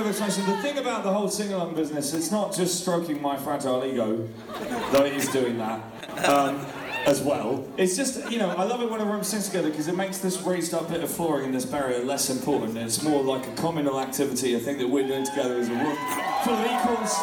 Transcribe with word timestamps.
The 0.00 0.56
thing 0.62 0.78
about 0.78 1.04
the 1.04 1.12
whole 1.12 1.28
sing-along 1.28 1.74
business, 1.74 2.14
it's 2.14 2.30
not 2.30 2.54
just 2.54 2.80
stroking 2.80 3.20
my 3.20 3.36
fragile 3.36 3.84
ego, 3.84 4.26
though 4.92 5.04
it 5.04 5.12
is 5.12 5.28
doing 5.28 5.58
that 5.58 5.80
um, 6.26 6.56
as 7.04 7.20
well. 7.20 7.66
It's 7.76 7.96
just, 7.96 8.30
you 8.30 8.38
know, 8.38 8.48
I 8.48 8.64
love 8.64 8.80
it 8.80 8.90
when 8.90 9.00
a 9.00 9.04
room 9.04 9.22
sings 9.22 9.46
together 9.46 9.68
because 9.68 9.88
it 9.88 9.96
makes 9.96 10.18
this 10.18 10.40
raised 10.40 10.72
up 10.72 10.88
bit 10.88 11.02
of 11.04 11.10
flooring 11.10 11.46
in 11.46 11.52
this 11.52 11.66
barrier 11.66 12.02
less 12.02 12.30
important. 12.30 12.78
It's 12.78 13.02
more 13.02 13.22
like 13.22 13.46
a 13.46 13.52
communal 13.56 14.00
activity, 14.00 14.56
I 14.56 14.58
think, 14.60 14.78
that 14.78 14.88
we're 14.88 15.06
doing 15.06 15.26
together 15.26 15.58
as 15.58 15.68
a 15.68 15.72
room 15.72 15.96
full 16.44 16.54
of 16.54 16.64
equals. 16.64 17.14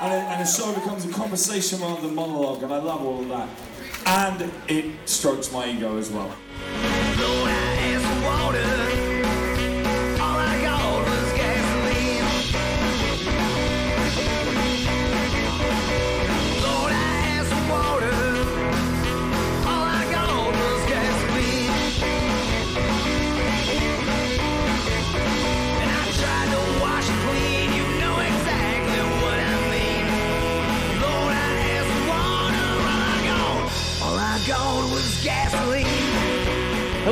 And 0.00 0.14
a, 0.14 0.16
and 0.16 0.42
a 0.42 0.46
show 0.46 0.72
becomes 0.72 1.04
a 1.04 1.12
conversation 1.12 1.80
rather 1.80 2.00
than 2.00 2.14
monologue, 2.14 2.62
and 2.62 2.72
I 2.72 2.78
love 2.78 3.04
all 3.04 3.20
of 3.20 3.28
that. 3.28 3.48
And 4.06 4.50
it 4.68 4.94
strokes 5.04 5.52
my 5.52 5.68
ego 5.68 5.98
as 5.98 6.10
well. 6.10 6.34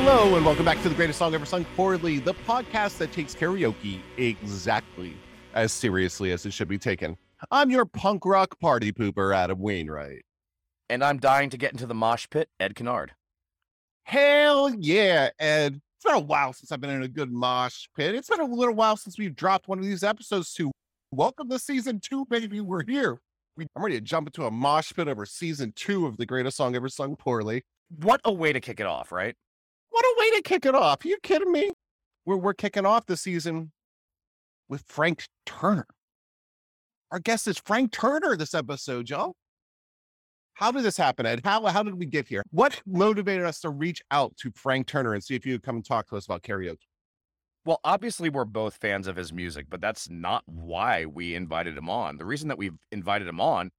Hello, 0.01 0.37
and 0.37 0.47
welcome 0.47 0.65
back 0.65 0.81
to 0.83 0.89
the 0.89 0.95
greatest 0.95 1.19
song 1.19 1.35
ever 1.35 1.45
sung 1.45 1.67
poorly, 1.75 2.21
the 2.21 2.33
podcast 2.33 2.99
that 2.99 3.11
takes 3.11 3.35
karaoke 3.35 4.01
exactly 4.17 5.17
as 5.55 5.73
seriously 5.73 6.31
as 6.31 6.47
it 6.47 6.53
should 6.53 6.69
be 6.69 6.79
taken. 6.79 7.17
I'm 7.51 7.69
your 7.69 7.85
punk 7.85 8.25
rock 8.25 8.61
party 8.61 8.93
pooper, 8.93 9.35
Adam 9.35 9.59
Wainwright. 9.59 10.25
And 10.89 11.03
I'm 11.03 11.19
dying 11.19 11.51
to 11.51 11.57
get 11.57 11.73
into 11.73 11.85
the 11.85 11.97
mosh 11.97 12.29
pit, 12.31 12.49
Ed 12.61 12.77
Kennard. 12.77 13.11
Hell 14.05 14.73
yeah, 14.79 15.31
Ed. 15.41 15.81
It's 15.97 16.05
been 16.05 16.15
a 16.15 16.21
while 16.21 16.53
since 16.53 16.71
I've 16.71 16.81
been 16.81 16.91
in 16.91 17.03
a 17.03 17.09
good 17.09 17.33
mosh 17.33 17.89
pit. 17.97 18.15
It's 18.15 18.29
been 18.29 18.39
a 18.41 18.45
little 18.45 18.75
while 18.75 18.97
since 18.97 19.19
we've 19.19 19.35
dropped 19.35 19.67
one 19.67 19.81
of 19.81 19.85
these 19.85 20.05
episodes 20.05 20.55
to 20.55 20.71
welcome 21.11 21.49
to 21.49 21.59
season 21.59 21.99
two, 22.01 22.25
baby. 22.27 22.61
We're 22.61 22.85
here. 22.87 23.19
We, 23.57 23.67
I'm 23.75 23.83
ready 23.83 23.97
to 23.97 24.01
jump 24.01 24.29
into 24.29 24.47
a 24.47 24.51
mosh 24.53 24.93
pit 24.95 25.09
over 25.09 25.27
season 25.27 25.73
two 25.75 26.07
of 26.07 26.19
the 26.19 26.25
greatest 26.25 26.57
song 26.57 26.77
ever 26.77 26.89
sung 26.89 27.17
poorly. 27.17 27.65
What 28.01 28.21
a 28.25 28.33
way 28.33 28.53
to 28.53 28.61
kick 28.61 28.79
it 28.79 28.87
off, 28.87 29.11
right? 29.11 29.35
What 29.99 30.05
a 30.05 30.21
way 30.21 30.37
to 30.37 30.43
kick 30.43 30.65
it 30.65 30.77
off. 30.77 31.05
Are 31.05 31.09
you 31.09 31.19
kidding 31.25 31.51
me? 31.51 31.73
We're, 32.25 32.37
we're 32.37 32.55
kicking 32.55 32.87
off 32.87 33.07
the 33.07 33.17
season 33.17 33.73
with 34.69 34.85
Frank 34.87 35.27
Turner. 35.45 35.89
Our 37.11 37.19
guest 37.19 37.49
is 37.49 37.59
Frank 37.59 37.91
Turner 37.91 38.37
this 38.37 38.55
episode, 38.55 39.11
y'all. 39.11 39.35
How 40.55 40.71
did 40.71 40.85
this 40.85 40.97
happen, 40.97 41.27
Ed? 41.27 41.41
How, 41.43 41.67
how 41.67 41.83
did 41.83 41.97
we 41.97 42.07
get 42.07 42.29
here? 42.29 42.45
What 42.53 42.81
motivated 42.87 43.45
us 43.45 43.59
to 43.63 43.71
reach 43.71 44.01
out 44.13 44.37
to 44.37 44.53
Frank 44.55 44.87
Turner 44.87 45.15
and 45.15 45.25
see 45.25 45.35
if 45.35 45.45
you 45.45 45.55
would 45.55 45.65
come 45.65 45.75
and 45.75 45.85
talk 45.85 46.09
to 46.11 46.17
us 46.17 46.27
about 46.27 46.45
karaoke? 46.45 46.87
Well, 47.65 47.81
obviously, 47.83 48.31
we're 48.31 48.45
both 48.45 48.77
fans 48.77 49.09
of 49.09 49.17
his 49.17 49.33
music, 49.33 49.67
but 49.69 49.81
that's 49.81 50.09
not 50.09 50.45
why 50.47 51.07
we 51.07 51.35
invited 51.35 51.77
him 51.77 51.91
on. 51.91 52.19
The 52.19 52.25
reason 52.25 52.47
that 52.51 52.59
we've 52.59 52.79
invited 52.93 53.27
him 53.27 53.41
on 53.41 53.73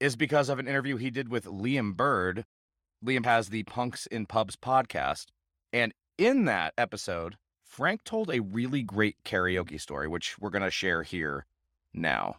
is 0.00 0.16
because 0.16 0.48
of 0.48 0.58
an 0.58 0.68
interview 0.68 0.96
he 0.96 1.10
did 1.10 1.28
with 1.28 1.44
Liam 1.44 1.94
Bird. 1.94 2.46
Liam 3.04 3.26
has 3.26 3.50
the 3.50 3.64
Punks 3.64 4.06
in 4.06 4.24
Pubs 4.24 4.56
podcast. 4.56 5.26
And 5.72 5.92
in 6.18 6.44
that 6.46 6.74
episode, 6.76 7.36
Frank 7.64 8.04
told 8.04 8.30
a 8.30 8.40
really 8.40 8.82
great 8.82 9.16
karaoke 9.24 9.80
story, 9.80 10.08
which 10.08 10.38
we're 10.38 10.50
going 10.50 10.64
to 10.64 10.70
share 10.70 11.02
here 11.02 11.46
now. 11.94 12.36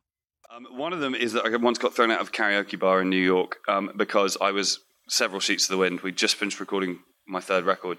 Um, 0.53 0.67
one 0.77 0.91
of 0.91 0.99
them 0.99 1.15
is 1.15 1.33
that 1.33 1.45
I 1.45 1.55
once 1.55 1.77
got 1.77 1.93
thrown 1.93 2.11
out 2.11 2.19
of 2.19 2.27
a 2.27 2.31
karaoke 2.31 2.77
bar 2.77 3.01
in 3.01 3.09
New 3.09 3.15
York 3.15 3.59
um, 3.69 3.91
because 3.95 4.37
I 4.41 4.51
was 4.51 4.79
several 5.07 5.39
sheets 5.39 5.67
to 5.67 5.73
the 5.73 5.77
wind. 5.77 6.01
We'd 6.01 6.17
just 6.17 6.35
finished 6.35 6.59
recording 6.59 6.99
my 7.25 7.39
third 7.39 7.65
record, 7.65 7.97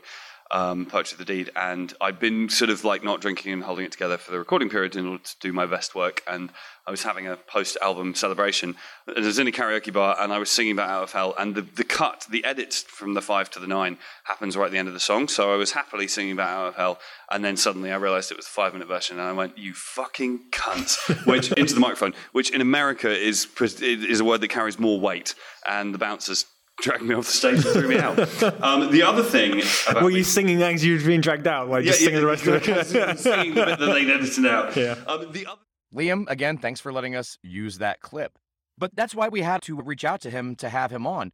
um, 0.52 0.84
Poetry 0.86 1.14
of 1.14 1.18
the 1.18 1.24
Deed, 1.24 1.50
and 1.56 1.94
I'd 2.00 2.18
been 2.18 2.48
sort 2.48 2.70
of 2.70 2.84
like 2.84 3.02
not 3.02 3.20
drinking 3.20 3.52
and 3.52 3.64
holding 3.64 3.86
it 3.86 3.92
together 3.92 4.18
for 4.18 4.30
the 4.30 4.38
recording 4.38 4.68
period 4.68 4.94
in 4.96 5.06
order 5.06 5.24
to 5.24 5.34
do 5.40 5.52
my 5.52 5.64
best 5.64 5.94
work. 5.94 6.22
And 6.28 6.50
I 6.86 6.90
was 6.90 7.02
having 7.02 7.26
a 7.26 7.36
post 7.36 7.78
album 7.80 8.14
celebration. 8.14 8.76
And 9.06 9.24
I 9.24 9.26
was 9.26 9.38
in 9.38 9.48
a 9.48 9.52
karaoke 9.52 9.92
bar 9.92 10.16
and 10.20 10.32
I 10.32 10.38
was 10.38 10.50
singing 10.50 10.76
Bat 10.76 10.90
Out 10.90 11.02
of 11.04 11.12
Hell, 11.12 11.34
and 11.38 11.54
the, 11.54 11.62
the 11.62 11.84
cut, 11.84 12.26
the 12.30 12.44
edit 12.44 12.74
from 12.74 13.14
the 13.14 13.22
five 13.22 13.50
to 13.52 13.60
the 13.60 13.66
nine 13.66 13.96
happens 14.24 14.56
right 14.56 14.66
at 14.66 14.72
the 14.72 14.78
end 14.78 14.88
of 14.88 14.94
the 14.94 15.00
song. 15.00 15.26
So 15.26 15.52
I 15.52 15.56
was 15.56 15.72
happily 15.72 16.06
singing 16.06 16.36
Bat 16.36 16.48
Out 16.48 16.68
of 16.68 16.74
Hell, 16.76 16.98
and 17.30 17.42
then 17.42 17.56
suddenly 17.56 17.90
I 17.90 17.96
realized 17.96 18.30
it 18.30 18.36
was 18.36 18.46
a 18.46 18.50
five 18.50 18.74
minute 18.74 18.88
version, 18.88 19.18
and 19.18 19.26
I 19.26 19.32
went, 19.32 19.56
"You 19.56 19.72
fucking 19.72 20.50
cunt!" 20.50 21.26
which 21.26 21.50
into 21.52 21.74
the 21.74 21.80
microphone, 21.80 22.14
which 22.32 22.50
in 22.50 22.60
America 22.60 23.10
is 23.10 23.48
is 23.80 24.20
a 24.20 24.24
word 24.24 24.42
that 24.42 24.48
carries 24.48 24.78
more 24.78 25.00
weight, 25.00 25.34
and 25.66 25.94
the 25.94 25.98
bouncers 25.98 26.46
dragged 26.82 27.02
me 27.02 27.14
off 27.14 27.24
the 27.26 27.32
stage 27.32 27.64
and 27.64 27.74
threw 27.74 27.88
me 27.88 27.98
out. 27.98 28.18
Um, 28.62 28.90
the 28.90 29.02
other 29.02 29.22
thing 29.22 29.62
about 29.88 30.02
Were 30.02 30.10
me- 30.10 30.16
you 30.18 30.24
singing 30.24 30.60
as 30.60 30.84
you 30.84 30.98
were 30.98 31.04
being 31.04 31.20
dragged 31.20 31.46
out? 31.46 31.68
Like 31.68 31.84
just 31.84 32.00
singing 32.00 32.20
the 32.20 32.26
rest 32.26 32.46
of 32.46 32.68
it? 32.68 33.18
singing 33.18 33.54
the 33.54 33.64
bit 33.64 33.78
that 33.78 33.86
they 33.86 34.12
edited 34.12 34.46
out. 34.46 34.76
Yeah. 34.82 34.96
Um, 35.06 35.30
the 35.32 35.46
other 35.46 35.60
Liam, 35.94 36.28
again, 36.28 36.58
thanks 36.58 36.80
for 36.80 36.92
letting 36.92 37.14
us 37.14 37.38
use 37.42 37.78
that 37.78 38.00
clip. 38.00 38.38
But 38.78 38.96
that's 38.96 39.14
why 39.14 39.28
we 39.28 39.42
had 39.42 39.62
to 39.62 39.80
reach 39.80 40.04
out 40.04 40.20
to 40.22 40.30
him 40.30 40.56
to 40.56 40.68
have 40.68 40.90
him 40.90 41.06
on. 41.06 41.32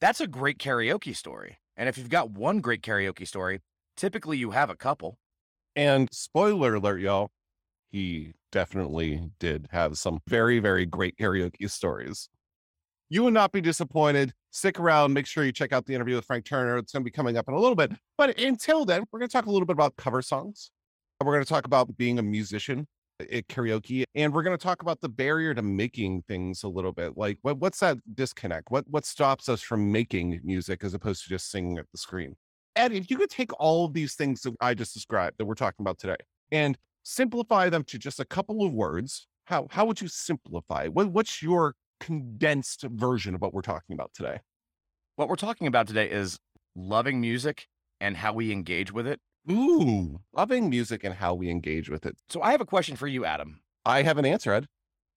That's 0.00 0.20
a 0.20 0.26
great 0.26 0.58
karaoke 0.58 1.14
story. 1.14 1.58
And 1.76 1.88
if 1.88 1.98
you've 1.98 2.08
got 2.08 2.30
one 2.30 2.60
great 2.60 2.82
karaoke 2.82 3.26
story, 3.26 3.60
typically 3.96 4.38
you 4.38 4.52
have 4.52 4.70
a 4.70 4.76
couple. 4.76 5.18
And 5.76 6.08
spoiler 6.12 6.74
alert, 6.74 7.00
y'all, 7.00 7.30
he 7.90 8.32
definitely 8.50 9.30
did 9.38 9.68
have 9.70 9.98
some 9.98 10.20
very, 10.26 10.58
very 10.58 10.86
great 10.86 11.16
karaoke 11.18 11.70
stories. 11.70 12.28
You 13.14 13.22
will 13.22 13.30
not 13.30 13.52
be 13.52 13.60
disappointed. 13.60 14.32
Stick 14.50 14.80
around. 14.80 15.12
Make 15.12 15.26
sure 15.26 15.44
you 15.44 15.52
check 15.52 15.72
out 15.72 15.86
the 15.86 15.94
interview 15.94 16.16
with 16.16 16.24
Frank 16.24 16.44
Turner. 16.44 16.78
It's 16.78 16.90
going 16.90 17.02
to 17.02 17.04
be 17.04 17.12
coming 17.12 17.36
up 17.36 17.46
in 17.46 17.54
a 17.54 17.60
little 17.60 17.76
bit. 17.76 17.92
But 18.18 18.40
until 18.40 18.84
then, 18.84 19.04
we're 19.12 19.20
going 19.20 19.28
to 19.28 19.32
talk 19.32 19.46
a 19.46 19.50
little 19.52 19.66
bit 19.66 19.74
about 19.74 19.94
cover 19.94 20.20
songs. 20.20 20.72
We're 21.24 21.32
going 21.32 21.44
to 21.44 21.48
talk 21.48 21.64
about 21.64 21.96
being 21.96 22.18
a 22.18 22.24
musician 22.24 22.88
at 23.20 23.46
karaoke, 23.46 24.02
and 24.16 24.34
we're 24.34 24.42
going 24.42 24.58
to 24.58 24.60
talk 24.60 24.82
about 24.82 25.00
the 25.00 25.08
barrier 25.08 25.54
to 25.54 25.62
making 25.62 26.24
things 26.26 26.64
a 26.64 26.68
little 26.68 26.90
bit. 26.90 27.16
Like, 27.16 27.38
what, 27.42 27.58
what's 27.58 27.78
that 27.78 27.98
disconnect? 28.16 28.72
What 28.72 28.84
what 28.90 29.06
stops 29.06 29.48
us 29.48 29.62
from 29.62 29.92
making 29.92 30.40
music 30.42 30.82
as 30.82 30.92
opposed 30.92 31.22
to 31.22 31.28
just 31.28 31.52
singing 31.52 31.78
at 31.78 31.86
the 31.92 31.98
screen? 31.98 32.34
Ed, 32.74 32.90
if 32.90 33.12
you 33.12 33.16
could 33.16 33.30
take 33.30 33.52
all 33.60 33.84
of 33.84 33.92
these 33.92 34.16
things 34.16 34.42
that 34.42 34.56
I 34.60 34.74
just 34.74 34.92
described 34.92 35.36
that 35.38 35.44
we're 35.44 35.54
talking 35.54 35.84
about 35.84 36.00
today 36.00 36.16
and 36.50 36.76
simplify 37.04 37.68
them 37.68 37.84
to 37.84 37.96
just 37.96 38.18
a 38.18 38.24
couple 38.24 38.66
of 38.66 38.72
words, 38.72 39.28
how 39.44 39.68
how 39.70 39.84
would 39.84 40.00
you 40.00 40.08
simplify? 40.08 40.88
What 40.88 41.12
what's 41.12 41.40
your 41.40 41.76
condensed 42.04 42.82
version 42.82 43.34
of 43.34 43.40
what 43.40 43.54
we're 43.54 43.62
talking 43.62 43.94
about 43.94 44.12
today? 44.14 44.40
What 45.16 45.28
we're 45.28 45.36
talking 45.36 45.66
about 45.66 45.86
today 45.86 46.10
is 46.10 46.38
loving 46.76 47.20
music 47.20 47.66
and 48.00 48.16
how 48.16 48.32
we 48.34 48.52
engage 48.52 48.92
with 48.92 49.06
it. 49.06 49.20
Ooh, 49.50 50.20
loving 50.34 50.68
music 50.68 51.02
and 51.04 51.14
how 51.14 51.34
we 51.34 51.48
engage 51.48 51.88
with 51.88 52.04
it. 52.04 52.16
So 52.28 52.42
I 52.42 52.50
have 52.50 52.60
a 52.60 52.66
question 52.66 52.96
for 52.96 53.06
you, 53.06 53.24
Adam. 53.24 53.60
I 53.86 54.02
have 54.02 54.18
an 54.18 54.26
answer, 54.26 54.52
Ed. 54.52 54.66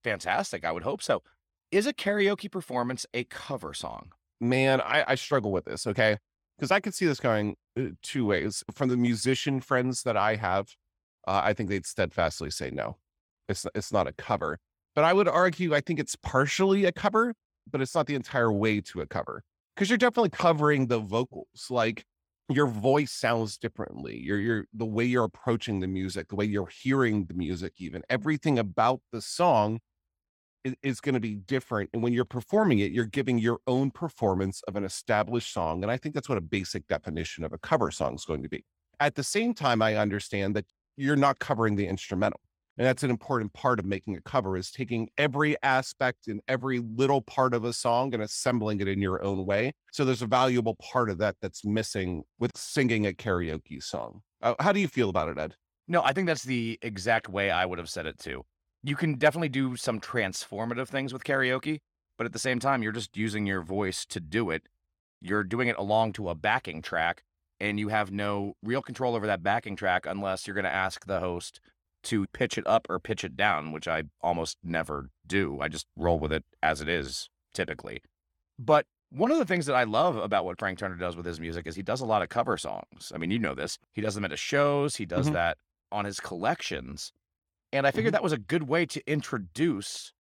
Fantastic. 0.04 0.64
I 0.64 0.72
would 0.72 0.84
hope 0.84 1.02
so. 1.02 1.24
Is 1.72 1.88
a 1.88 1.94
karaoke 1.94 2.50
performance 2.50 3.06
a 3.14 3.26
cover 3.26 3.74
song? 3.74 4.12
Man, 4.40 4.80
I, 4.80 5.04
I 5.08 5.16
struggle 5.16 5.52
with 5.52 5.66
this, 5.66 5.86
okay? 5.88 6.18
Because 6.58 6.72
I 6.72 6.80
could 6.80 6.94
see 6.94 7.06
this 7.06 7.20
going 7.20 7.56
uh, 7.78 7.90
two 8.02 8.26
ways. 8.26 8.64
From 8.74 8.90
the 8.90 8.98
musician 8.98 9.60
friends 9.60 10.04
that 10.04 10.16
I 10.16 10.36
have, 10.36 10.76
uh, 11.28 11.42
I 11.44 11.54
think 11.54 11.70
they'd 11.70 11.86
steadfastly 11.86 12.52
say 12.52 12.70
no. 12.72 12.98
It's 13.50 13.66
it's 13.76 13.92
not 13.92 14.08
a 14.08 14.14
cover. 14.14 14.60
But 14.98 15.06
I 15.06 15.14
would 15.14 15.28
argue 15.28 15.76
I 15.76 15.82
think 15.82 16.00
it's 16.00 16.16
partially 16.16 16.86
a 16.86 16.92
cover, 16.92 17.36
but 17.72 17.82
it's 17.82 17.94
not 17.94 18.08
the 18.08 18.16
entire 18.16 18.52
way 18.52 18.82
to 18.82 19.02
a 19.02 19.06
cover. 19.06 19.44
Because 19.76 19.92
you're 19.92 19.98
definitely 20.00 20.32
covering 20.32 20.88
the 20.88 20.98
vocals. 20.98 21.68
Like 21.70 22.04
your 22.50 22.66
voice 22.66 23.12
sounds 23.12 23.60
differently. 23.60 24.18
Your 24.18 24.40
your 24.40 24.66
the 24.74 24.88
way 24.88 25.06
you're 25.06 25.26
approaching 25.26 25.82
the 25.82 25.88
music, 25.88 26.30
the 26.30 26.36
way 26.36 26.46
you're 26.46 26.72
hearing 26.82 27.26
the 27.26 27.36
music, 27.36 27.74
even 27.78 28.02
everything 28.10 28.58
about 28.58 29.02
the 29.12 29.22
song 29.22 29.82
is, 30.64 30.74
is 30.82 31.00
going 31.00 31.14
to 31.14 31.22
be 31.22 31.36
different. 31.36 31.92
And 31.94 32.02
when 32.02 32.12
you're 32.12 32.26
performing 32.26 32.80
it, 32.80 32.92
you're 32.92 33.06
giving 33.06 33.38
your 33.38 33.60
own 33.68 33.92
performance 33.92 34.64
of 34.68 34.76
an 34.76 34.84
established 34.84 35.54
song. 35.54 35.84
And 35.84 35.92
I 35.92 35.98
think 35.98 36.16
that's 36.16 36.28
what 36.28 36.40
a 36.40 36.42
basic 36.42 36.88
definition 36.88 37.44
of 37.44 37.54
a 37.54 37.60
cover 37.60 37.92
song 37.92 38.16
is 38.16 38.26
going 38.26 38.42
to 38.42 38.50
be. 38.50 38.66
At 39.00 39.14
the 39.14 39.24
same 39.24 39.54
time, 39.54 39.84
I 39.84 39.96
understand 39.96 40.56
that 40.56 40.66
you're 40.96 41.16
not 41.16 41.38
covering 41.38 41.76
the 41.76 41.86
instrumental. 41.86 42.40
And 42.78 42.86
that's 42.86 43.04
an 43.04 43.10
important 43.10 43.54
part 43.54 43.80
of 43.80 43.86
making 43.86 44.16
a 44.16 44.22
cover 44.22 44.56
is 44.56 44.70
taking 44.70 45.10
every 45.18 45.56
aspect 45.64 46.28
and 46.28 46.42
every 46.48 46.80
little 46.80 47.22
part 47.22 47.56
of 47.56 47.64
a 47.64 47.74
song 47.74 48.14
and 48.14 48.22
assembling 48.22 48.80
it 48.82 48.88
in 48.88 49.02
your 49.02 49.24
own 49.24 49.46
way. 49.46 49.74
So 49.92 50.06
there's 50.06 50.22
a 50.22 50.28
valuable 50.28 50.76
part 50.76 51.10
of 51.10 51.18
that 51.18 51.38
that's 51.42 51.66
missing 51.66 52.24
with 52.38 52.56
singing 52.56 53.08
a 53.08 53.14
karaoke 53.14 53.82
song. 53.82 54.22
Uh, 54.44 54.54
how 54.60 54.72
do 54.72 54.80
you 54.80 54.88
feel 54.88 55.10
about 55.10 55.30
it, 55.30 55.40
Ed? 55.40 55.56
No, 55.88 56.04
I 56.04 56.14
think 56.14 56.28
that's 56.28 56.44
the 56.44 56.78
exact 56.84 57.30
way 57.30 57.50
I 57.50 57.66
would 57.66 57.80
have 57.80 57.90
said 57.90 58.06
it 58.06 58.20
too. 58.20 58.44
You 58.84 58.96
can 58.96 59.16
definitely 59.16 59.50
do 59.50 59.76
some 59.76 60.00
transformative 60.00 60.88
things 60.88 61.14
with 61.14 61.24
karaoke, 61.24 61.80
but 62.18 62.26
at 62.26 62.34
the 62.34 62.40
same 62.40 62.60
time, 62.60 62.84
you're 62.84 62.92
just 62.92 63.18
using 63.18 63.48
your 63.48 63.62
voice 63.62 64.06
to 64.08 64.20
do 64.20 64.52
it. 64.52 64.64
You're 65.20 65.44
doing 65.44 65.68
it 65.68 65.78
along 65.78 66.14
to 66.14 66.30
a 66.30 66.36
backing 66.36 66.84
track, 66.84 67.24
and 67.60 67.80
you 67.80 67.88
have 67.88 68.12
no 68.12 68.54
real 68.62 68.84
control 68.84 69.16
over 69.16 69.26
that 69.26 69.42
backing 69.42 69.76
track 69.76 70.06
unless 70.06 70.46
you're 70.46 70.54
going 70.54 70.64
to 70.66 70.74
ask 70.74 71.06
the 71.06 71.20
host 71.20 71.60
to 72.04 72.26
pitch 72.28 72.58
it 72.58 72.66
up 72.68 72.88
or 72.90 73.00
pitch 73.00 73.24
it 73.24 73.36
down, 73.36 73.72
which 73.72 73.88
I 73.88 74.04
almost 74.22 74.58
never 74.64 75.10
do. 75.26 75.60
I 75.62 75.68
just 75.68 75.88
roll 75.96 76.20
with 76.20 76.32
it 76.32 76.44
as 76.64 76.82
it 76.82 76.88
is 76.90 77.30
typically. 77.54 78.02
But 78.60 78.86
one 79.10 79.32
of 79.32 79.38
the 79.38 79.46
things 79.46 79.66
that 79.68 79.76
I 79.76 79.84
love 79.84 80.16
about 80.18 80.46
what 80.46 80.60
Frank 80.60 80.80
Turner 80.80 80.96
does 80.96 81.16
with 81.16 81.26
his 81.26 81.40
music 81.40 81.66
is 81.68 81.76
he 81.76 81.82
does 81.84 82.02
a 82.02 82.06
lot 82.06 82.22
of 82.22 82.30
cover 82.30 82.58
songs. 82.58 83.12
I 83.14 83.18
mean, 83.18 83.32
you 83.32 83.40
know 83.40 83.56
this. 83.56 83.78
He 83.94 84.02
does 84.02 84.16
them 84.16 84.26
at 84.26 84.32
his 84.32 84.40
shows, 84.40 84.96
he 84.98 85.06
does 85.06 85.30
Mhm. 85.30 85.34
that 85.34 85.58
on 85.92 86.06
his 86.06 86.20
collections. 86.20 87.12
And 87.74 87.86
I 87.88 87.92
figured 87.92 88.14
that 88.14 88.24
was 88.24 88.34
a 88.34 88.38
good 88.38 88.64
way 88.64 88.86
to 88.86 89.02
introduce 89.10 90.14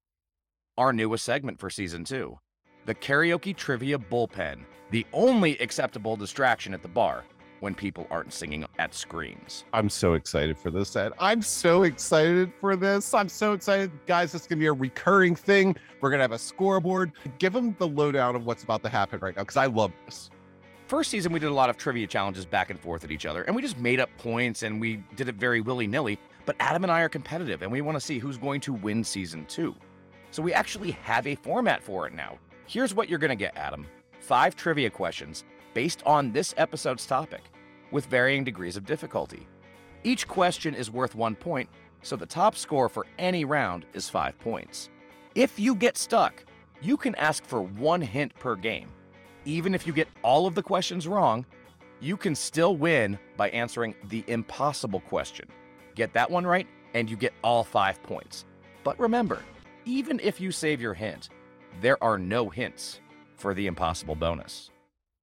our 0.77 0.93
newest 0.93 1.23
segment 1.25 1.59
for 1.59 1.69
season 1.69 2.03
two 2.03 2.39
the 2.85 2.95
karaoke 2.95 3.53
trivia 3.53 3.97
bullpen, 3.97 4.63
the 4.91 5.05
only 5.11 5.57
acceptable 5.59 6.15
distraction 6.15 6.73
at 6.73 6.81
the 6.81 6.87
bar 6.87 7.25
when 7.59 7.73
people 7.73 8.07
aren't 8.09 8.33
singing 8.33 8.65
at 8.79 8.93
screens. 8.93 9.65
I'm 9.73 9.89
so 9.89 10.13
excited 10.13 10.57
for 10.57 10.71
this, 10.71 10.95
Ed. 10.95 11.13
I'm 11.19 11.41
so 11.41 11.83
excited 11.83 12.51
for 12.59 12.75
this. 12.75 13.13
I'm 13.13 13.29
so 13.29 13.53
excited. 13.53 13.91
Guys, 14.05 14.33
it's 14.35 14.47
going 14.47 14.59
to 14.59 14.63
be 14.63 14.67
a 14.67 14.73
recurring 14.73 15.35
thing. 15.35 15.75
We're 16.01 16.09
going 16.09 16.19
to 16.19 16.23
have 16.23 16.31
a 16.31 16.39
scoreboard. 16.39 17.11
Give 17.39 17.53
them 17.53 17.75
the 17.79 17.87
lowdown 17.87 18.35
of 18.35 18.45
what's 18.45 18.63
about 18.63 18.83
to 18.83 18.89
happen 18.89 19.19
right 19.19 19.35
now 19.35 19.43
because 19.43 19.57
I 19.57 19.65
love 19.65 19.91
this. 20.05 20.29
First 20.87 21.11
season, 21.11 21.33
we 21.33 21.39
did 21.39 21.49
a 21.49 21.53
lot 21.53 21.69
of 21.69 21.77
trivia 21.77 22.07
challenges 22.07 22.45
back 22.45 22.69
and 22.69 22.79
forth 22.79 23.03
at 23.03 23.11
each 23.11 23.25
other, 23.25 23.43
and 23.43 23.55
we 23.55 23.61
just 23.61 23.77
made 23.77 23.99
up 23.99 24.09
points 24.17 24.63
and 24.63 24.79
we 24.79 25.03
did 25.15 25.27
it 25.27 25.35
very 25.35 25.59
willy 25.59 25.87
nilly. 25.87 26.17
But 26.45 26.55
Adam 26.61 26.83
and 26.83 26.91
I 26.91 27.01
are 27.01 27.09
competitive, 27.09 27.61
and 27.61 27.69
we 27.69 27.81
want 27.81 27.97
to 27.97 27.99
see 27.99 28.19
who's 28.19 28.37
going 28.37 28.61
to 28.61 28.73
win 28.73 29.03
season 29.03 29.45
two. 29.47 29.75
So 30.31 30.41
we 30.41 30.53
actually 30.53 30.91
have 30.91 31.27
a 31.27 31.35
format 31.35 31.83
for 31.83 32.07
it 32.07 32.13
now. 32.13 32.37
Here's 32.67 32.93
what 32.93 33.09
you're 33.09 33.19
going 33.19 33.29
to 33.29 33.35
get, 33.35 33.57
Adam 33.57 33.85
five 34.27 34.55
trivia 34.57 34.89
questions 34.89 35.45
based 35.77 36.01
on 36.07 36.31
this 36.31 36.55
episode's 36.57 37.05
topic, 37.05 37.43
with 37.91 38.07
varying 38.07 38.43
degrees 38.43 38.77
of 38.77 38.83
difficulty. 38.83 39.45
Each 40.03 40.27
question 40.27 40.73
is 40.73 40.89
worth 40.89 41.13
one 41.13 41.35
point, 41.35 41.69
so 42.01 42.15
the 42.15 42.25
top 42.25 42.55
score 42.55 42.89
for 42.89 43.05
any 43.19 43.45
round 43.45 43.85
is 43.93 44.09
five 44.09 44.39
points. 44.39 44.89
If 45.35 45.59
you 45.59 45.75
get 45.75 45.95
stuck, 45.95 46.43
you 46.81 46.97
can 46.97 47.13
ask 47.13 47.45
for 47.45 47.61
one 47.61 48.01
hint 48.01 48.33
per 48.39 48.55
game. 48.55 48.89
Even 49.45 49.75
if 49.75 49.85
you 49.85 49.93
get 49.93 50.07
all 50.23 50.47
of 50.47 50.55
the 50.55 50.63
questions 50.63 51.07
wrong, 51.07 51.45
you 51.99 52.17
can 52.17 52.33
still 52.33 52.75
win 52.75 53.19
by 53.35 53.49
answering 53.51 53.93
the 54.05 54.23
impossible 54.25 55.01
question. 55.01 55.47
Get 55.93 56.11
that 56.13 56.31
one 56.31 56.47
right, 56.47 56.65
and 56.95 57.07
you 57.07 57.15
get 57.15 57.33
all 57.43 57.63
five 57.63 58.01
points. 58.01 58.45
But 58.83 58.99
remember, 58.99 59.43
even 59.85 60.19
if 60.23 60.41
you 60.41 60.51
save 60.51 60.81
your 60.81 60.95
hint, 60.95 61.29
there 61.81 62.03
are 62.03 62.17
no 62.17 62.49
hints 62.49 62.99
for 63.35 63.53
the 63.53 63.67
impossible 63.67 64.15
bonus. 64.15 64.71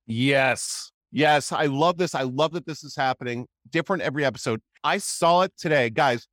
Yes. 0.06 0.90
Yes. 1.12 1.52
I 1.52 1.66
love 1.66 1.96
this. 1.96 2.14
I 2.14 2.22
love 2.22 2.52
that 2.52 2.66
this 2.66 2.84
is 2.84 2.96
happening. 2.96 3.46
Different 3.70 4.02
every 4.02 4.24
episode. 4.24 4.60
I 4.82 4.98
saw 4.98 5.42
it 5.42 5.52
today. 5.56 5.90
Guys, 5.90 6.26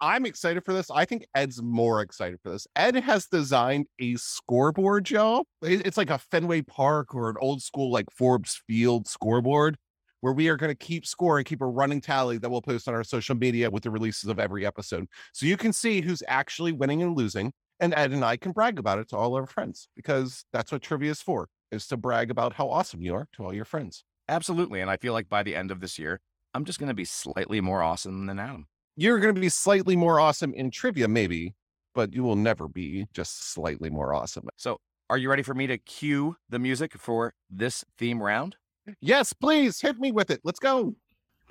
I'm 0.00 0.26
excited 0.26 0.64
for 0.64 0.72
this. 0.72 0.90
I 0.90 1.04
think 1.04 1.26
Ed's 1.34 1.60
more 1.60 2.02
excited 2.02 2.38
for 2.42 2.50
this. 2.50 2.66
Ed 2.76 2.94
has 2.94 3.26
designed 3.26 3.86
a 3.98 4.14
scoreboard, 4.14 5.10
y'all. 5.10 5.44
It's 5.62 5.96
like 5.96 6.10
a 6.10 6.18
Fenway 6.18 6.62
Park 6.62 7.14
or 7.14 7.30
an 7.30 7.36
old 7.40 7.62
school, 7.62 7.90
like 7.90 8.06
Forbes 8.16 8.62
Field 8.66 9.08
scoreboard 9.08 9.76
where 10.20 10.32
we 10.32 10.48
are 10.48 10.56
going 10.56 10.70
to 10.70 10.76
keep 10.76 11.06
score 11.06 11.38
and 11.38 11.46
keep 11.46 11.60
a 11.60 11.66
running 11.66 12.00
tally 12.00 12.38
that 12.38 12.50
we'll 12.50 12.62
post 12.62 12.88
on 12.88 12.94
our 12.94 13.04
social 13.04 13.36
media 13.36 13.70
with 13.70 13.82
the 13.82 13.90
releases 13.90 14.28
of 14.28 14.38
every 14.38 14.66
episode. 14.66 15.06
So 15.32 15.46
you 15.46 15.56
can 15.56 15.72
see 15.72 16.00
who's 16.00 16.22
actually 16.26 16.72
winning 16.72 17.02
and 17.02 17.16
losing. 17.16 17.52
And 17.80 17.94
Ed 17.94 18.10
and 18.10 18.24
I 18.24 18.36
can 18.36 18.52
brag 18.52 18.78
about 18.78 18.98
it 18.98 19.08
to 19.10 19.16
all 19.16 19.36
our 19.36 19.46
friends 19.46 19.88
because 19.94 20.44
that's 20.52 20.72
what 20.72 20.82
trivia 20.82 21.12
is 21.12 21.22
for, 21.22 21.48
is 21.70 21.86
to 21.88 21.96
brag 21.96 22.30
about 22.30 22.54
how 22.54 22.68
awesome 22.68 23.02
you 23.02 23.14
are 23.14 23.28
to 23.32 23.44
all 23.44 23.54
your 23.54 23.64
friends. 23.64 24.04
Absolutely. 24.28 24.80
And 24.80 24.90
I 24.90 24.96
feel 24.96 25.12
like 25.12 25.28
by 25.28 25.42
the 25.42 25.56
end 25.56 25.70
of 25.70 25.80
this 25.80 25.98
year, 25.98 26.20
I'm 26.54 26.64
just 26.64 26.78
going 26.78 26.88
to 26.88 26.94
be 26.94 27.04
slightly 27.04 27.60
more 27.60 27.82
awesome 27.82 28.26
than 28.26 28.38
Adam. 28.38 28.66
You're 28.96 29.20
going 29.20 29.34
to 29.34 29.40
be 29.40 29.48
slightly 29.48 29.96
more 29.96 30.18
awesome 30.18 30.52
in 30.54 30.70
trivia, 30.70 31.08
maybe, 31.08 31.54
but 31.94 32.12
you 32.12 32.22
will 32.24 32.36
never 32.36 32.68
be 32.68 33.06
just 33.12 33.52
slightly 33.52 33.90
more 33.90 34.12
awesome. 34.12 34.48
So, 34.56 34.78
are 35.10 35.16
you 35.16 35.30
ready 35.30 35.42
for 35.42 35.54
me 35.54 35.66
to 35.68 35.78
cue 35.78 36.36
the 36.50 36.58
music 36.58 36.94
for 36.98 37.32
this 37.48 37.84
theme 37.96 38.22
round? 38.22 38.56
Yes, 39.00 39.32
please 39.32 39.80
hit 39.80 39.98
me 39.98 40.12
with 40.12 40.30
it. 40.30 40.40
Let's 40.44 40.58
go. 40.58 40.96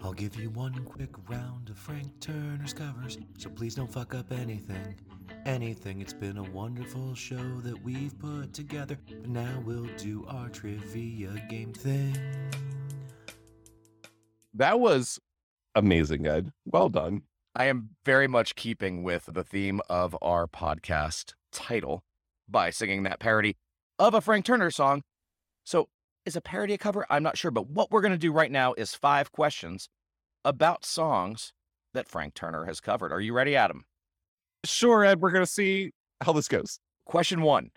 I'll 0.04 0.14
give 0.14 0.36
you 0.40 0.50
one 0.52 0.86
quick 0.86 1.10
round 1.28 1.70
of 1.70 1.78
Frank 1.78 2.20
Turner's 2.20 2.72
covers, 2.74 3.18
so 3.38 3.50
please 3.50 3.76
don't 3.76 3.92
fuck 3.92 4.14
up 4.14 4.32
anything. 4.32 4.96
Anything. 5.46 6.02
It's 6.02 6.14
been 6.14 6.38
a 6.38 6.44
wonderful 6.44 7.16
show 7.16 7.60
that 7.64 7.84
we've 7.84 8.18
put 8.20 8.54
together, 8.54 8.98
but 9.08 9.28
now 9.28 9.62
we'll 9.66 9.90
do 9.98 10.26
our 10.30 10.50
trivia 10.50 11.30
game 11.50 11.74
thing. 11.74 12.16
That 14.54 14.80
was 14.80 15.20
amazing, 15.74 16.28
Ed. 16.28 16.52
Well 16.66 16.90
done. 16.90 17.24
I 17.56 17.66
am 17.66 17.90
very 18.06 18.28
much 18.28 18.56
keeping 18.56 19.02
with 19.02 19.30
the 19.34 19.44
theme 19.44 19.82
of 19.90 20.16
our 20.22 20.48
podcast 20.48 21.34
title 21.52 22.04
by 22.48 22.70
singing 22.70 23.04
that 23.04 23.20
parody 23.20 23.58
of 23.98 24.14
a 24.14 24.22
Frank 24.22 24.46
Turner 24.46 24.70
song. 24.70 25.02
So, 25.64 25.90
is 26.28 26.36
a 26.36 26.42
parody 26.42 26.74
a 26.74 26.78
cover? 26.78 27.08
I'm 27.10 27.24
not 27.24 27.38
sure, 27.38 27.52
but 27.52 27.70
what 27.70 27.90
we're 27.90 28.02
going 28.02 28.12
to 28.12 28.18
do 28.18 28.34
right 28.34 28.52
now 28.52 28.74
is 28.74 28.94
five 28.94 29.32
questions 29.32 29.88
about 30.44 30.86
songs 30.86 31.54
that 31.94 32.10
Frank 32.10 32.34
Turner 32.34 32.66
has 32.66 32.82
covered. 32.82 33.14
Are 33.14 33.22
you 33.22 33.34
ready, 33.34 33.56
Adam? 33.56 33.86
Sure, 34.66 35.06
Ed. 35.06 35.22
We're 35.22 35.32
going 35.32 35.46
to 35.46 35.52
see 35.52 35.94
how 36.22 36.34
this 36.34 36.50
goes. 36.50 36.80
Question 37.06 37.42
one 37.42 37.72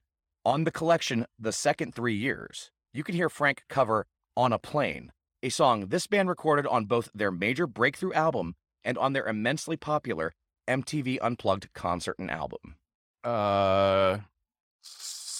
On 0.44 0.64
the 0.64 0.72
collection, 0.72 1.26
The 1.38 1.52
Second 1.52 1.94
Three 1.94 2.16
Years, 2.16 2.72
you 2.92 3.04
can 3.04 3.14
hear 3.14 3.28
Frank 3.28 3.62
cover 3.68 4.06
On 4.36 4.52
a 4.52 4.58
Plain, 4.58 5.12
a 5.44 5.48
song 5.48 5.86
this 5.86 6.08
band 6.08 6.28
recorded 6.28 6.66
on 6.66 6.86
both 6.86 7.08
their 7.14 7.30
major 7.30 7.68
breakthrough 7.68 8.12
album 8.12 8.56
and 8.82 8.98
on 8.98 9.12
their 9.12 9.28
immensely 9.28 9.76
popular 9.76 10.32
MTV 10.66 11.18
Unplugged 11.22 11.72
concert 11.72 12.16
and 12.18 12.30
album. 12.30 12.74
Uh, 13.22 14.18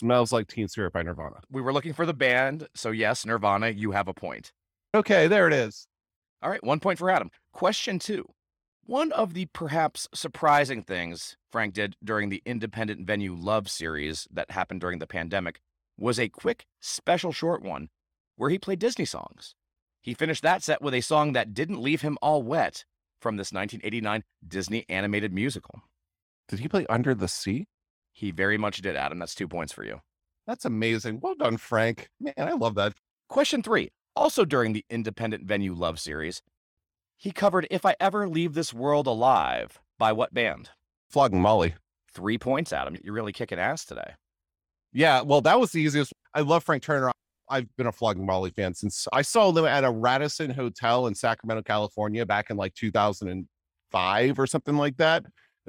smells 0.01 0.33
like 0.33 0.49
Teen 0.49 0.67
Spirit 0.67 0.95
by 0.95 1.03
Nirvana. 1.03 1.41
We 1.51 1.61
were 1.61 1.75
looking 1.75 1.93
for 1.93 2.07
the 2.07 2.15
band, 2.15 2.67
so 2.75 2.91
yes, 2.91 3.27
Nirvana, 3.27 3.69
you 3.69 3.91
have 3.91 4.09
a 4.09 4.15
point. 4.15 4.51
Okay, 4.95 5.29
there 5.29 5.47
it 5.47 5.53
is. 5.53 5.87
All 6.43 6.51
right, 6.51 6.65
one 6.65 6.81
point 6.81 6.99
for 6.99 7.11
Adam. 7.11 7.31
Question 7.53 7.99
two. 7.99 8.25
One 8.87 9.13
of 9.13 9.35
the 9.35 9.47
perhaps 9.53 10.09
surprising 10.15 10.83
things 10.83 11.37
Frank 11.53 11.75
did 11.75 11.97
during 12.03 12.31
the 12.31 12.43
independent 12.47 13.07
venue 13.07 13.35
Love 13.35 13.71
series 13.71 14.27
that 14.33 14.51
happened 14.51 14.81
during 14.81 15.01
the 15.01 15.07
pandemic 15.07 15.61
was 15.99 16.19
a 16.19 16.31
quick 16.31 16.65
special 16.81 17.31
short 17.31 17.63
one 17.63 17.91
where 18.37 18.49
he 18.49 18.59
played 18.59 18.79
Disney 18.79 19.05
songs. 19.05 19.55
He 20.01 20.15
finished 20.15 20.43
that 20.43 20.63
set 20.63 20.81
with 20.81 20.95
a 20.95 21.03
song 21.03 21.35
that 21.35 21.53
didn't 21.53 21.83
leave 21.83 22.01
him 22.01 22.17
all 22.23 22.43
wet 22.43 22.87
from 23.21 23.37
this 23.37 23.53
1989 23.53 24.25
Disney 24.49 24.87
animated 24.89 25.35
musical. 25.35 25.83
Did 26.49 26.61
he 26.61 26.69
play 26.69 26.87
Under 26.89 27.15
the 27.15 27.29
Sea? 27.29 27.67
He 28.13 28.31
very 28.31 28.59
much 28.59 28.83
did, 28.83 28.97
Adam. 28.97 29.19
That's 29.19 29.35
two 29.35 29.49
points 29.49 29.73
for 29.73 29.85
you. 29.85 30.01
That's 30.47 30.65
amazing. 30.65 31.21
Well 31.23 31.35
done, 31.35 31.57
Frank. 31.57 32.09
Man, 32.21 32.35
I 32.37 32.53
love 32.53 32.75
that. 32.75 32.95
Question 33.29 33.63
three. 33.63 33.91
Also 34.17 34.45
during 34.45 34.73
the 34.73 34.85
independent 34.91 35.45
venue 35.45 35.75
Love 35.75 36.01
series, 36.01 36.43
he 37.17 37.31
covered 37.31 37.67
If 37.71 37.87
I 37.87 37.95
Ever 38.01 38.29
Leave 38.29 38.55
This 38.55 38.75
World 38.75 39.07
Alive 39.07 39.79
by 39.99 40.13
what 40.13 40.35
band? 40.35 40.71
Flogging 41.09 41.41
Molly. 41.41 41.75
Three 42.13 42.39
points, 42.39 42.73
Adam. 42.73 42.97
You're 43.05 43.15
really 43.15 43.33
kicking 43.33 43.59
ass 43.59 43.85
today. 43.85 44.15
Yeah, 44.93 45.23
well, 45.23 45.41
that 45.43 45.61
was 45.61 45.71
the 45.71 45.81
easiest. 45.81 46.13
I 46.35 46.41
love 46.41 46.65
Frank 46.65 46.83
Turner. 46.83 47.13
I've 47.49 47.69
been 47.77 47.87
a 47.87 47.93
Flogging 47.93 48.27
Molly 48.27 48.51
fan 48.51 48.75
since 48.75 49.07
I 49.13 49.23
saw 49.23 49.53
them 49.53 49.65
at 49.65 49.85
a 49.85 49.91
Radisson 49.91 50.51
Hotel 50.51 51.07
in 51.07 51.15
Sacramento, 51.15 51.63
California, 51.63 52.25
back 52.27 52.51
in 52.51 52.57
like 52.57 52.75
2005 52.75 54.39
or 54.39 54.47
something 54.47 54.77
like 54.77 54.97
that, 54.97 55.25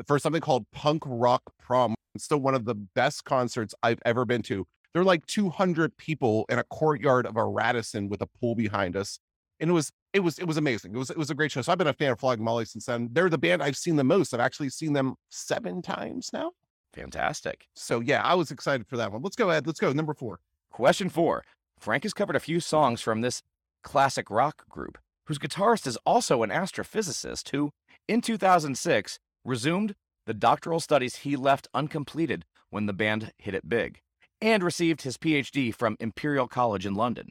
for 0.07 0.17
something 0.17 0.41
called 0.41 0.65
Punk 0.71 1.03
Rock 1.05 1.41
Prom. 1.59 1.95
It's 2.15 2.23
still 2.23 2.39
one 2.39 2.55
of 2.55 2.65
the 2.65 2.75
best 2.75 3.25
concerts 3.25 3.73
I've 3.83 4.01
ever 4.05 4.25
been 4.25 4.41
to. 4.43 4.65
There 4.93 5.01
are 5.01 5.05
like 5.05 5.25
200 5.27 5.95
people 5.97 6.45
in 6.49 6.59
a 6.59 6.63
courtyard 6.65 7.25
of 7.25 7.37
a 7.37 7.45
Radisson 7.45 8.09
with 8.09 8.21
a 8.21 8.27
pool 8.27 8.55
behind 8.55 8.97
us, 8.97 9.19
and 9.59 9.69
it 9.69 9.73
was 9.73 9.91
it 10.13 10.19
was 10.19 10.37
it 10.37 10.45
was 10.45 10.57
amazing. 10.57 10.93
It 10.93 10.97
was 10.97 11.09
it 11.09 11.17
was 11.17 11.29
a 11.29 11.35
great 11.35 11.51
show. 11.51 11.61
So 11.61 11.71
I've 11.71 11.77
been 11.77 11.87
a 11.87 11.93
fan 11.93 12.11
of 12.11 12.19
Flogging 12.19 12.43
Molly 12.43 12.65
since 12.65 12.85
then. 12.85 13.09
They're 13.11 13.29
the 13.29 13.37
band 13.37 13.63
I've 13.63 13.77
seen 13.77 13.95
the 13.95 14.03
most. 14.03 14.33
I've 14.33 14.39
actually 14.41 14.69
seen 14.69 14.93
them 14.93 15.15
seven 15.29 15.81
times 15.81 16.31
now. 16.33 16.51
Fantastic. 16.93 17.67
So 17.75 18.01
yeah, 18.01 18.21
I 18.21 18.35
was 18.35 18.51
excited 18.51 18.85
for 18.87 18.97
that 18.97 19.11
one. 19.11 19.21
Let's 19.21 19.37
go 19.37 19.49
ahead. 19.49 19.65
Let's 19.65 19.79
go. 19.79 19.93
Number 19.93 20.13
four. 20.13 20.39
Question 20.71 21.09
four. 21.09 21.43
Frank 21.79 22.03
has 22.03 22.13
covered 22.13 22.35
a 22.35 22.41
few 22.41 22.59
songs 22.59 23.01
from 23.01 23.21
this 23.21 23.41
classic 23.83 24.29
rock 24.29 24.67
group, 24.69 24.97
whose 25.25 25.39
guitarist 25.39 25.87
is 25.87 25.97
also 26.05 26.43
an 26.43 26.49
astrophysicist 26.49 27.49
who, 27.49 27.71
in 28.07 28.21
2006, 28.21 29.19
resumed 29.43 29.95
the 30.25 30.33
doctoral 30.33 30.79
studies 30.79 31.17
he 31.17 31.35
left 31.35 31.67
uncompleted 31.73 32.45
when 32.69 32.85
the 32.85 32.93
band 32.93 33.31
hit 33.37 33.53
it 33.53 33.67
big, 33.67 33.99
and 34.41 34.63
received 34.63 35.01
his 35.01 35.17
PhD 35.17 35.73
from 35.73 35.97
Imperial 35.99 36.47
College 36.47 36.85
in 36.85 36.93
London. 36.95 37.29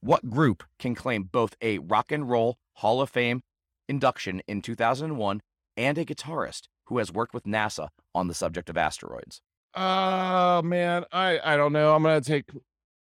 What 0.00 0.28
group 0.28 0.62
can 0.78 0.94
claim 0.94 1.24
both 1.24 1.56
a 1.62 1.78
Rock 1.78 2.12
and 2.12 2.28
Roll 2.28 2.58
Hall 2.74 3.00
of 3.00 3.08
Fame 3.10 3.42
induction 3.88 4.42
in 4.46 4.60
2001 4.62 5.40
and 5.76 5.98
a 5.98 6.04
guitarist 6.04 6.62
who 6.86 6.98
has 6.98 7.10
worked 7.12 7.32
with 7.34 7.44
NASA 7.44 7.88
on 8.14 8.28
the 8.28 8.34
subject 8.34 8.68
of 8.68 8.76
asteroids? 8.76 9.40
Oh 9.74 10.62
man, 10.62 11.04
I 11.10 11.40
I 11.42 11.56
don't 11.56 11.72
know. 11.72 11.94
I'm 11.94 12.02
gonna 12.02 12.20
take 12.20 12.50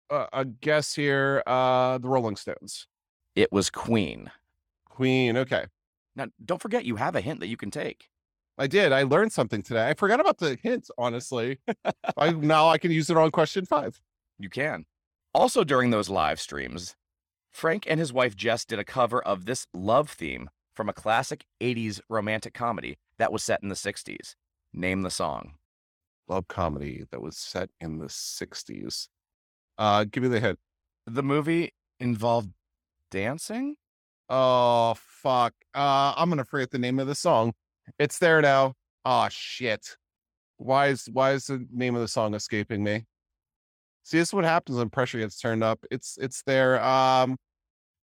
a, 0.10 0.28
a 0.32 0.46
guess 0.46 0.94
here. 0.96 1.44
Uh, 1.48 1.98
the 1.98 2.08
Rolling 2.08 2.36
Stones, 2.36 2.88
It 3.36 3.52
was 3.52 3.70
Queen. 3.70 4.32
Queen. 4.86 5.36
Okay, 5.36 5.66
Now, 6.16 6.28
don't 6.44 6.62
forget 6.62 6.86
you 6.86 6.98
have 6.98 7.16
a 7.16 7.22
hint 7.22 7.40
that 7.40 7.48
you 7.48 7.58
can 7.58 7.72
take. 7.72 8.08
I 8.58 8.68
did. 8.68 8.92
I 8.92 9.04
learned 9.04 9.32
something 9.32 9.62
today. 9.62 9.88
I 9.88 9.94
forgot 9.94 10.20
about 10.20 10.38
the 10.38 10.58
hint, 10.62 10.90
honestly. 10.98 11.60
I, 12.18 12.32
now 12.32 12.70
I 12.70 12.78
can 12.78 12.92
use 12.92 13.10
it 13.10 13.18
on 13.18 13.32
question 13.32 13.66
five. 13.66 14.02
You 14.38 14.50
can. 14.50 14.86
Also, 15.34 15.64
during 15.64 15.90
those 15.90 16.10
live 16.10 16.40
streams, 16.40 16.96
Frank 17.50 17.86
and 17.88 18.00
his 18.00 18.14
wife 18.14 18.36
Jess 18.36 18.66
did 18.66 18.80
a 18.80 18.84
cover 18.84 19.22
of 19.22 19.46
this 19.46 19.68
love 19.74 20.10
theme 20.10 20.50
from 20.74 20.90
a 20.90 20.94
classic 20.94 21.46
80s 21.62 22.02
romantic 22.10 22.54
comedy 22.54 22.98
that 23.18 23.32
was 23.32 23.44
set 23.44 23.62
in 23.62 23.70
the 23.70 23.76
60s. 23.76 24.36
Name 24.74 25.02
the 25.02 25.10
song. 25.10 25.54
Love 26.28 26.48
comedy 26.48 27.06
that 27.12 27.22
was 27.22 27.38
set 27.38 27.70
in 27.80 27.98
the 27.98 28.08
60s. 28.08 29.08
Uh, 29.78 30.06
give 30.06 30.24
me 30.24 30.30
the 30.30 30.40
hint. 30.40 30.60
The 31.06 31.24
movie 31.24 31.74
involved 32.00 32.52
dancing? 33.10 33.76
Oh, 34.30 34.96
fuck. 34.98 35.54
Uh, 35.74 36.14
I'm 36.16 36.30
going 36.30 36.38
to 36.38 36.46
forget 36.46 36.72
the 36.72 36.80
name 36.80 37.00
of 37.00 37.08
the 37.08 37.16
song. 37.16 37.54
It's 38.00 38.20
there 38.20 38.42
now. 38.42 38.74
Oh, 39.06 39.28
shit. 39.30 39.98
Why 40.58 40.88
is 40.88 41.08
why 41.12 41.32
is 41.32 41.46
the 41.46 41.66
name 41.72 41.96
of 41.96 42.02
the 42.02 42.08
song 42.08 42.34
escaping 42.36 42.84
me? 42.84 43.06
See, 44.04 44.18
this 44.18 44.30
is 44.30 44.34
what 44.34 44.44
happens 44.44 44.78
when 44.78 44.90
pressure 44.90 45.20
gets 45.20 45.40
turned 45.40 45.64
up. 45.64 45.84
It's 45.90 46.18
it's 46.22 46.44
there. 46.44 46.84
Um, 46.84 47.38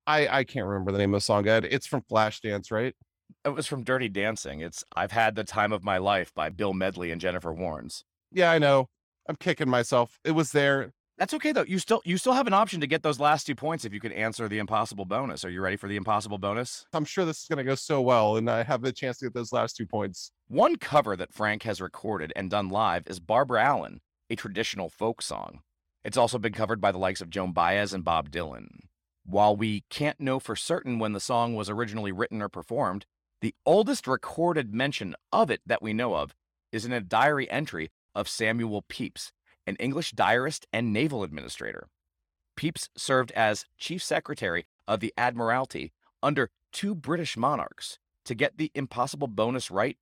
I 0.06 0.28
I 0.28 0.44
can't 0.44 0.66
remember 0.66 0.92
the 0.92 0.98
name 0.98 1.14
of 1.14 1.18
the 1.18 1.24
song. 1.24 1.46
Ed, 1.48 1.64
it's 1.64 1.86
from 1.86 2.02
Flashdance, 2.02 2.70
right? 2.70 2.94
It 3.44 3.50
was 3.50 3.66
from 3.66 3.84
Dirty 3.84 4.08
Dancing. 4.08 4.60
It's 4.60 4.84
I've 4.94 5.12
Had 5.12 5.34
the 5.34 5.44
Time 5.44 5.72
of 5.72 5.82
My 5.82 5.98
Life 5.98 6.32
by 6.34 6.50
Bill 6.50 6.74
Medley 6.74 7.10
and 7.10 7.20
Jennifer 7.20 7.54
Warnes. 7.54 8.02
Yeah, 8.30 8.50
I 8.50 8.58
know. 8.58 8.88
I'm 9.28 9.36
kicking 9.36 9.68
myself. 9.68 10.18
It 10.24 10.32
was 10.32 10.52
there. 10.52 10.92
That's 11.22 11.34
okay 11.34 11.52
though. 11.52 11.64
You 11.68 11.78
still 11.78 12.02
you 12.04 12.18
still 12.18 12.32
have 12.32 12.48
an 12.48 12.52
option 12.52 12.80
to 12.80 12.86
get 12.88 13.04
those 13.04 13.20
last 13.20 13.46
two 13.46 13.54
points 13.54 13.84
if 13.84 13.94
you 13.94 14.00
could 14.00 14.10
answer 14.10 14.48
the 14.48 14.58
impossible 14.58 15.04
bonus. 15.04 15.44
Are 15.44 15.50
you 15.50 15.60
ready 15.60 15.76
for 15.76 15.86
the 15.86 15.94
impossible 15.94 16.36
bonus? 16.36 16.84
I'm 16.92 17.04
sure 17.04 17.24
this 17.24 17.42
is 17.42 17.48
going 17.48 17.58
to 17.58 17.62
go 17.62 17.76
so 17.76 18.00
well, 18.00 18.36
and 18.36 18.50
I 18.50 18.64
have 18.64 18.82
the 18.82 18.90
chance 18.90 19.18
to 19.18 19.26
get 19.26 19.34
those 19.34 19.52
last 19.52 19.76
two 19.76 19.86
points. 19.86 20.32
One 20.48 20.74
cover 20.74 21.14
that 21.14 21.32
Frank 21.32 21.62
has 21.62 21.80
recorded 21.80 22.32
and 22.34 22.50
done 22.50 22.70
live 22.70 23.04
is 23.06 23.20
Barbara 23.20 23.62
Allen, 23.62 24.00
a 24.30 24.34
traditional 24.34 24.88
folk 24.88 25.22
song. 25.22 25.60
It's 26.04 26.16
also 26.16 26.40
been 26.40 26.54
covered 26.54 26.80
by 26.80 26.90
the 26.90 26.98
likes 26.98 27.20
of 27.20 27.30
Joan 27.30 27.52
Baez 27.52 27.92
and 27.92 28.02
Bob 28.02 28.28
Dylan. 28.28 28.80
While 29.24 29.54
we 29.54 29.84
can't 29.90 30.18
know 30.18 30.40
for 30.40 30.56
certain 30.56 30.98
when 30.98 31.12
the 31.12 31.20
song 31.20 31.54
was 31.54 31.70
originally 31.70 32.10
written 32.10 32.42
or 32.42 32.48
performed, 32.48 33.06
the 33.40 33.54
oldest 33.64 34.08
recorded 34.08 34.74
mention 34.74 35.14
of 35.30 35.52
it 35.52 35.60
that 35.66 35.82
we 35.82 35.92
know 35.92 36.16
of 36.16 36.34
is 36.72 36.84
in 36.84 36.92
a 36.92 37.00
diary 37.00 37.48
entry 37.48 37.92
of 38.12 38.28
Samuel 38.28 38.82
Pepys, 38.82 39.30
an 39.66 39.76
English 39.76 40.12
diarist 40.12 40.66
and 40.72 40.92
naval 40.92 41.22
administrator. 41.22 41.88
Pepys 42.56 42.88
served 42.96 43.32
as 43.32 43.64
chief 43.78 44.02
secretary 44.02 44.66
of 44.86 45.00
the 45.00 45.12
Admiralty 45.16 45.92
under 46.22 46.50
two 46.72 46.94
British 46.94 47.36
monarchs. 47.36 47.98
To 48.26 48.34
get 48.36 48.56
the 48.56 48.70
impossible 48.74 49.26
bonus 49.26 49.68
right, 49.68 49.96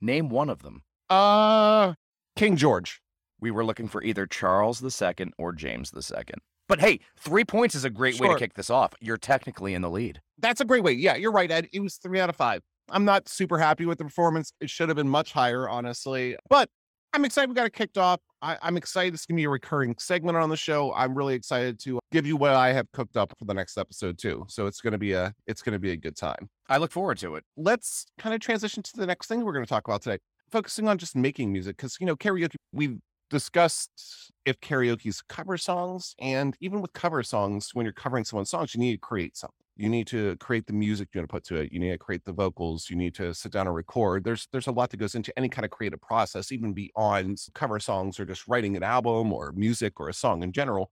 name 0.00 0.28
one 0.28 0.50
of 0.50 0.62
them. 0.62 0.82
Uh, 1.08 1.94
King 2.36 2.56
George. 2.56 3.00
We 3.40 3.50
were 3.50 3.64
looking 3.64 3.88
for 3.88 4.02
either 4.02 4.26
Charles 4.26 4.82
II 4.82 5.32
or 5.38 5.52
James 5.52 5.92
II. 5.94 6.34
But 6.68 6.80
hey, 6.80 7.00
three 7.16 7.44
points 7.44 7.74
is 7.74 7.84
a 7.84 7.90
great 7.90 8.18
way 8.18 8.28
to 8.28 8.36
kick 8.36 8.54
this 8.54 8.70
off. 8.70 8.94
You're 9.00 9.16
technically 9.16 9.74
in 9.74 9.82
the 9.82 9.90
lead. 9.90 10.20
That's 10.38 10.60
a 10.60 10.64
great 10.64 10.82
way. 10.82 10.92
Yeah, 10.92 11.14
you're 11.14 11.32
right, 11.32 11.50
Ed. 11.50 11.68
It 11.72 11.80
was 11.80 11.96
three 11.96 12.20
out 12.20 12.30
of 12.30 12.36
five. 12.36 12.62
I'm 12.90 13.04
not 13.04 13.28
super 13.28 13.58
happy 13.58 13.86
with 13.86 13.98
the 13.98 14.04
performance. 14.04 14.52
It 14.60 14.70
should 14.70 14.88
have 14.88 14.96
been 14.96 15.08
much 15.08 15.32
higher, 15.32 15.68
honestly. 15.68 16.36
But 16.48 16.68
I'm 17.14 17.24
excited 17.24 17.48
we 17.48 17.54
got 17.54 17.66
it 17.66 17.72
kicked 17.72 17.96
off. 17.96 18.18
I, 18.42 18.58
I'm 18.60 18.76
excited 18.76 19.14
it's 19.14 19.24
gonna 19.24 19.36
be 19.36 19.44
a 19.44 19.48
recurring 19.48 19.94
segment 20.00 20.36
on 20.36 20.48
the 20.48 20.56
show. 20.56 20.92
I'm 20.94 21.16
really 21.16 21.34
excited 21.34 21.78
to 21.84 22.00
give 22.10 22.26
you 22.26 22.36
what 22.36 22.50
I 22.50 22.72
have 22.72 22.90
cooked 22.90 23.16
up 23.16 23.32
for 23.38 23.44
the 23.44 23.54
next 23.54 23.78
episode 23.78 24.18
too. 24.18 24.44
So 24.48 24.66
it's 24.66 24.80
gonna 24.80 24.98
be 24.98 25.12
a 25.12 25.32
it's 25.46 25.62
gonna 25.62 25.78
be 25.78 25.92
a 25.92 25.96
good 25.96 26.16
time. 26.16 26.48
I 26.68 26.78
look 26.78 26.90
forward 26.90 27.18
to 27.18 27.36
it. 27.36 27.44
Let's 27.56 28.06
kind 28.18 28.34
of 28.34 28.40
transition 28.40 28.82
to 28.82 28.96
the 28.96 29.06
next 29.06 29.28
thing 29.28 29.44
we're 29.44 29.52
gonna 29.52 29.64
talk 29.64 29.86
about 29.86 30.02
today. 30.02 30.18
Focusing 30.50 30.88
on 30.88 30.98
just 30.98 31.14
making 31.14 31.52
music, 31.52 31.76
because 31.76 31.96
you 32.00 32.06
know, 32.06 32.16
karaoke, 32.16 32.56
we've 32.72 32.98
discussed 33.30 34.32
if 34.44 34.58
karaoke's 34.60 35.22
cover 35.22 35.56
songs, 35.56 36.16
and 36.18 36.56
even 36.60 36.82
with 36.82 36.92
cover 36.94 37.22
songs, 37.22 37.70
when 37.74 37.86
you're 37.86 37.92
covering 37.92 38.24
someone's 38.24 38.50
songs, 38.50 38.74
you 38.74 38.80
need 38.80 38.92
to 38.92 38.98
create 38.98 39.36
something. 39.36 39.63
You 39.76 39.88
need 39.88 40.06
to 40.08 40.36
create 40.36 40.66
the 40.66 40.72
music 40.72 41.08
you 41.12 41.20
want 41.20 41.28
to 41.28 41.32
put 41.32 41.44
to 41.46 41.56
it. 41.56 41.72
You 41.72 41.80
need 41.80 41.90
to 41.90 41.98
create 41.98 42.24
the 42.24 42.32
vocals. 42.32 42.88
You 42.88 42.96
need 42.96 43.14
to 43.16 43.34
sit 43.34 43.50
down 43.50 43.66
and 43.66 43.74
record. 43.74 44.22
There's 44.22 44.46
there's 44.52 44.68
a 44.68 44.72
lot 44.72 44.90
that 44.90 44.98
goes 44.98 45.16
into 45.16 45.36
any 45.36 45.48
kind 45.48 45.64
of 45.64 45.72
creative 45.72 46.00
process, 46.00 46.52
even 46.52 46.72
beyond 46.72 47.38
cover 47.54 47.80
songs 47.80 48.20
or 48.20 48.24
just 48.24 48.46
writing 48.46 48.76
an 48.76 48.84
album 48.84 49.32
or 49.32 49.52
music 49.52 49.98
or 49.98 50.08
a 50.08 50.14
song 50.14 50.42
in 50.42 50.52
general. 50.52 50.90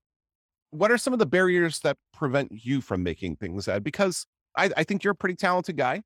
What 0.71 0.91
are 0.91 0.97
some 0.97 1.13
of 1.13 1.19
the 1.19 1.25
barriers 1.25 1.79
that 1.79 1.97
prevent 2.13 2.51
you 2.51 2.81
from 2.81 3.03
making 3.03 3.37
things, 3.37 3.67
Ed? 3.67 3.83
Because 3.83 4.25
I, 4.57 4.69
I 4.75 4.83
think 4.83 5.03
you're 5.03 5.11
a 5.11 5.15
pretty 5.15 5.35
talented 5.35 5.77
guy. 5.77 6.01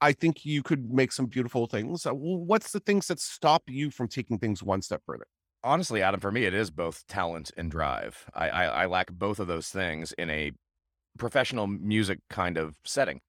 I 0.00 0.12
think 0.12 0.44
you 0.44 0.62
could 0.62 0.92
make 0.92 1.12
some 1.12 1.26
beautiful 1.26 1.66
things. 1.66 2.06
Uh, 2.06 2.12
What's 2.12 2.72
the 2.72 2.80
things 2.80 3.06
that 3.06 3.18
stop 3.18 3.62
you 3.66 3.90
from 3.90 4.08
taking 4.08 4.38
things 4.38 4.62
one 4.62 4.82
step 4.82 5.02
further? 5.06 5.26
Honestly, 5.64 6.02
Adam, 6.02 6.20
for 6.20 6.30
me, 6.30 6.44
it 6.44 6.54
is 6.54 6.70
both 6.70 7.04
talent 7.08 7.50
and 7.56 7.70
drive. 7.70 8.24
I, 8.32 8.48
I, 8.48 8.64
I 8.64 8.86
lack 8.86 9.10
both 9.10 9.40
of 9.40 9.48
those 9.48 9.68
things 9.68 10.12
in 10.12 10.30
a 10.30 10.52
professional 11.18 11.66
music 11.66 12.20
kind 12.30 12.56
of 12.56 12.76
setting. 12.84 13.20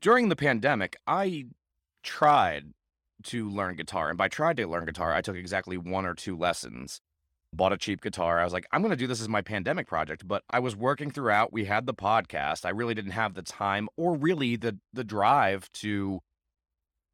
During 0.00 0.28
the 0.28 0.36
pandemic, 0.36 0.96
I 1.06 1.46
tried 2.02 2.72
to 3.24 3.48
learn 3.48 3.76
guitar. 3.76 4.08
And 4.08 4.18
by 4.18 4.28
tried 4.28 4.56
to 4.58 4.66
learn 4.66 4.84
guitar, 4.84 5.12
I 5.12 5.22
took 5.22 5.36
exactly 5.36 5.76
one 5.76 6.06
or 6.06 6.14
two 6.14 6.36
lessons, 6.36 7.00
bought 7.52 7.72
a 7.72 7.76
cheap 7.76 8.00
guitar. 8.00 8.40
I 8.40 8.44
was 8.44 8.52
like, 8.52 8.66
I'm 8.72 8.82
going 8.82 8.90
to 8.90 8.96
do 8.96 9.06
this 9.06 9.20
as 9.20 9.28
my 9.28 9.42
pandemic 9.42 9.86
project. 9.86 10.26
But 10.26 10.42
I 10.50 10.60
was 10.60 10.76
working 10.76 11.10
throughout. 11.10 11.52
We 11.52 11.64
had 11.64 11.86
the 11.86 11.94
podcast. 11.94 12.64
I 12.64 12.70
really 12.70 12.94
didn't 12.94 13.12
have 13.12 13.34
the 13.34 13.42
time 13.42 13.88
or 13.96 14.16
really 14.16 14.56
the, 14.56 14.78
the 14.92 15.04
drive 15.04 15.70
to 15.74 16.20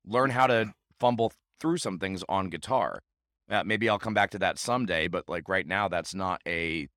learn 0.07 0.31
how 0.31 0.47
to 0.47 0.73
fumble 0.99 1.33
through 1.61 1.79
some 1.79 1.99
things 1.99 2.25
on 2.29 2.49
guitar. 2.49 3.01
Uh, 3.49 3.65
maybe 3.65 3.89
I'll 3.89 3.99
come 3.99 4.15
back 4.15 4.31
to 4.31 4.39
that 4.39 4.59
someday, 4.59 5.09
but 5.09 5.29
like 5.29 5.49
right 5.49 5.67
now, 5.67 5.89
that's 5.89 6.15
not 6.15 6.41
a 6.47 6.89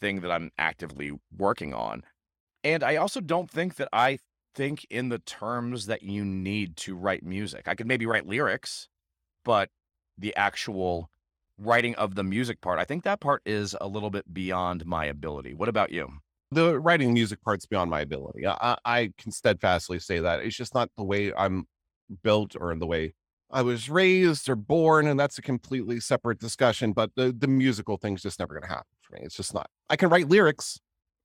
thing 0.00 0.20
that 0.20 0.30
I'm 0.30 0.50
actively 0.58 1.12
working 1.36 1.72
on. 1.72 2.02
And 2.62 2.82
I 2.82 2.96
also 2.96 3.20
don't 3.20 3.50
think 3.50 3.76
that 3.76 3.88
I 3.92 4.18
think 4.54 4.86
in 4.90 5.08
the 5.08 5.18
terms 5.18 5.86
that 5.86 6.02
you 6.02 6.24
need 6.24 6.76
to 6.76 6.94
write 6.94 7.22
music. 7.22 7.68
I 7.68 7.74
could 7.74 7.86
maybe 7.86 8.06
write 8.06 8.26
lyrics, 8.26 8.88
but 9.44 9.70
the 10.18 10.34
actual 10.36 11.10
writing 11.58 11.94
of 11.96 12.14
the 12.14 12.24
music 12.24 12.60
part, 12.60 12.78
I 12.78 12.84
think 12.84 13.04
that 13.04 13.20
part 13.20 13.42
is 13.46 13.76
a 13.80 13.86
little 13.86 14.10
bit 14.10 14.32
beyond 14.32 14.86
my 14.86 15.04
ability. 15.04 15.54
What 15.54 15.68
about 15.68 15.90
you? 15.90 16.08
The 16.50 16.80
writing 16.80 17.14
music 17.14 17.42
part's 17.42 17.66
beyond 17.66 17.90
my 17.90 18.00
ability. 18.00 18.46
I, 18.46 18.76
I 18.84 19.12
can 19.18 19.30
steadfastly 19.30 20.00
say 20.00 20.18
that. 20.18 20.40
It's 20.40 20.56
just 20.56 20.74
not 20.74 20.90
the 20.96 21.04
way 21.04 21.32
I'm 21.32 21.66
built 22.22 22.56
or 22.58 22.74
the 22.74 22.86
way 22.86 23.14
I 23.52 23.62
was 23.62 23.88
raised 23.88 24.48
or 24.48 24.56
born, 24.56 25.06
and 25.06 25.18
that's 25.18 25.38
a 25.38 25.42
completely 25.42 26.00
separate 26.00 26.40
discussion. 26.40 26.92
But 26.92 27.12
the, 27.14 27.32
the 27.36 27.46
musical 27.46 27.98
thing's 27.98 28.22
just 28.22 28.40
never 28.40 28.54
going 28.54 28.62
to 28.62 28.68
happen 28.68 28.86
for 29.00 29.14
me. 29.14 29.20
It's 29.22 29.36
just 29.36 29.54
not. 29.54 29.68
I 29.88 29.96
can 29.96 30.08
write 30.08 30.28
lyrics. 30.28 30.80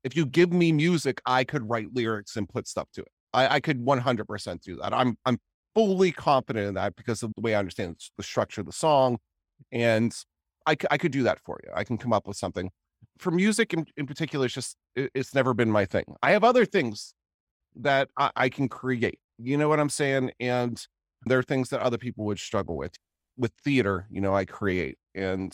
If 0.05 0.15
you 0.15 0.25
give 0.25 0.53
me 0.53 0.71
music, 0.71 1.19
I 1.25 1.43
could 1.43 1.67
write 1.69 1.87
lyrics 1.93 2.37
and 2.37 2.47
put 2.47 2.67
stuff 2.67 2.87
to 2.93 3.01
it. 3.01 3.09
I, 3.33 3.55
I 3.55 3.59
could 3.59 3.83
100% 3.83 4.61
do 4.61 4.77
that. 4.77 4.93
I'm 4.93 5.17
I'm 5.25 5.39
fully 5.73 6.13
confident 6.13 6.67
in 6.69 6.73
that 6.75 6.95
because 6.95 7.23
of 7.23 7.33
the 7.35 7.41
way 7.41 7.55
I 7.55 7.59
understand 7.59 7.97
the 8.17 8.23
structure 8.23 8.61
of 8.61 8.67
the 8.67 8.73
song, 8.73 9.17
and 9.71 10.15
I, 10.67 10.77
I 10.91 10.97
could 10.97 11.11
do 11.11 11.23
that 11.23 11.39
for 11.45 11.59
you. 11.63 11.71
I 11.75 11.83
can 11.83 11.97
come 11.97 12.13
up 12.13 12.27
with 12.27 12.37
something. 12.37 12.71
For 13.19 13.31
music 13.31 13.73
in, 13.73 13.85
in 13.97 14.07
particular, 14.07 14.45
it's 14.45 14.55
just 14.55 14.77
it- 14.95 15.11
it's 15.15 15.35
never 15.35 15.53
been 15.53 15.71
my 15.71 15.85
thing. 15.85 16.05
I 16.23 16.31
have 16.31 16.43
other 16.45 16.65
things 16.65 17.13
that 17.77 18.09
I, 18.17 18.31
I 18.35 18.49
can 18.49 18.69
create. 18.69 19.19
You 19.39 19.57
know 19.57 19.69
what 19.69 19.79
I'm 19.79 19.89
saying? 19.89 20.31
And 20.39 20.81
there 21.25 21.39
are 21.39 21.43
things 21.43 21.69
that 21.69 21.81
other 21.81 21.97
people 21.97 22.25
would 22.25 22.39
struggle 22.39 22.77
with. 22.77 22.93
With 23.37 23.51
theater, 23.63 24.07
you 24.11 24.21
know, 24.21 24.35
I 24.35 24.45
create, 24.45 24.97
and 25.13 25.51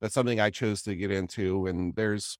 that's 0.00 0.12
something 0.14 0.40
I 0.40 0.50
chose 0.50 0.82
to 0.82 0.94
get 0.94 1.10
into. 1.10 1.66
And 1.66 1.94
there's 1.96 2.36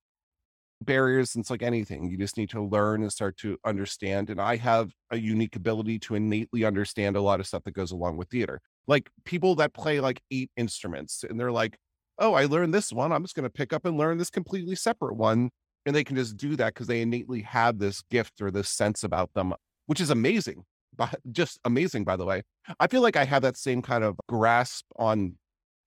barriers. 0.84 1.34
It's 1.36 1.50
like 1.50 1.62
anything, 1.62 2.10
you 2.10 2.16
just 2.16 2.36
need 2.36 2.50
to 2.50 2.62
learn 2.62 3.02
and 3.02 3.12
start 3.12 3.36
to 3.38 3.58
understand. 3.64 4.30
And 4.30 4.40
I 4.40 4.56
have 4.56 4.92
a 5.10 5.18
unique 5.18 5.56
ability 5.56 5.98
to 6.00 6.14
innately 6.14 6.64
understand 6.64 7.16
a 7.16 7.20
lot 7.20 7.40
of 7.40 7.46
stuff 7.46 7.64
that 7.64 7.74
goes 7.74 7.90
along 7.90 8.16
with 8.16 8.28
theater. 8.28 8.60
Like 8.86 9.10
people 9.24 9.54
that 9.56 9.74
play 9.74 10.00
like 10.00 10.20
eight 10.30 10.50
instruments, 10.56 11.24
and 11.28 11.40
they're 11.40 11.52
like, 11.52 11.78
"Oh, 12.18 12.34
I 12.34 12.44
learned 12.46 12.74
this 12.74 12.92
one. 12.92 13.12
I'm 13.12 13.22
just 13.24 13.34
going 13.34 13.44
to 13.44 13.50
pick 13.50 13.72
up 13.72 13.86
and 13.86 13.96
learn 13.96 14.18
this 14.18 14.30
completely 14.30 14.74
separate 14.76 15.16
one." 15.16 15.50
And 15.86 15.94
they 15.94 16.04
can 16.04 16.16
just 16.16 16.36
do 16.36 16.56
that 16.56 16.74
because 16.74 16.86
they 16.86 17.02
innately 17.02 17.42
have 17.42 17.78
this 17.78 18.02
gift 18.10 18.40
or 18.40 18.50
this 18.50 18.68
sense 18.68 19.04
about 19.04 19.32
them, 19.34 19.54
which 19.86 20.00
is 20.00 20.10
amazing 20.10 20.64
but 20.96 21.18
just 21.32 21.58
amazing 21.64 22.04
by 22.04 22.16
the 22.16 22.24
way 22.24 22.42
i 22.80 22.86
feel 22.86 23.02
like 23.02 23.16
i 23.16 23.24
have 23.24 23.42
that 23.42 23.56
same 23.56 23.82
kind 23.82 24.04
of 24.04 24.16
grasp 24.28 24.84
on 24.96 25.36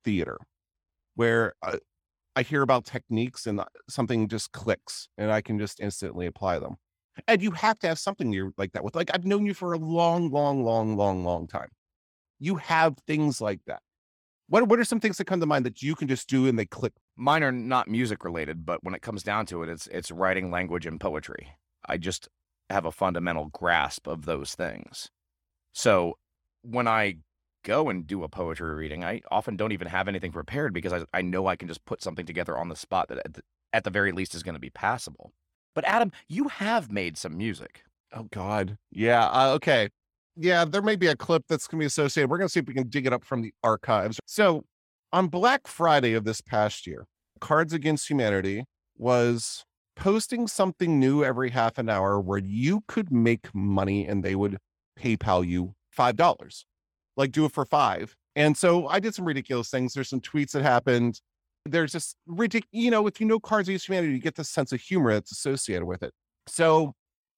theater 0.03 0.37
where 1.15 1.53
uh, 1.63 1.77
i 2.37 2.41
hear 2.41 2.61
about 2.61 2.85
techniques 2.85 3.47
and 3.47 3.59
uh, 3.59 3.65
something 3.89 4.27
just 4.27 4.51
clicks 4.51 5.09
and 5.17 5.31
i 5.31 5.41
can 5.41 5.59
just 5.59 5.79
instantly 5.79 6.25
apply 6.25 6.59
them 6.59 6.75
and 7.27 7.41
you 7.41 7.51
have 7.51 7.79
to 7.79 7.87
have 7.87 7.99
something 7.99 8.31
you're 8.31 8.53
like 8.57 8.71
that 8.71 8.83
with 8.83 8.95
like 8.95 9.09
i've 9.13 9.25
known 9.25 9.45
you 9.45 9.53
for 9.53 9.73
a 9.73 9.77
long 9.77 10.29
long 10.31 10.63
long 10.63 10.95
long 10.95 11.23
long 11.23 11.47
time 11.47 11.69
you 12.39 12.55
have 12.55 12.95
things 13.07 13.41
like 13.41 13.59
that 13.65 13.81
what, 14.49 14.67
what 14.69 14.79
are 14.79 14.85
some 14.85 15.01
things 15.01 15.17
that 15.17 15.25
come 15.25 15.41
to 15.41 15.45
mind 15.45 15.65
that 15.65 15.81
you 15.81 15.93
can 15.93 16.07
just 16.07 16.29
do 16.29 16.47
and 16.47 16.57
they 16.57 16.65
click 16.65 16.93
Mine 17.19 17.43
are 17.43 17.51
not 17.51 17.87
music 17.87 18.23
related, 18.23 18.63
but 18.63 18.83
when 18.83 18.93
it 18.93 19.01
comes 19.01 19.23
down 19.23 19.47
to 19.47 19.63
it, 19.63 19.69
it's 19.69 19.87
it's 19.87 20.11
writing 20.11 20.51
language 20.51 20.85
and 20.85 20.99
poetry. 20.99 21.47
I 21.87 21.97
just 21.97 22.29
have 22.69 22.85
a 22.85 22.91
fundamental 22.91 23.45
grasp 23.47 24.07
of 24.07 24.25
those 24.25 24.53
things. 24.53 25.09
So 25.73 26.19
when 26.61 26.87
I 26.87 27.17
go 27.67 27.89
and 27.89 28.07
do 28.07 28.23
a 28.23 28.29
poetry 28.29 28.73
reading, 28.73 29.03
I 29.03 29.21
often 29.29 29.57
don't 29.57 29.73
even 29.73 29.87
have 29.87 30.07
anything 30.07 30.31
prepared 30.31 30.73
because 30.73 30.93
I, 30.93 31.03
I 31.13 31.21
know 31.21 31.47
I 31.47 31.57
can 31.57 31.67
just 31.67 31.83
put 31.85 32.01
something 32.01 32.25
together 32.25 32.57
on 32.57 32.69
the 32.69 32.75
spot 32.75 33.09
that 33.09 33.19
at 33.25 33.33
the, 33.33 33.41
at 33.73 33.83
the 33.83 33.89
very 33.89 34.13
least 34.13 34.33
is 34.33 34.41
going 34.41 34.55
to 34.55 34.59
be 34.59 34.69
passable. 34.69 35.33
But 35.75 35.83
Adam, 35.83 36.11
you 36.29 36.47
have 36.47 36.91
made 36.91 37.17
some 37.17 37.37
music. 37.37 37.83
Oh 38.13 38.27
God. 38.31 38.77
Yeah. 38.89 39.27
Uh, 39.27 39.51
okay. 39.55 39.89
Yeah, 40.37 40.63
there 40.65 40.81
may 40.81 40.95
be 40.95 41.07
a 41.07 41.15
clip 41.15 41.43
that's 41.49 41.67
going 41.67 41.79
to 41.79 41.83
be 41.83 41.87
associated. 41.87 42.29
We're 42.29 42.37
going 42.37 42.47
to 42.47 42.51
see 42.51 42.61
if 42.61 42.67
we 42.67 42.73
can 42.73 42.87
dig 42.87 43.05
it 43.05 43.13
up 43.13 43.25
from 43.25 43.41
the 43.41 43.53
archives. 43.63 44.19
So, 44.25 44.63
on 45.11 45.27
Black 45.27 45.67
Friday 45.67 46.13
of 46.13 46.25
this 46.25 46.41
past 46.41 46.85
year, 46.85 47.05
Cards 47.41 47.73
Against 47.73 48.09
Humanity 48.09 48.65
was 48.97 49.63
posting 49.95 50.47
something 50.47 50.99
new 50.99 51.23
every 51.23 51.49
half 51.49 51.79
an 51.79 51.89
hour 51.89 52.19
where 52.19 52.37
you 52.37 52.81
could 52.87 53.11
make 53.11 53.53
money 53.53 54.05
and 54.05 54.23
they 54.23 54.35
would 54.35 54.57
PayPal 54.99 55.45
you 55.47 55.73
$5. 55.97 56.63
Like 57.17 57.31
do 57.31 57.45
it 57.45 57.51
for 57.51 57.65
5. 57.65 58.15
And 58.35 58.55
so 58.55 58.87
I 58.87 58.99
did 58.99 59.15
some 59.15 59.25
ridiculous 59.25 59.69
things. 59.69 59.93
There's 59.93 60.09
some 60.09 60.21
tweets 60.21 60.51
that 60.51 60.61
happened. 60.61 61.19
There's 61.65 61.91
just 61.91 62.15
ridiculous, 62.27 62.69
you 62.71 62.91
know, 62.91 63.07
if 63.07 63.19
you 63.19 63.25
know 63.25 63.39
Cards 63.39 63.67
Against 63.67 63.87
Humanity, 63.87 64.13
you 64.13 64.19
get 64.19 64.35
the 64.35 64.43
sense 64.43 64.71
of 64.71 64.79
humor 64.79 65.11
that's 65.13 65.31
associated 65.31 65.85
with 65.85 66.03
it. 66.03 66.13
So 66.47 66.93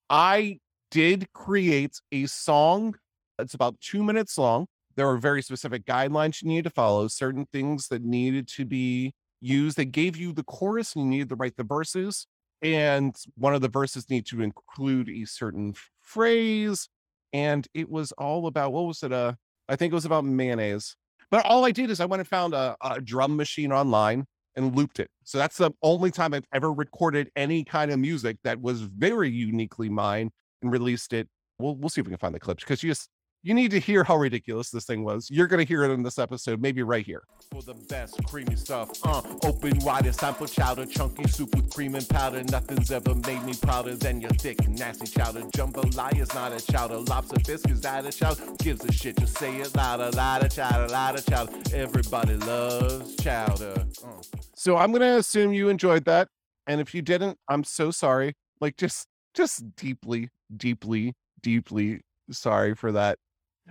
I 0.09 0.59
did 0.91 1.31
create 1.33 1.99
a 2.11 2.25
song. 2.25 2.95
It's 3.39 3.53
about 3.53 3.79
two 3.79 4.03
minutes 4.03 4.37
long. 4.37 4.67
There 4.95 5.07
are 5.07 5.17
very 5.17 5.41
specific 5.41 5.85
guidelines 5.85 6.41
you 6.41 6.49
need 6.49 6.65
to 6.65 6.69
follow, 6.69 7.07
certain 7.07 7.47
things 7.53 7.87
that 7.87 8.03
needed 8.03 8.47
to 8.49 8.65
be 8.65 9.13
used. 9.39 9.77
They 9.77 9.85
gave 9.85 10.17
you 10.17 10.33
the 10.33 10.43
chorus 10.43 10.95
and 10.95 11.05
you 11.05 11.09
needed 11.09 11.29
to 11.29 11.35
write 11.35 11.55
the 11.55 11.63
verses. 11.63 12.27
And 12.61 13.15
one 13.37 13.55
of 13.55 13.61
the 13.61 13.69
verses 13.69 14.09
need 14.09 14.25
to 14.27 14.41
include 14.41 15.09
a 15.09 15.25
certain 15.25 15.73
phrase. 16.01 16.89
And 17.31 17.67
it 17.73 17.89
was 17.89 18.11
all 18.13 18.47
about 18.47 18.73
what 18.73 18.87
was 18.87 19.01
it? 19.03 19.13
Uh, 19.13 19.33
I 19.69 19.75
think 19.75 19.91
it 19.91 19.95
was 19.95 20.05
about 20.05 20.25
mayonnaise. 20.25 20.95
But 21.31 21.45
all 21.45 21.63
I 21.63 21.71
did 21.71 21.91
is 21.91 21.99
I 21.99 22.05
went 22.05 22.21
and 22.21 22.27
found 22.27 22.53
a, 22.53 22.75
a 22.81 22.99
drum 22.99 23.35
machine 23.37 23.71
online 23.71 24.25
and 24.55 24.75
looped 24.75 24.99
it. 24.99 25.09
So 25.23 25.37
that's 25.37 25.57
the 25.57 25.71
only 25.83 26.11
time 26.11 26.33
I've 26.33 26.47
ever 26.51 26.73
recorded 26.73 27.29
any 27.35 27.63
kind 27.63 27.91
of 27.91 27.99
music 27.99 28.37
that 28.43 28.59
was 28.59 28.81
very 28.81 29.29
uniquely 29.29 29.89
mine 29.89 30.31
and 30.61 30.71
released 30.71 31.13
it. 31.13 31.27
We'll 31.59 31.75
we'll 31.75 31.89
see 31.89 32.01
if 32.01 32.07
we 32.07 32.11
can 32.11 32.17
find 32.17 32.33
the 32.33 32.39
clips 32.39 32.63
because 32.63 32.81
you 32.81 32.89
just 32.89 33.09
you 33.41 33.53
need 33.53 33.71
to 33.71 33.79
hear 33.79 34.03
how 34.03 34.17
ridiculous 34.17 34.69
this 34.69 34.85
thing 34.85 35.03
was. 35.03 35.29
You're 35.29 35.47
gonna 35.47 35.63
hear 35.63 35.83
it 35.83 35.91
in 35.91 36.03
this 36.03 36.19
episode, 36.19 36.61
maybe 36.61 36.83
right 36.83 37.05
here. 37.05 37.23
For 37.51 37.61
the 37.61 37.73
best 37.73 38.21
creamy 38.25 38.55
stuff, 38.57 38.89
uh, 39.05 39.21
open 39.43 39.79
wide, 39.79 40.05
it's 40.05 40.17
time 40.17 40.33
for 40.33 40.47
chowder, 40.47 40.85
chunky 40.85 41.27
soup 41.29 41.55
with 41.55 41.73
cream 41.73 41.95
and 41.95 42.07
powder. 42.09 42.43
Nothing's 42.43 42.91
ever 42.91 43.15
made 43.15 43.43
me 43.43 43.53
prouder 43.53 43.95
than 43.95 44.19
your 44.19 44.31
thick, 44.31 44.67
nasty 44.67 45.07
chowder. 45.07 45.41
Jambalaya's 45.41 46.33
not 46.33 46.51
a 46.51 46.65
chowder, 46.65 46.97
lobster 46.97 47.39
biscuits 47.45 47.83
not 47.83 48.05
a 48.05 48.11
chowder. 48.11 48.43
Gives 48.57 48.83
a 48.83 48.91
shit, 48.91 49.17
just 49.17 49.37
say 49.37 49.55
it 49.55 49.73
louder, 49.73 50.11
louder 50.11 50.49
chowder, 50.49 50.87
louder 50.89 51.21
chowder. 51.21 51.53
Everybody 51.73 52.35
loves 52.35 53.15
chowder. 53.17 53.85
Uh. 54.03 54.21
So 54.55 54.75
I'm 54.75 54.91
gonna 54.91 55.15
assume 55.15 55.53
you 55.53 55.69
enjoyed 55.69 56.03
that, 56.05 56.27
and 56.67 56.81
if 56.81 56.93
you 56.93 57.01
didn't, 57.01 57.37
I'm 57.47 57.63
so 57.63 57.89
sorry. 57.91 58.33
Like 58.59 58.75
just, 58.75 59.07
just 59.33 59.75
deeply, 59.77 60.27
deeply, 60.57 61.13
deeply 61.41 62.01
sorry 62.31 62.75
for 62.75 62.91
that. 62.91 63.17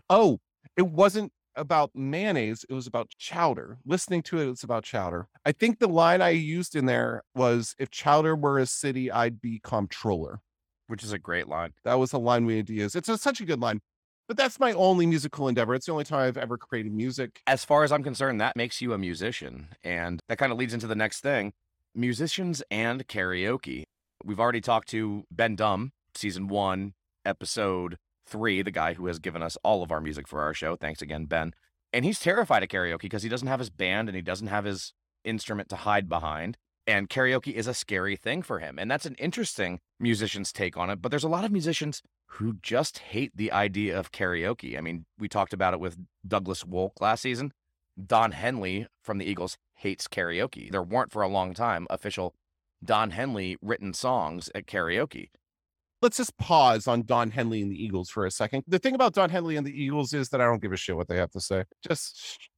Oh, 0.09 0.41
it 0.77 0.89
wasn't 0.89 1.33
about 1.57 1.91
mayonnaise. 1.95 2.65
It 2.69 2.75
was 2.75 2.87
about 2.87 3.11
chowder. 3.19 3.79
Listening 3.85 4.23
to 4.25 4.39
it, 4.39 4.49
it's 4.49 4.63
about 4.63 4.85
chowder. 4.85 5.29
I 5.45 5.53
think 5.53 5.79
the 5.79 5.89
line 5.89 6.23
I 6.23 6.31
used 6.31 6.77
in 6.77 6.87
there 6.87 7.23
was 7.35 7.75
if 7.79 7.91
chowder 7.91 8.37
were 8.37 8.59
a 8.59 8.67
city, 8.67 9.11
I'd 9.11 9.41
be 9.41 9.61
comptroller. 9.63 10.41
Which 10.87 11.05
is 11.05 11.13
a 11.13 11.19
great 11.19 11.49
line. 11.49 11.75
That 11.85 11.99
was 11.99 12.15
a 12.15 12.19
line 12.19 12.47
we 12.47 12.57
had 12.57 12.67
to 12.69 12.73
use. 12.73 12.95
It's 12.97 13.11
a, 13.11 13.19
such 13.19 13.43
a 13.43 13.45
good 13.45 13.61
line. 13.61 13.81
But 14.27 14.39
that's 14.39 14.59
my 14.59 14.73
only 14.73 15.07
musical 15.07 15.49
endeavor. 15.49 15.75
It's 15.75 15.87
the 15.87 15.93
only 15.93 16.05
time 16.05 16.21
I've 16.21 16.39
ever 16.39 16.57
created 16.57 16.93
music. 16.93 17.41
As 17.47 17.65
far 17.65 17.85
as 17.85 17.93
I'm 17.93 18.03
concerned, 18.03 18.41
that 18.41 18.57
makes 18.57 18.81
you 18.81 18.95
a 18.95 18.99
musician. 18.99 19.69
And 19.85 20.21
that 20.29 20.39
kind 20.39 20.51
of 20.51 20.59
leads 20.59 20.73
into 20.73 20.87
the 20.87 20.95
next 20.95 21.21
thing 21.21 21.53
musicians 21.95 22.63
and 22.71 23.07
karaoke. 23.07 23.85
We've 24.25 24.41
already 24.41 24.61
talked 24.61 24.89
to 24.91 25.25
Ben 25.31 25.57
Dumb, 25.57 25.93
season 26.15 26.49
one, 26.49 26.95
episode 27.25 27.99
three, 28.29 28.63
the 28.63 28.71
guy 28.71 28.95
who 28.95 29.07
has 29.07 29.19
given 29.19 29.43
us 29.43 29.57
all 29.63 29.83
of 29.83 29.91
our 29.91 30.01
music 30.01 30.29
for 30.29 30.41
our 30.43 30.55
show. 30.55 30.77
Thanks 30.77 31.03
again, 31.03 31.25
Ben. 31.25 31.55
And 31.93 32.05
he's 32.05 32.21
terrified 32.21 32.63
of 32.63 32.69
karaoke 32.69 33.03
because 33.03 33.23
he 33.23 33.29
doesn't 33.29 33.49
have 33.49 33.61
his 33.61 33.71
band 33.71 34.09
and 34.09 34.17
he 34.17 34.23
doesn't 34.23 34.49
have 34.49 34.65
his 34.65 34.93
instrument 35.25 35.69
to 35.71 35.77
hide 35.77 36.09
behind. 36.09 36.57
And 36.87 37.09
karaoke 37.09 37.53
is 37.53 37.67
a 37.67 37.75
scary 37.75 38.17
thing 38.17 38.43
for 38.43 38.61
him. 38.61 38.79
And 38.79 38.91
that's 38.91 39.07
an 39.07 39.15
interesting 39.19 39.81
musician's 40.01 40.53
take 40.53 40.77
on 40.77 40.91
it. 40.91 41.03
But 41.03 41.11
there's 41.11 41.25
a 41.25 41.29
lot 41.29 41.45
of 41.45 41.53
musicians 41.53 42.03
who 42.33 42.57
just 42.63 42.99
hate 42.99 43.33
the 43.35 43.53
idea 43.53 43.99
of 43.99 44.13
karaoke. 44.13 44.77
I 44.77 44.81
mean, 44.81 45.07
we 45.19 45.29
talked 45.29 45.53
about 45.53 45.75
it 45.75 45.81
with 45.81 45.99
Douglas 46.27 46.65
Wolk 46.65 47.01
last 47.01 47.23
season. 47.23 47.53
Don 48.07 48.33
Henley 48.33 48.87
from 49.03 49.19
the 49.19 49.27
Eagles 49.27 49.57
hates 49.75 50.09
karaoke. 50.09 50.71
There 50.71 50.83
weren't 50.83 51.13
for 51.13 51.23
a 51.23 51.29
long 51.29 51.53
time 51.53 51.87
official 51.91 52.35
Don 52.85 53.11
Henley 53.11 53.57
written 53.61 53.93
songs 53.93 54.51
at 54.55 54.67
karaoke 54.67 55.31
let's 56.03 56.17
just 56.17 56.37
pause 56.39 56.87
on 56.87 57.03
Don 57.03 57.31
Henley 57.31 57.63
and 57.63 57.71
the 57.71 57.83
Eagles 57.83 58.11
for 58.11 58.27
a 58.27 58.31
second. 58.31 58.65
The 58.67 58.79
thing 58.79 58.95
about 58.95 59.15
Don 59.15 59.31
Henley 59.31 59.57
and 59.57 59.67
the 59.67 59.83
Eagles 59.83 60.13
is 60.13 60.29
that 60.31 60.41
I 60.41 60.45
don't 60.45 60.63
give 60.63 60.73
a 60.73 60.77
shit 60.77 60.97
what 60.97 61.09
they 61.09 61.17
have 61.17 61.31
to 61.33 61.41
say. 61.41 61.65
Just 61.87 62.49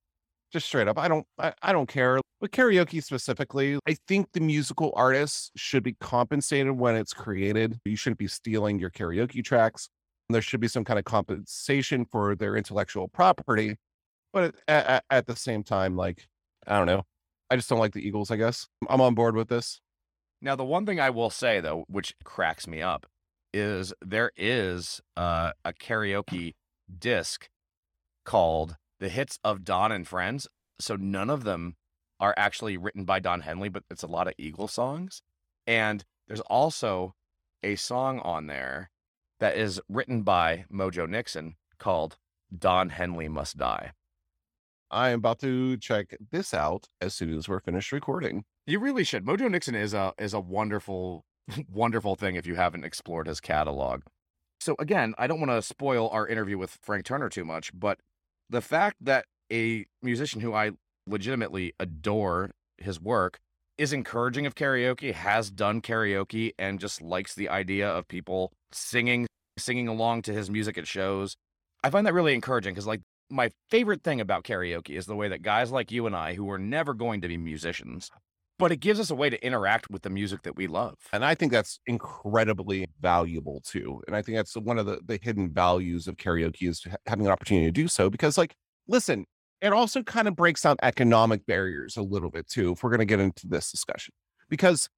just 0.53 0.67
straight 0.67 0.89
up. 0.89 0.99
I 0.99 1.09
don't 1.09 1.27
I, 1.39 1.53
I 1.63 1.73
don't 1.73 1.89
care. 1.89 2.21
With 2.41 2.53
karaoke 2.53 3.03
specifically, 3.03 3.79
I 3.87 3.97
think 4.09 4.33
the 4.33 4.41
musical 4.41 4.93
artists 4.97 5.51
should 5.57 5.83
be 5.83 5.93
compensated 6.01 6.73
when 6.73 6.97
it's 6.97 7.13
created. 7.13 7.79
You 7.85 7.97
shouldn't 7.97 8.19
be 8.19 8.29
stealing 8.29 8.79
your 8.79 8.91
karaoke 8.91 9.45
tracks. 9.45 9.91
There 10.31 10.41
should 10.41 10.61
be 10.61 10.69
some 10.69 10.85
kind 10.85 10.99
of 10.99 11.05
compensation 11.05 12.07
for 12.07 12.35
their 12.35 12.57
intellectual 12.57 13.09
property. 13.09 13.77
But 14.33 14.55
at, 14.69 14.87
at, 14.87 15.05
at 15.11 15.27
the 15.27 15.37
same 15.37 15.65
time, 15.65 15.97
like, 15.97 16.29
I 16.67 16.79
don't 16.79 16.87
know. 16.87 17.03
I 17.51 17.57
just 17.57 17.69
don't 17.69 17.81
like 17.81 17.93
the 17.93 18.07
Eagles, 18.07 18.31
I 18.31 18.37
guess. 18.37 18.69
I'm 18.89 19.01
on 19.01 19.15
board 19.15 19.35
with 19.35 19.49
this. 19.49 19.81
Now, 20.41 20.57
the 20.57 20.65
one 20.65 20.87
thing 20.87 21.01
I 21.01 21.11
will 21.11 21.31
say, 21.31 21.61
though, 21.61 21.85
which 21.89 22.15
cracks 22.25 22.67
me 22.67 22.81
up, 22.81 23.07
is 23.53 23.93
there 24.01 24.33
is 24.37 25.01
uh, 25.17 25.53
a 25.65 25.73
karaoke 25.73 26.55
disc 26.99 27.49
called 28.25 28.77
"The 28.99 29.09
Hits 29.09 29.39
of 29.45 29.65
Don 29.65 29.93
and 29.93 30.07
Friends." 30.07 30.49
So 30.79 30.97
none 30.97 31.31
of 31.31 31.45
them 31.45 31.77
are 32.19 32.35
actually 32.37 32.77
written 32.77 33.05
by 33.05 33.21
Don 33.21 33.43
Henley, 33.43 33.69
but 33.69 33.85
it's 33.91 34.03
a 34.03 34.07
lot 34.09 34.29
of 34.29 34.35
Eagle 34.39 34.69
songs. 34.69 35.23
And 35.67 36.05
there's 36.29 36.41
also 36.41 37.15
a 37.63 37.77
song 37.77 38.21
on 38.21 38.47
there 38.47 38.91
that 39.41 39.57
is 39.57 39.81
written 39.89 40.23
by 40.23 40.65
Mojo 40.73 41.09
Nixon 41.09 41.57
called 41.79 42.17
"Don 42.57 42.91
Henley 42.91 43.29
Must 43.29 43.57
Die." 43.57 43.93
I 44.91 45.11
am 45.11 45.21
about 45.21 45.39
to 45.41 45.77
check 45.77 46.17
this 46.33 46.53
out 46.53 46.89
as 47.01 47.15
soon 47.15 47.37
as 47.37 47.49
we're 47.49 47.61
finished 47.61 47.93
recording. 47.93 48.45
You 48.67 48.81
really 48.81 49.05
should. 49.05 49.25
Mojo 49.25 49.51
Nixon 49.51 49.75
is 49.75 49.95
a 49.95 50.13
is 50.19 50.35
a 50.35 50.41
wonderful 50.41 51.25
wonderful 51.73 52.17
thing 52.17 52.37
if 52.37 52.47
you 52.47 52.55
haven't 52.55 52.85
explored 52.85 53.27
his 53.27 53.41
catalog. 53.41 54.03
So, 54.61 54.77
again, 54.79 55.15
I 55.17 55.27
don't 55.27 55.41
want 55.41 55.51
to 55.51 55.63
spoil 55.63 56.09
our 56.11 56.27
interview 56.27 56.59
with 56.59 56.79
Frank 56.83 57.05
Turner 57.05 57.29
too 57.29 57.45
much, 57.45 57.71
but 57.73 57.99
the 58.51 58.61
fact 58.61 58.97
that 59.01 59.25
a 59.51 59.87
musician 60.03 60.41
who 60.41 60.53
I 60.53 60.73
legitimately 61.07 61.73
adore 61.81 62.51
his 62.77 63.01
work 63.01 63.39
is 63.79 63.93
encouraging 63.95 64.45
of 64.45 64.55
karaoke, 64.55 65.15
has 65.15 65.51
done 65.51 65.81
karaoke, 65.81 66.53
and 66.59 66.79
just 66.79 67.01
likes 67.01 67.35
the 67.35 67.49
idea 67.49 67.89
of 67.89 68.07
people 68.09 68.53
singing, 68.73 69.27
singing 69.59 69.89
along 69.89 70.23
to 70.23 70.35
his 70.35 70.51
music 70.51 70.77
at 70.77 70.87
shows. 70.87 71.37
I 71.83 71.89
find 71.89 72.07
that 72.07 72.13
really 72.13 72.35
encouraging 72.35 72.75
because, 72.75 72.87
like, 72.87 73.01
my 73.31 73.51
favorite 73.71 74.03
thing 74.03 74.21
about 74.21 74.45
karaoke 74.45 74.99
is 74.99 75.07
the 75.07 75.17
way 75.17 75.29
that 75.29 75.41
guys 75.41 75.71
like 75.71 75.91
you 75.91 76.07
and 76.07 76.15
I, 76.15 76.35
who 76.35 76.51
are 76.51 76.59
never 76.59 76.93
going 76.93 77.23
to 77.23 77.29
be 77.29 77.39
musicians, 77.39 78.11
but 78.61 78.71
it 78.71 78.77
gives 78.77 79.01
us 79.01 79.11
a 79.11 79.15
way 79.15 79.31
to 79.31 79.45
interact 79.45 79.91
with 79.91 80.03
the 80.03 80.11
music 80.11 80.43
that 80.43 80.55
we 80.55 80.67
love. 80.67 80.97
And 81.13 81.25
I 81.25 81.35
think 81.35 81.51
that's 81.51 81.81
incredibly 81.87 82.87
valuable 83.01 83.63
too. 83.65 84.03
And 84.07 84.15
I 84.15 84.23
think 84.23 84.37
that's 84.37 84.55
one 84.55 84.79
of 84.79 84.87
the, 84.87 85.01
the 85.05 85.19
hidden 85.21 85.51
values 85.51 86.07
of 86.07 86.17
karaoke 86.17 86.69
is 86.69 86.85
having 87.07 87.27
an 87.27 87.33
opportunity 87.33 87.67
to 87.67 87.73
do 87.73 87.89
so 87.89 88.11
because, 88.11 88.39
like, 88.39 88.55
listen, 88.87 89.25
it 89.61 89.73
also 89.73 90.03
kind 90.03 90.29
of 90.29 90.37
breaks 90.37 90.63
down 90.63 90.77
economic 90.83 91.45
barriers 91.47 91.97
a 91.97 92.03
little 92.03 92.31
bit 92.31 92.49
too, 92.49 92.73
if 92.73 92.83
we're 92.83 92.91
going 92.91 93.01
to 93.01 93.05
get 93.07 93.19
into 93.19 93.49
this 93.49 93.71
discussion. 93.71 94.13
Because 94.49 94.89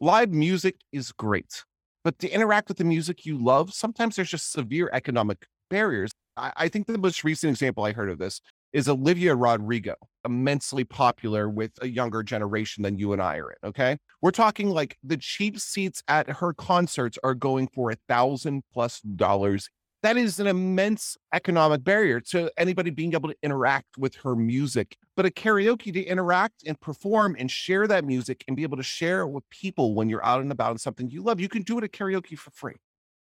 live 0.00 0.30
music 0.30 0.76
is 0.92 1.12
great, 1.12 1.64
but 2.04 2.18
to 2.18 2.28
interact 2.28 2.68
with 2.68 2.78
the 2.78 2.84
music 2.84 3.24
you 3.24 3.38
love, 3.38 3.72
sometimes 3.72 4.16
there's 4.16 4.30
just 4.30 4.52
severe 4.52 4.90
economic 4.92 5.46
barriers. 5.70 6.10
I, 6.36 6.52
I 6.56 6.68
think 6.68 6.86
the 6.86 6.98
most 6.98 7.24
recent 7.24 7.50
example 7.50 7.84
I 7.84 7.92
heard 7.92 8.10
of 8.10 8.18
this 8.18 8.40
is 8.72 8.88
Olivia 8.88 9.34
Rodrigo, 9.34 9.94
immensely 10.24 10.84
popular 10.84 11.48
with 11.48 11.72
a 11.80 11.88
younger 11.88 12.22
generation 12.22 12.82
than 12.82 12.98
you 12.98 13.12
and 13.12 13.20
I 13.20 13.36
are 13.36 13.50
in. 13.50 13.68
Okay. 13.68 13.98
We're 14.20 14.30
talking 14.30 14.70
like 14.70 14.96
the 15.02 15.16
cheap 15.16 15.58
seats 15.58 16.02
at 16.08 16.28
her 16.28 16.52
concerts 16.52 17.18
are 17.22 17.34
going 17.34 17.68
for 17.68 17.90
a 17.90 17.96
thousand 18.08 18.62
plus 18.72 19.00
dollars. 19.00 19.68
That 20.02 20.16
is 20.16 20.40
an 20.40 20.48
immense 20.48 21.16
economic 21.32 21.84
barrier 21.84 22.18
to 22.30 22.50
anybody 22.56 22.90
being 22.90 23.14
able 23.14 23.28
to 23.28 23.36
interact 23.42 23.98
with 23.98 24.16
her 24.16 24.34
music. 24.34 24.96
But 25.16 25.26
a 25.26 25.30
karaoke 25.30 25.92
to 25.92 26.02
interact 26.02 26.64
and 26.66 26.80
perform 26.80 27.36
and 27.38 27.50
share 27.50 27.86
that 27.86 28.04
music 28.04 28.42
and 28.48 28.56
be 28.56 28.64
able 28.64 28.78
to 28.78 28.82
share 28.82 29.20
it 29.20 29.28
with 29.28 29.48
people 29.50 29.94
when 29.94 30.08
you're 30.08 30.24
out 30.24 30.40
and 30.40 30.50
about 30.50 30.70
and 30.70 30.80
something 30.80 31.08
you 31.10 31.22
love, 31.22 31.38
you 31.38 31.48
can 31.48 31.62
do 31.62 31.78
it 31.78 31.84
at 31.84 31.92
karaoke 31.92 32.36
for 32.36 32.50
free 32.50 32.74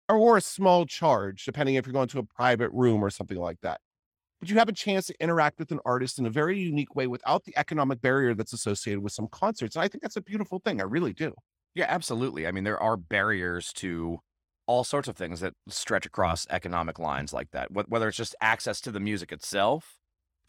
or 0.09 0.37
a 0.37 0.40
small 0.40 0.87
charge, 0.87 1.44
depending 1.44 1.76
if 1.76 1.87
you're 1.87 1.92
going 1.92 2.09
to 2.09 2.18
a 2.18 2.22
private 2.22 2.70
room 2.72 3.02
or 3.02 3.11
something 3.11 3.38
like 3.38 3.61
that. 3.62 3.80
But 4.40 4.51
you 4.51 4.57
have 4.59 4.68
a 4.68 4.72
chance 4.72 5.07
to 5.07 5.14
interact 5.20 5.59
with 5.59 5.70
an 5.70 5.81
artist 5.85 6.18
in 6.18 6.27
a 6.27 6.31
very 6.31 6.59
unique 6.59 6.94
way 6.94 7.07
without 7.07 7.44
the 7.44 7.57
economic 7.57 8.01
barrier 8.01 8.35
that's 8.35 8.53
associated 8.53 9.03
with 9.03 9.12
some 9.12 9.29
concerts. 9.29 9.77
And 9.77 9.83
I 9.83 9.88
think 9.88 10.03
that's 10.03 10.16
a 10.16 10.22
beautiful 10.22 10.59
thing. 10.59 10.81
I 10.81 10.85
really 10.85 11.12
do. 11.12 11.35
Yeah, 11.75 11.87
absolutely. 11.88 12.46
I 12.46 12.53
mean, 12.53 12.64
there 12.64 12.81
are 12.81 12.96
barriers 12.96 13.72
to 13.75 14.18
all 14.66 14.83
sorts 14.83 15.09
of 15.09 15.16
things 15.16 15.40
that 15.40 15.55
stretch 15.68 16.07
across 16.07 16.46
economic 16.51 16.99
lines 16.99 17.33
like 17.33 17.51
that, 17.53 17.68
whether 17.70 18.09
it's 18.09 18.16
just 18.16 18.35
access 18.40 18.81
to 18.81 18.90
the 18.90 19.01
music 19.01 19.31
itself, 19.33 19.99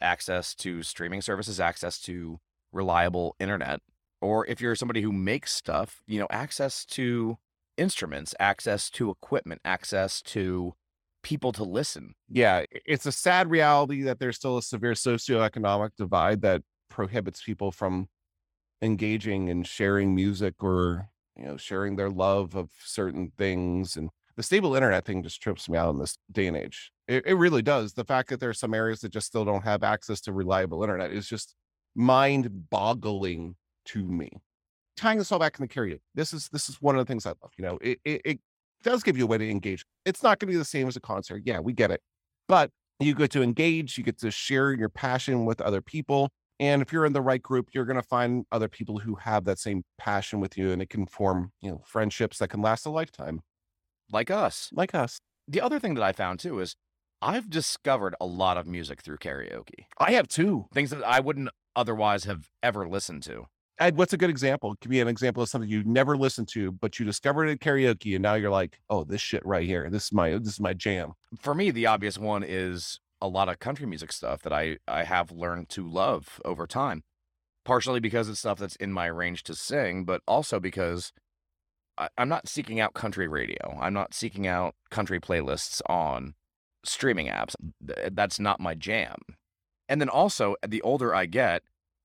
access 0.01 0.55
to 0.55 0.83
streaming 0.83 1.21
services, 1.21 1.59
access 1.59 1.99
to 2.01 2.39
reliable 2.71 3.35
internet, 3.39 3.79
or 4.21 4.45
if 4.47 4.59
you're 4.59 4.75
somebody 4.75 5.01
who 5.01 5.11
makes 5.11 5.53
stuff, 5.53 6.01
you 6.07 6.19
know, 6.19 6.27
access 6.31 6.83
to 6.85 7.37
instruments, 7.77 8.33
access 8.39 8.89
to 8.89 9.11
equipment, 9.11 9.61
access 9.63 10.21
to 10.21 10.73
people 11.27 11.51
to 11.51 11.63
listen. 11.65 12.15
Yeah, 12.29 12.63
it's 12.85 13.05
a 13.05 13.11
sad 13.11 13.51
reality 13.51 14.01
that 14.03 14.17
there's 14.17 14.37
still 14.37 14.57
a 14.57 14.61
severe 14.61 14.93
socioeconomic 14.93 15.89
divide 15.97 16.41
that 16.43 16.61
prohibits 16.89 17.43
people 17.43 17.69
from 17.69 18.07
engaging 18.81 19.49
and 19.49 19.67
sharing 19.67 20.15
music 20.15 20.63
or 20.63 21.09
you 21.35 21.43
know 21.43 21.57
sharing 21.57 21.97
their 21.97 22.09
love 22.09 22.55
of 22.55 22.69
certain 22.79 23.33
things 23.37 23.97
and 23.97 24.09
the 24.37 24.43
stable 24.43 24.73
internet 24.73 25.03
thing 25.03 25.21
just 25.21 25.41
trips 25.41 25.67
me 25.67 25.77
out 25.77 25.89
in 25.89 25.99
this 25.99 26.17
day 26.31 26.47
and 26.47 26.55
age. 26.55 26.93
It, 27.09 27.25
it 27.25 27.33
really 27.33 27.61
does. 27.61 27.91
The 27.91 28.05
fact 28.05 28.29
that 28.29 28.39
there 28.39 28.49
are 28.49 28.53
some 28.53 28.73
areas 28.73 29.01
that 29.01 29.11
just 29.11 29.27
still 29.27 29.43
don't 29.43 29.65
have 29.65 29.83
access 29.83 30.21
to 30.21 30.31
reliable 30.31 30.81
internet 30.81 31.11
is 31.11 31.27
just 31.27 31.55
mind 31.93 32.69
boggling 32.69 33.55
to 33.87 34.07
me. 34.07 34.29
Tying 34.95 35.17
this 35.17 35.29
all 35.33 35.39
back 35.39 35.59
in 35.59 35.67
the 35.67 35.67
karaoke 35.67 35.99
this 36.15 36.31
is 36.31 36.47
this 36.53 36.69
is 36.69 36.81
one 36.81 36.95
of 36.95 37.05
the 37.05 37.05
things 37.05 37.25
i 37.25 37.29
love 37.29 37.51
you 37.57 37.65
know 37.65 37.77
it, 37.81 37.99
it, 38.05 38.21
it 38.23 38.39
does 38.83 39.03
give 39.03 39.17
you 39.17 39.23
a 39.23 39.27
way 39.27 39.37
to 39.37 39.49
engage. 39.49 39.85
It's 40.05 40.23
not 40.23 40.39
going 40.39 40.47
to 40.47 40.53
be 40.53 40.57
the 40.57 40.65
same 40.65 40.87
as 40.87 40.95
a 40.95 41.01
concert 41.01 41.43
yeah 41.45 41.59
we 41.59 41.73
get 41.73 41.91
it 41.91 42.01
but 42.47 42.71
you 42.99 43.13
get 43.13 43.31
to 43.31 43.41
engage 43.43 43.97
you 43.97 44.03
get 44.03 44.17
to 44.19 44.31
share 44.31 44.73
your 44.73 44.89
passion 44.89 45.45
with 45.45 45.61
other 45.61 45.81
people 45.81 46.29
and 46.59 46.81
if 46.81 46.91
you're 46.91 47.05
in 47.05 47.13
the 47.13 47.21
right 47.21 47.41
group 47.41 47.69
you're 47.73 47.85
going 47.85 47.99
to 47.99 48.07
find 48.07 48.45
other 48.51 48.67
people 48.67 48.99
who 48.99 49.15
have 49.15 49.45
that 49.45 49.59
same 49.59 49.83
passion 49.97 50.39
with 50.39 50.57
you 50.57 50.71
and 50.71 50.81
it 50.81 50.89
can 50.89 51.05
form 51.05 51.51
you 51.61 51.69
know 51.69 51.81
friendships 51.85 52.39
that 52.39 52.49
can 52.49 52.61
last 52.61 52.85
a 52.85 52.89
lifetime. 52.89 53.41
Like 54.11 54.31
us. 54.31 54.69
Like 54.71 54.95
us. 54.95 55.19
The 55.47 55.61
other 55.61 55.79
thing 55.79 55.93
that 55.95 56.03
i 56.03 56.11
found 56.11 56.39
too 56.39 56.59
is 56.59 56.75
i've 57.21 57.49
discovered 57.49 58.15
a 58.19 58.25
lot 58.25 58.57
of 58.57 58.67
music 58.67 59.01
through 59.01 59.17
karaoke. 59.17 59.85
I 59.99 60.11
have 60.11 60.27
too. 60.27 60.65
Things 60.73 60.89
that 60.89 61.03
i 61.03 61.19
wouldn't 61.19 61.49
otherwise 61.75 62.23
have 62.23 62.49
ever 62.63 62.87
listened 62.87 63.23
to 63.23 63.45
Ed, 63.79 63.95
what's 63.95 64.13
a 64.13 64.17
good 64.17 64.31
example? 64.31 64.75
Give 64.81 64.89
me 64.89 64.99
an 65.01 65.07
example 65.07 65.43
of 65.43 65.49
something 65.49 65.69
you 65.69 65.83
never 65.83 66.17
listened 66.17 66.47
to, 66.49 66.71
but 66.71 66.97
you 66.97 67.05
discovered 67.05 67.47
at 67.47 67.59
karaoke, 67.59 68.15
and 68.15 68.23
now 68.23 68.33
you're 68.33 68.49
like, 68.49 68.79
"Oh, 68.89 69.03
this 69.03 69.21
shit 69.21 69.45
right 69.45 69.67
here. 69.67 69.87
This 69.89 70.05
is 70.05 70.11
my 70.11 70.31
this 70.31 70.53
is 70.53 70.59
my 70.59 70.73
jam." 70.73 71.13
For 71.39 71.53
me, 71.53 71.69
the 71.69 71.85
obvious 71.85 72.17
one 72.17 72.43
is 72.43 72.99
a 73.21 73.27
lot 73.27 73.49
of 73.49 73.59
country 73.59 73.85
music 73.85 74.11
stuff 74.11 74.41
that 74.43 74.53
I, 74.53 74.77
I 74.87 75.03
have 75.03 75.31
learned 75.31 75.69
to 75.69 75.87
love 75.87 76.39
over 76.45 76.65
time. 76.67 77.03
Partially 77.65 77.99
because 77.99 78.29
it's 78.29 78.39
stuff 78.39 78.59
that's 78.59 78.75
in 78.77 78.93
my 78.93 79.07
range 79.07 79.43
to 79.43 79.55
sing, 79.55 80.05
but 80.05 80.21
also 80.27 80.59
because 80.59 81.11
I, 81.97 82.09
I'm 82.17 82.29
not 82.29 82.47
seeking 82.47 82.79
out 82.79 82.93
country 82.93 83.27
radio. 83.27 83.77
I'm 83.79 83.93
not 83.93 84.13
seeking 84.13 84.47
out 84.47 84.75
country 84.89 85.19
playlists 85.19 85.81
on 85.87 86.35
streaming 86.83 87.27
apps. 87.27 87.55
That's 87.79 88.39
not 88.39 88.59
my 88.59 88.73
jam. 88.73 89.17
And 89.89 90.01
then 90.01 90.09
also, 90.09 90.55
the 90.65 90.81
older 90.81 91.13
I 91.13 91.25
get, 91.25 91.63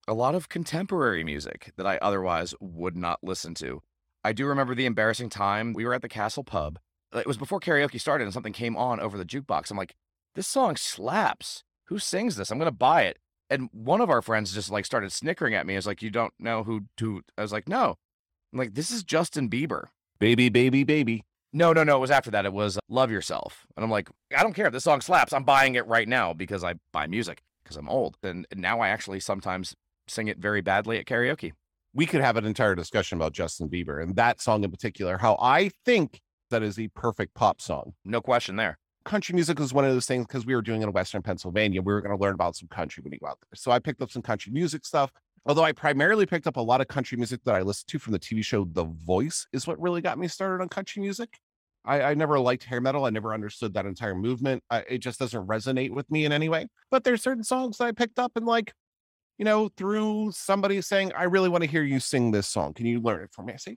a 0.08 0.14
lot 0.14 0.34
of 0.34 0.48
contemporary 0.48 1.24
music 1.24 1.72
that 1.76 1.86
I 1.86 1.96
otherwise 1.98 2.54
would 2.60 2.96
not 2.96 3.20
listen 3.22 3.54
to. 3.56 3.82
I 4.24 4.32
do 4.32 4.46
remember 4.46 4.74
the 4.74 4.86
embarrassing 4.86 5.30
time 5.30 5.72
we 5.72 5.84
were 5.84 5.94
at 5.94 6.02
the 6.02 6.08
Castle 6.08 6.44
Pub. 6.44 6.78
Uh, 7.14 7.18
it 7.18 7.26
was 7.26 7.36
before 7.36 7.60
karaoke 7.60 8.00
started 8.00 8.24
and 8.24 8.32
something 8.32 8.52
came 8.52 8.76
on 8.76 9.00
over 9.00 9.18
the 9.18 9.24
jukebox. 9.24 9.70
I'm 9.70 9.76
like, 9.76 9.94
this 10.34 10.46
song 10.46 10.76
slaps. 10.76 11.64
Who 11.86 11.98
sings 11.98 12.36
this? 12.36 12.50
I'm 12.50 12.58
gonna 12.58 12.70
buy 12.70 13.02
it. 13.02 13.18
And 13.50 13.68
one 13.72 14.00
of 14.00 14.08
our 14.08 14.22
friends 14.22 14.54
just 14.54 14.70
like 14.70 14.86
started 14.86 15.12
snickering 15.12 15.54
at 15.54 15.66
me. 15.66 15.76
It's 15.76 15.86
like, 15.86 16.02
you 16.02 16.10
don't 16.10 16.32
know 16.38 16.64
who 16.64 16.82
to. 16.96 17.22
I 17.36 17.42
was 17.42 17.52
like, 17.52 17.68
no. 17.68 17.96
I'm 18.52 18.58
like, 18.58 18.74
this 18.74 18.90
is 18.90 19.02
Justin 19.02 19.50
Bieber. 19.50 19.86
Baby, 20.18 20.48
baby, 20.48 20.84
baby. 20.84 21.24
No, 21.52 21.72
no, 21.72 21.84
no. 21.84 21.98
It 21.98 22.00
was 22.00 22.10
after 22.10 22.30
that. 22.30 22.46
It 22.46 22.52
was 22.52 22.78
uh, 22.78 22.80
Love 22.88 23.10
Yourself. 23.10 23.66
And 23.76 23.84
I'm 23.84 23.90
like, 23.90 24.08
I 24.34 24.42
don't 24.42 24.54
care. 24.54 24.66
If 24.66 24.72
this 24.72 24.84
song 24.84 25.02
slaps. 25.02 25.34
I'm 25.34 25.44
buying 25.44 25.74
it 25.74 25.86
right 25.86 26.08
now 26.08 26.32
because 26.32 26.64
I 26.64 26.74
buy 26.92 27.06
music 27.06 27.42
because 27.62 27.76
I'm 27.76 27.88
old. 27.90 28.16
And 28.22 28.46
now 28.56 28.80
I 28.80 28.88
actually 28.88 29.20
sometimes 29.20 29.74
sing 30.08 30.28
it 30.28 30.38
very 30.38 30.60
badly 30.60 30.98
at 30.98 31.06
karaoke. 31.06 31.52
We 31.94 32.06
could 32.06 32.20
have 32.22 32.36
an 32.36 32.46
entire 32.46 32.74
discussion 32.74 33.18
about 33.18 33.32
Justin 33.32 33.68
Bieber 33.68 34.02
and 34.02 34.16
that 34.16 34.40
song 34.40 34.64
in 34.64 34.70
particular, 34.70 35.18
how 35.18 35.36
I 35.40 35.70
think 35.84 36.20
that 36.50 36.62
is 36.62 36.76
the 36.76 36.88
perfect 36.88 37.34
pop 37.34 37.60
song. 37.60 37.92
No 38.04 38.20
question 38.20 38.56
there 38.56 38.78
country 39.04 39.34
music 39.34 39.58
was 39.58 39.74
one 39.74 39.84
of 39.84 39.92
those 39.92 40.06
things 40.06 40.26
because 40.26 40.46
we 40.46 40.54
were 40.54 40.62
doing 40.62 40.82
it 40.82 40.84
in 40.84 40.92
Western 40.92 41.22
Pennsylvania. 41.22 41.82
We 41.82 41.92
were 41.92 42.00
going 42.00 42.16
to 42.16 42.22
learn 42.22 42.34
about 42.34 42.56
some 42.56 42.68
country 42.68 43.02
when 43.02 43.12
you 43.12 43.18
go 43.18 43.28
out 43.28 43.38
there. 43.40 43.56
So 43.56 43.70
I 43.70 43.78
picked 43.78 44.02
up 44.02 44.10
some 44.10 44.22
country 44.22 44.52
music 44.52 44.84
stuff. 44.84 45.10
Although 45.44 45.64
I 45.64 45.72
primarily 45.72 46.24
picked 46.24 46.46
up 46.46 46.56
a 46.56 46.60
lot 46.60 46.80
of 46.80 46.86
country 46.86 47.18
music 47.18 47.40
that 47.44 47.56
I 47.56 47.62
listened 47.62 47.88
to 47.88 47.98
from 47.98 48.12
the 48.12 48.20
TV 48.20 48.44
show 48.44 48.64
The 48.64 48.84
Voice, 48.84 49.46
is 49.52 49.66
what 49.66 49.80
really 49.80 50.00
got 50.00 50.16
me 50.16 50.28
started 50.28 50.62
on 50.62 50.68
country 50.68 51.02
music. 51.02 51.40
I, 51.84 52.00
I 52.02 52.14
never 52.14 52.38
liked 52.38 52.62
hair 52.62 52.80
metal. 52.80 53.06
I 53.06 53.10
never 53.10 53.34
understood 53.34 53.74
that 53.74 53.84
entire 53.84 54.14
movement. 54.14 54.62
I, 54.70 54.84
it 54.88 54.98
just 54.98 55.18
doesn't 55.18 55.48
resonate 55.48 55.90
with 55.90 56.08
me 56.12 56.24
in 56.24 56.30
any 56.30 56.48
way. 56.48 56.68
But 56.92 57.02
there's 57.02 57.22
certain 57.22 57.42
songs 57.42 57.78
that 57.78 57.86
I 57.86 57.92
picked 57.92 58.20
up 58.20 58.32
and 58.36 58.46
like, 58.46 58.72
you 59.38 59.44
know, 59.44 59.68
through 59.76 60.32
somebody 60.32 60.80
saying, 60.80 61.12
I 61.16 61.24
really 61.24 61.48
want 61.48 61.64
to 61.64 61.70
hear 61.70 61.82
you 61.82 62.00
sing 62.00 62.30
this 62.30 62.48
song. 62.48 62.74
Can 62.74 62.86
you 62.86 63.00
learn 63.00 63.22
it 63.22 63.30
for 63.32 63.42
me? 63.42 63.54
I 63.54 63.56
say, 63.56 63.76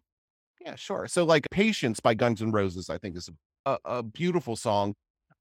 yeah, 0.62 0.76
sure. 0.76 1.08
So 1.08 1.24
like 1.24 1.46
Patience 1.52 2.00
by 2.00 2.14
Guns 2.14 2.42
N' 2.42 2.52
Roses, 2.52 2.90
I 2.90 2.98
think 2.98 3.16
is 3.18 3.30
a, 3.66 3.78
a, 3.86 4.04
beautiful 4.04 4.56
song 4.56 4.94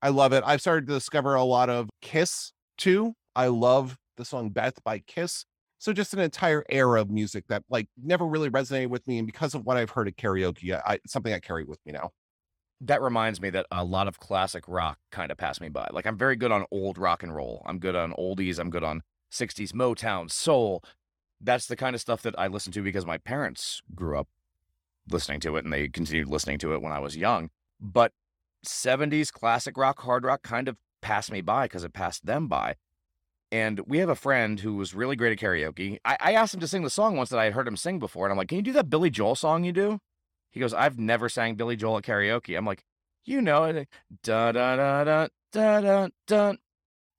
I 0.05 0.11
love 0.11 0.35
it. 0.35 0.45
I've 0.47 0.61
started 0.61 0.87
to 0.89 0.93
discover 0.93 1.35
a 1.35 1.45
lot 1.45 1.71
of 1.71 1.89
Kiss 2.03 2.53
too. 2.77 3.15
I 3.35 3.47
love 3.47 3.97
the 4.19 4.25
song 4.27 4.51
Beth 4.51 4.85
by 4.85 4.99
Kiss. 4.99 5.47
So 5.79 5.95
just 5.95 6.13
an 6.13 6.21
entire 6.21 6.63
era 6.69 7.01
of 7.01 7.11
music 7.11 7.45
that 7.49 7.63
like 7.71 7.89
never 7.97 8.27
really 8.27 8.51
resonated 8.51 8.89
with 8.89 9.09
me. 9.09 9.17
And 9.17 9.27
because 9.27 9.55
of 9.55 9.65
what 9.65 9.79
I've 9.79 9.89
heard 9.89 10.07
at 10.07 10.17
karaoke, 10.17 10.79
I, 10.85 10.99
something 11.07 11.33
I 11.33 11.41
carry 11.41 11.65
with 11.65 11.79
me 11.87 11.93
now. 11.93 12.11
That 12.83 13.01
reminds 13.01 13.41
me 13.41 13.49
that 13.49 13.65
a 13.71 13.83
lot 13.83 14.07
of 14.07 14.21
classic 14.21 14.65
rock 14.69 14.99
kind 15.11 15.33
of 15.33 15.39
passed 15.39 15.63
me 15.63 15.71
by. 15.71 15.89
Like 15.91 16.07
I'm 16.07 16.19
very 16.19 16.37
good 16.37 16.53
on 16.53 16.67
old 16.71 16.99
rock 16.99 17.23
and 17.23 17.35
roll. 17.35 17.63
I'm 17.65 17.79
good 17.79 17.97
on 17.97 18.13
oldies. 18.13 18.59
I'm 18.59 18.69
good 18.69 18.85
on 18.85 19.01
60s 19.35 19.73
Motown, 19.73 20.31
soul. 20.31 20.83
That's 21.41 21.67
the 21.67 21.77
kind 21.77 21.95
of 21.95 22.01
stuff 22.01 22.23
that 22.23 22.39
I 22.39 22.47
listen 22.47 22.73
to 22.73 22.83
because 22.83 23.05
my 23.05 23.19
parents 23.19 23.83
grew 23.95 24.19
up 24.19 24.29
listening 25.11 25.41
to 25.41 25.57
it 25.57 25.65
and 25.65 25.73
they 25.73 25.89
continued 25.89 26.29
listening 26.29 26.59
to 26.59 26.73
it 26.75 26.81
when 26.81 26.93
I 26.93 27.01
was 27.01 27.17
young. 27.17 27.51
But 27.81 28.13
70s 28.67 29.33
classic 29.33 29.77
rock, 29.77 30.01
hard 30.01 30.25
rock 30.25 30.43
kind 30.43 30.69
of 30.69 30.77
passed 31.03 31.31
me 31.31 31.41
by 31.43 31.67
because 31.67 31.85
it 31.85 31.93
passed 31.93 32.25
them 32.25 32.49
by. 32.49 32.77
And 33.53 33.81
we 33.87 33.99
have 33.99 34.09
a 34.09 34.17
friend 34.17 34.59
who 34.61 34.75
was 34.75 34.95
really 34.95 35.17
great 35.17 35.33
at 35.33 35.39
karaoke. 35.39 35.99
I, 36.05 36.17
I, 36.19 36.33
asked 36.33 36.55
him 36.55 36.61
to 36.61 36.67
sing 36.67 36.83
the 36.83 36.91
song 36.91 37.17
once 37.17 37.29
that 37.29 37.39
I 37.39 37.45
had 37.45 37.53
heard 37.53 37.69
him 37.69 37.77
sing 37.77 38.01
before. 38.01 38.27
And 38.27 38.33
I'm 38.33 38.39
like, 38.39 38.49
can 38.49 38.57
you 38.57 38.63
do 38.63 38.73
that 38.73 38.91
Billy 38.91 39.11
Joel 39.11 39.37
song 39.37 39.63
you 39.63 39.73
do? 39.73 40.01
He 40.51 40.61
goes, 40.61 40.75
I've 40.75 40.99
never 40.99 41.29
sang 41.29 41.55
Billy 41.55 41.77
Joel 41.77 41.99
at 41.99 42.05
karaoke. 42.05 42.57
I'm 42.57 42.65
like, 42.65 42.85
you 43.25 43.41
know 43.41 43.65
it. 43.65 43.89
Da 44.23 44.53
da 44.53 44.77
da 44.77 45.05
da 45.05 45.29
da 45.53 45.81
da 45.81 46.09
da. 46.27 46.53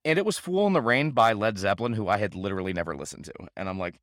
And 0.05 0.19
it 0.19 0.25
was 0.25 0.37
Fool 0.37 0.67
in 0.67 0.73
the 0.73 0.81
Rain 0.81 1.11
by 1.11 1.33
Led 1.33 1.57
Zeppelin, 1.57 1.93
who 1.93 2.07
I 2.07 2.17
had 2.17 2.35
literally 2.35 2.73
never 2.73 2.95
listened 2.95 3.25
to. 3.25 3.33
And 3.57 3.67
I'm 3.67 3.79
like, 3.79 3.95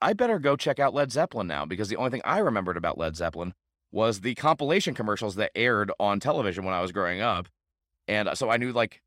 I 0.00 0.12
better 0.12 0.38
go 0.38 0.56
check 0.56 0.78
out 0.78 0.94
Led 0.94 1.10
Zeppelin 1.10 1.48
now 1.48 1.66
because 1.66 1.88
the 1.88 1.96
only 1.96 2.10
thing 2.10 2.22
I 2.24 2.38
remembered 2.38 2.76
about 2.76 2.96
Led 2.96 3.16
Zeppelin 3.16 3.52
was 3.90 4.20
the 4.20 4.36
compilation 4.36 4.94
commercials 4.94 5.34
that 5.34 5.50
aired 5.56 5.90
on 5.98 6.20
television 6.20 6.64
when 6.64 6.74
I 6.74 6.80
was 6.80 6.92
growing 6.92 7.20
up. 7.20 7.48
And 8.06 8.28
uh, 8.28 8.36
so 8.36 8.50
I 8.50 8.56
knew 8.56 8.72
like 8.72 9.02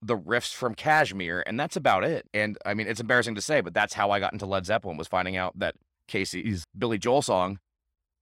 the 0.00 0.16
riffs 0.16 0.54
from 0.54 0.76
Kashmir, 0.76 1.42
and 1.46 1.58
that's 1.58 1.74
about 1.74 2.04
it. 2.04 2.26
And 2.32 2.56
I 2.64 2.74
mean, 2.74 2.86
it's 2.86 3.00
embarrassing 3.00 3.34
to 3.34 3.40
say, 3.40 3.60
but 3.60 3.74
that's 3.74 3.94
how 3.94 4.12
I 4.12 4.20
got 4.20 4.32
into 4.32 4.46
Led 4.46 4.66
Zeppelin 4.66 4.96
was 4.96 5.08
finding 5.08 5.36
out 5.36 5.58
that 5.58 5.74
Casey's 6.06 6.64
Billy 6.76 6.98
Joel 6.98 7.22
song 7.22 7.58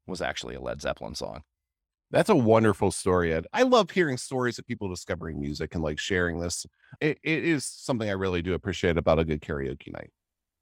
was 0.06 0.22
actually 0.22 0.54
a 0.54 0.60
Led 0.60 0.80
Zeppelin 0.80 1.14
song. 1.14 1.42
That's 2.10 2.30
a 2.30 2.36
wonderful 2.36 2.92
story, 2.92 3.32
Ed. 3.32 3.46
I 3.52 3.62
love 3.62 3.90
hearing 3.90 4.16
stories 4.16 4.58
of 4.58 4.66
people 4.66 4.88
discovering 4.88 5.40
music 5.40 5.74
and 5.74 5.82
like 5.82 5.98
sharing 5.98 6.38
this. 6.38 6.64
It, 7.00 7.18
it 7.22 7.44
is 7.44 7.64
something 7.64 8.08
I 8.08 8.12
really 8.12 8.42
do 8.42 8.54
appreciate 8.54 8.96
about 8.96 9.18
a 9.18 9.24
good 9.24 9.40
karaoke 9.40 9.92
night. 9.92 10.10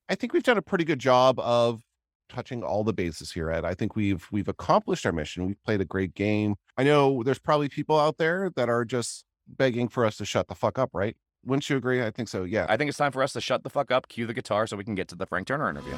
I 0.08 0.14
think 0.14 0.32
we've 0.32 0.42
done 0.42 0.58
a 0.58 0.62
pretty 0.62 0.84
good 0.84 0.98
job 0.98 1.38
of 1.38 1.82
touching 2.30 2.62
all 2.62 2.82
the 2.82 2.92
bases 2.92 3.32
here, 3.32 3.50
Ed. 3.50 3.64
I 3.64 3.74
think 3.74 3.94
we've 3.94 4.26
we've 4.32 4.48
accomplished 4.48 5.04
our 5.04 5.12
mission. 5.12 5.46
We've 5.46 5.62
played 5.64 5.80
a 5.80 5.84
great 5.84 6.14
game. 6.14 6.56
I 6.76 6.84
know 6.84 7.22
there's 7.22 7.38
probably 7.38 7.68
people 7.68 7.98
out 7.98 8.16
there 8.16 8.50
that 8.56 8.68
are 8.68 8.84
just 8.84 9.24
begging 9.46 9.88
for 9.88 10.06
us 10.06 10.16
to 10.16 10.24
shut 10.24 10.48
the 10.48 10.54
fuck 10.54 10.78
up, 10.78 10.90
right? 10.94 11.16
Wouldn't 11.44 11.68
you 11.68 11.76
agree? 11.76 12.02
I 12.02 12.10
think 12.10 12.28
so. 12.28 12.44
Yeah. 12.44 12.66
I 12.68 12.78
think 12.78 12.88
it's 12.88 12.98
time 12.98 13.12
for 13.12 13.22
us 13.22 13.34
to 13.34 13.40
shut 13.40 13.64
the 13.64 13.70
fuck 13.70 13.90
up, 13.90 14.08
cue 14.08 14.26
the 14.26 14.34
guitar 14.34 14.66
so 14.66 14.76
we 14.76 14.84
can 14.84 14.94
get 14.94 15.08
to 15.08 15.14
the 15.14 15.26
Frank 15.26 15.46
Turner 15.46 15.68
interview. 15.68 15.94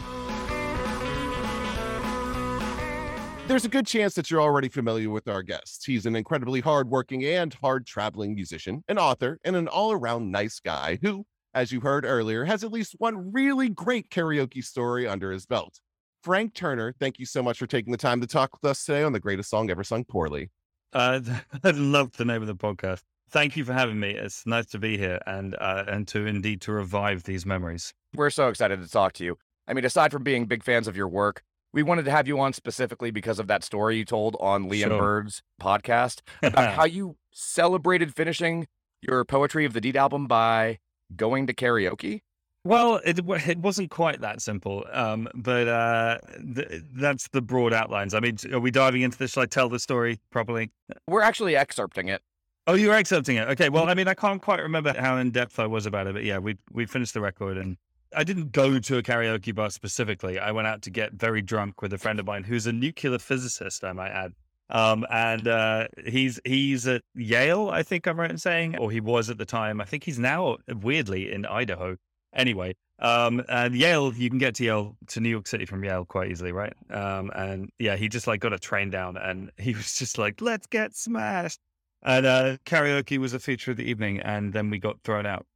There's 3.47 3.65
a 3.65 3.69
good 3.69 3.87
chance 3.87 4.15
that 4.15 4.29
you're 4.29 4.41
already 4.41 4.69
familiar 4.69 5.09
with 5.09 5.29
our 5.29 5.41
guest. 5.41 5.85
He's 5.87 6.05
an 6.05 6.17
incredibly 6.17 6.61
hardworking 6.61 7.25
and 7.25 7.55
hard 7.55 7.87
traveling 7.87 8.35
musician, 8.35 8.83
an 8.89 8.99
author, 8.99 9.39
and 9.45 9.55
an 9.55 9.69
all 9.69 9.93
around 9.93 10.33
nice 10.33 10.59
guy 10.59 10.99
who, 11.01 11.25
as 11.55 11.71
you 11.71 11.79
heard 11.79 12.05
earlier, 12.05 12.45
has 12.45 12.65
at 12.65 12.73
least 12.73 12.97
one 12.99 13.31
really 13.31 13.69
great 13.69 14.11
karaoke 14.11 14.65
story 14.65 15.07
under 15.07 15.31
his 15.31 15.47
belt. 15.47 15.79
Frank 16.25 16.55
Turner, 16.55 16.93
thank 16.99 17.21
you 17.21 17.25
so 17.25 17.41
much 17.41 17.57
for 17.57 17.69
taking 17.69 17.93
the 17.93 17.97
time 17.97 18.21
to 18.21 18.27
talk 18.27 18.51
with 18.53 18.69
us 18.69 18.85
today 18.85 19.05
on 19.05 19.13
the 19.13 19.21
greatest 19.21 19.49
song 19.49 19.71
ever 19.71 19.85
sung 19.85 20.05
poorly. 20.05 20.51
Uh, 20.93 21.21
I 21.63 21.71
love 21.71 22.17
the 22.17 22.25
name 22.25 22.43
of 22.43 22.49
the 22.49 22.57
podcast. 22.57 23.03
Thank 23.31 23.57
you 23.57 23.65
for 23.65 23.73
having 23.73 24.01
me. 24.01 24.11
It's 24.11 24.45
nice 24.45 24.67
to 24.67 24.81
be 24.81 24.99
here 24.99 25.21
and 25.25 25.55
uh, 25.61 25.85
and 25.87 26.09
to 26.09 26.27
indeed 26.27 26.63
to 26.63 26.73
revive 26.73 27.23
these 27.23 27.47
memories. 27.47 27.95
We're 28.13 28.31
so 28.31 28.49
excited 28.49 28.83
to 28.83 28.89
talk 28.89 29.13
to 29.15 29.25
you. 29.25 29.37
I 29.69 29.73
mean, 29.75 29.85
aside 29.85 30.11
from 30.11 30.25
being 30.25 30.47
big 30.47 30.65
fans 30.65 30.89
of 30.89 30.97
your 30.97 31.09
work, 31.09 31.45
we 31.77 31.83
wanted 31.83 32.07
to 32.07 32.11
have 32.11 32.27
you 32.27 32.41
on 32.41 32.55
specifically 32.55 33.11
because 33.11 33.39
of 33.39 33.49
that 33.49 33.63
story 33.63 33.99
you 33.99 34.05
told 34.05 34.35
on 34.41 34.71
Liam 34.71 34.89
Sure. 34.89 34.99
Bird's 34.99 35.43
podcast 35.61 36.23
about 36.43 36.73
how 36.75 36.87
you 36.87 37.17
celebrated 37.31 38.17
finishing 38.17 38.67
your 39.03 39.25
Poetry 39.27 39.67
of 39.67 39.75
the 39.75 39.81
Deed 39.83 39.95
album 39.95 40.27
by 40.27 40.79
going 41.15 41.47
to 41.47 41.55
karaoke. 41.55 42.23
Well, 42.65 43.01
it 43.05 43.21
it 43.47 43.59
wasn't 43.59 43.91
quite 43.91 44.23
that 44.23 44.41
simple, 44.41 44.85
um, 44.91 45.29
but 45.35 45.69
uh, 45.69 46.19
th- 46.57 46.83
that's 46.95 47.29
the 47.29 47.43
broad 47.43 47.73
outlines. 47.73 48.15
I 48.15 48.21
mean, 48.21 48.39
are 48.53 48.59
we 48.59 48.73
diving 48.73 49.03
into 49.03 49.19
this? 49.19 49.33
Shall 49.33 49.45
I 49.45 49.47
tell 49.47 49.69
the 49.69 49.79
story 49.79 50.19
properly? 50.31 50.73
We're 51.07 51.21
actually 51.21 51.53
excerpting 51.53 52.09
it. 52.09 52.23
Oh, 52.67 52.75
you're 52.75 52.95
accepting 52.97 53.37
it. 53.37 53.47
Okay. 53.51 53.69
Well, 53.69 53.89
I 53.89 53.95
mean, 53.95 54.09
I 54.09 54.15
can't 54.15 54.43
quite 54.43 54.61
remember 54.61 54.93
how 54.99 55.17
in 55.19 55.31
depth 55.31 55.61
I 55.61 55.67
was 55.67 55.87
about 55.87 56.09
it, 56.09 56.15
but 56.15 56.25
yeah, 56.25 56.39
we 56.39 56.57
we 56.73 56.87
finished 56.87 57.15
the 57.15 57.21
record 57.21 57.57
and 57.59 57.77
I 58.15 58.25
didn't 58.25 58.53
go 58.53 58.79
to 58.79 58.99
a 58.99 59.03
karaoke 59.03 59.55
bar 59.55 59.71
specifically. 59.71 60.39
I 60.39 60.53
went 60.53 60.67
out 60.67 60.83
to 60.83 60.91
get 60.91 61.13
very 61.15 61.43
drunk 61.43 61.83
with 61.83 61.93
a 61.93 61.99
friend 61.99 62.21
of 62.21 62.27
mine 62.27 62.45
who's 62.45 62.67
a 62.67 62.73
nuclear 62.73 63.19
physicist, 63.19 63.85
I 63.85 63.93
might 63.93 64.11
add. 64.11 64.33
Um, 64.69 65.07
and 65.11 65.47
uh, 65.47 65.89
he's 66.07 66.41
he's 66.45 66.87
at 66.89 67.03
Yale, 67.15 67.69
I 67.69 67.83
think 67.83 68.07
I'm 68.07 68.19
right 68.19 68.31
in 68.31 68.39
saying, 68.39 68.79
or 68.79 68.91
he 68.91 69.01
was 69.01 69.31
at 69.31 69.39
the 69.39 69.45
time. 69.45 69.81
I 69.81 69.85
think 69.85 70.05
he's 70.05 70.19
now 70.19 70.57
weirdly 70.69 71.33
in 71.33 71.47
Idaho. 71.47 71.97
Anyway, 72.35 72.75
um, 72.99 73.43
and 73.49 73.75
Yale, 73.77 74.13
you 74.13 74.29
can 74.29 74.39
get 74.39 74.57
to 74.57 74.65
Yale 74.65 74.97
to 75.09 75.21
New 75.21 75.29
York 75.29 75.47
City 75.47 75.67
from 75.67 75.85
Yale 75.85 76.05
quite 76.05 76.31
easily, 76.31 76.53
right? 76.53 76.75
Um, 76.91 77.31
and 77.35 77.71
yeah, 77.79 77.97
he 77.97 78.09
just 78.09 78.27
like 78.27 78.41
got 78.41 78.53
a 78.53 78.59
train 78.59 78.91
down, 78.91 79.17
and 79.17 79.51
he 79.59 79.75
was 79.75 79.95
just 79.95 80.19
like, 80.19 80.41
"Let's 80.41 80.67
get 80.67 80.97
smashed." 80.97 81.61
And 82.03 82.27
uh, 82.27 82.57
karaoke 82.67 83.19
was 83.19 83.35
a 83.35 83.39
feature 83.39 83.71
of 83.71 83.77
the 83.77 83.89
evening, 83.89 84.21
and 84.21 84.53
then 84.53 84.71
we 84.71 84.79
got 84.79 85.01
thrown 85.03 85.27
out. 85.27 85.47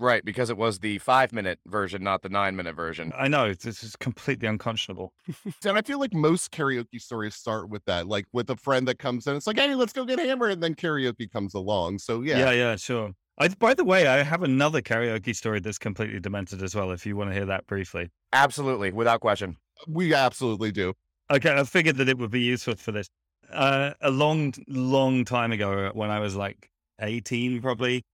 Right, 0.00 0.24
because 0.24 0.50
it 0.50 0.56
was 0.56 0.80
the 0.80 0.98
five 0.98 1.32
minute 1.32 1.60
version, 1.66 2.02
not 2.02 2.22
the 2.22 2.28
nine 2.28 2.56
minute 2.56 2.74
version. 2.74 3.12
I 3.16 3.28
know 3.28 3.54
this 3.54 3.82
is 3.84 3.94
completely 3.96 4.48
unconscionable. 4.48 5.12
And 5.66 5.78
I 5.78 5.82
feel 5.82 6.00
like 6.00 6.12
most 6.12 6.50
karaoke 6.50 7.00
stories 7.00 7.34
start 7.36 7.68
with 7.70 7.84
that, 7.84 8.06
like 8.08 8.26
with 8.32 8.50
a 8.50 8.56
friend 8.56 8.88
that 8.88 8.98
comes 8.98 9.26
in. 9.26 9.36
It's 9.36 9.46
like, 9.46 9.58
hey, 9.58 9.74
let's 9.74 9.92
go 9.92 10.04
get 10.04 10.18
hammered, 10.18 10.52
and 10.52 10.62
then 10.62 10.74
karaoke 10.74 11.30
comes 11.30 11.54
along. 11.54 12.00
So 12.00 12.22
yeah, 12.22 12.38
yeah, 12.38 12.50
yeah, 12.50 12.76
sure. 12.76 13.12
I, 13.38 13.48
by 13.48 13.74
the 13.74 13.84
way, 13.84 14.06
I 14.06 14.22
have 14.22 14.42
another 14.42 14.80
karaoke 14.82 15.34
story 15.34 15.60
that's 15.60 15.78
completely 15.78 16.20
demented 16.20 16.62
as 16.62 16.74
well. 16.74 16.90
If 16.92 17.04
you 17.06 17.16
want 17.16 17.30
to 17.30 17.34
hear 17.34 17.46
that 17.46 17.66
briefly, 17.66 18.10
Absolutely, 18.32 18.92
without 18.92 19.20
question. 19.20 19.56
we 19.88 20.12
absolutely 20.14 20.72
do. 20.72 20.92
okay, 21.32 21.54
I 21.54 21.64
figured 21.64 21.96
that 21.96 22.08
it 22.08 22.18
would 22.18 22.30
be 22.30 22.40
useful 22.42 22.74
for 22.76 22.92
this. 22.92 23.08
Uh, 23.52 23.92
a 24.00 24.10
long, 24.10 24.54
long 24.68 25.24
time 25.24 25.52
ago, 25.52 25.90
when 25.94 26.10
I 26.10 26.18
was 26.18 26.34
like 26.36 26.70
eighteen, 27.00 27.60
probably, 27.62 28.04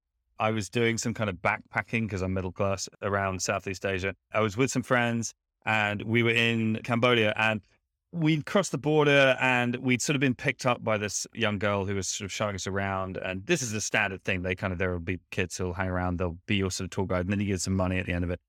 I 0.41 0.51
was 0.51 0.69
doing 0.69 0.99
some 0.99 1.15
kind 1.15 1.31
of 1.31 1.37
backpacking 1.37 2.03
because 2.03 2.23
I'm 2.23 2.33
middle 2.33 2.51
class 2.51 2.89
around 3.03 3.43
Southeast 3.43 3.85
Asia. 3.85 4.15
I 4.33 4.41
was 4.41 4.57
with 4.57 4.71
some 4.71 4.83
friends, 4.83 5.35
and 5.67 6.03
we 6.03 6.23
were 6.23 6.31
in 6.31 6.81
Cambodia, 6.83 7.35
and 7.37 7.61
we'd 8.13 8.47
crossed 8.47 8.73
the 8.73 8.79
border 8.79 9.37
and 9.41 9.77
we'd 9.77 10.03
sort 10.03 10.17
of 10.17 10.21
been 10.21 10.35
picked 10.35 10.67
up 10.67 10.83
by 10.83 10.99
this 10.99 11.29
young 11.33 11.59
girl 11.59 11.85
who 11.85 11.95
was 11.95 12.09
sort 12.09 12.25
of 12.25 12.33
showing 12.33 12.57
us 12.57 12.67
around. 12.67 13.17
And 13.19 13.47
this 13.47 13.63
is 13.63 13.73
a 13.73 13.81
standard 13.81 14.25
thing. 14.25 14.43
They 14.43 14.57
kind 14.57 14.73
of, 14.73 14.81
there 14.81 14.91
will 14.91 14.99
be 14.99 15.21
kids 15.31 15.57
who'll 15.57 15.75
hang 15.75 15.89
around, 15.89 16.19
they'll 16.19 16.39
be 16.47 16.57
your 16.57 16.73
sort 16.73 16.87
of 16.87 16.91
tour 16.91 17.07
guide, 17.07 17.21
and 17.21 17.31
then 17.31 17.41
you 17.41 17.47
get 17.47 17.61
some 17.61 17.77
money 17.77 17.99
at 17.99 18.07
the 18.07 18.13
end 18.13 18.25
of 18.25 18.31
it. 18.31 18.41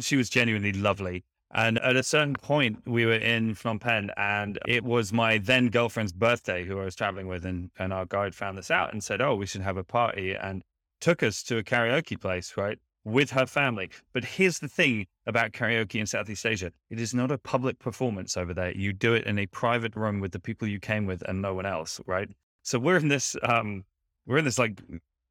She 0.00 0.16
was 0.16 0.28
genuinely 0.28 0.72
lovely. 0.72 1.24
And 1.52 1.78
at 1.78 1.94
a 1.94 2.02
certain 2.02 2.34
point, 2.34 2.78
we 2.84 3.06
were 3.06 3.12
in 3.12 3.54
Phnom 3.54 3.80
Penh, 3.80 4.10
and 4.16 4.58
it 4.66 4.82
was 4.82 5.12
my 5.12 5.38
then 5.38 5.68
girlfriend's 5.68 6.12
birthday, 6.12 6.64
who 6.64 6.80
I 6.80 6.84
was 6.84 6.96
traveling 6.96 7.28
with. 7.28 7.44
And, 7.44 7.70
and 7.78 7.92
our 7.92 8.06
guide 8.06 8.34
found 8.34 8.58
this 8.58 8.72
out 8.72 8.92
and 8.92 9.04
said, 9.04 9.20
Oh, 9.20 9.36
we 9.36 9.46
should 9.46 9.60
have 9.60 9.76
a 9.76 9.84
party, 9.84 10.34
and 10.34 10.64
took 11.04 11.22
us 11.22 11.42
to 11.42 11.58
a 11.58 11.62
karaoke 11.62 12.18
place, 12.18 12.54
right? 12.56 12.78
With 13.04 13.30
her 13.32 13.44
family. 13.44 13.90
But 14.14 14.24
here's 14.24 14.58
the 14.58 14.68
thing 14.68 15.06
about 15.26 15.52
karaoke 15.52 16.00
in 16.00 16.06
Southeast 16.06 16.46
Asia 16.46 16.72
it 16.88 16.98
is 16.98 17.12
not 17.12 17.30
a 17.30 17.36
public 17.36 17.78
performance 17.78 18.38
over 18.38 18.54
there. 18.54 18.72
You 18.72 18.94
do 18.94 19.12
it 19.12 19.26
in 19.26 19.38
a 19.38 19.46
private 19.48 19.94
room 19.96 20.18
with 20.18 20.32
the 20.32 20.40
people 20.40 20.66
you 20.66 20.80
came 20.80 21.04
with 21.04 21.20
and 21.28 21.42
no 21.42 21.52
one 21.52 21.66
else, 21.66 22.00
right? 22.06 22.30
So 22.62 22.78
we're 22.78 22.96
in 22.96 23.08
this, 23.08 23.36
um, 23.42 23.84
we're 24.24 24.38
in 24.38 24.46
this 24.46 24.58
like 24.58 24.80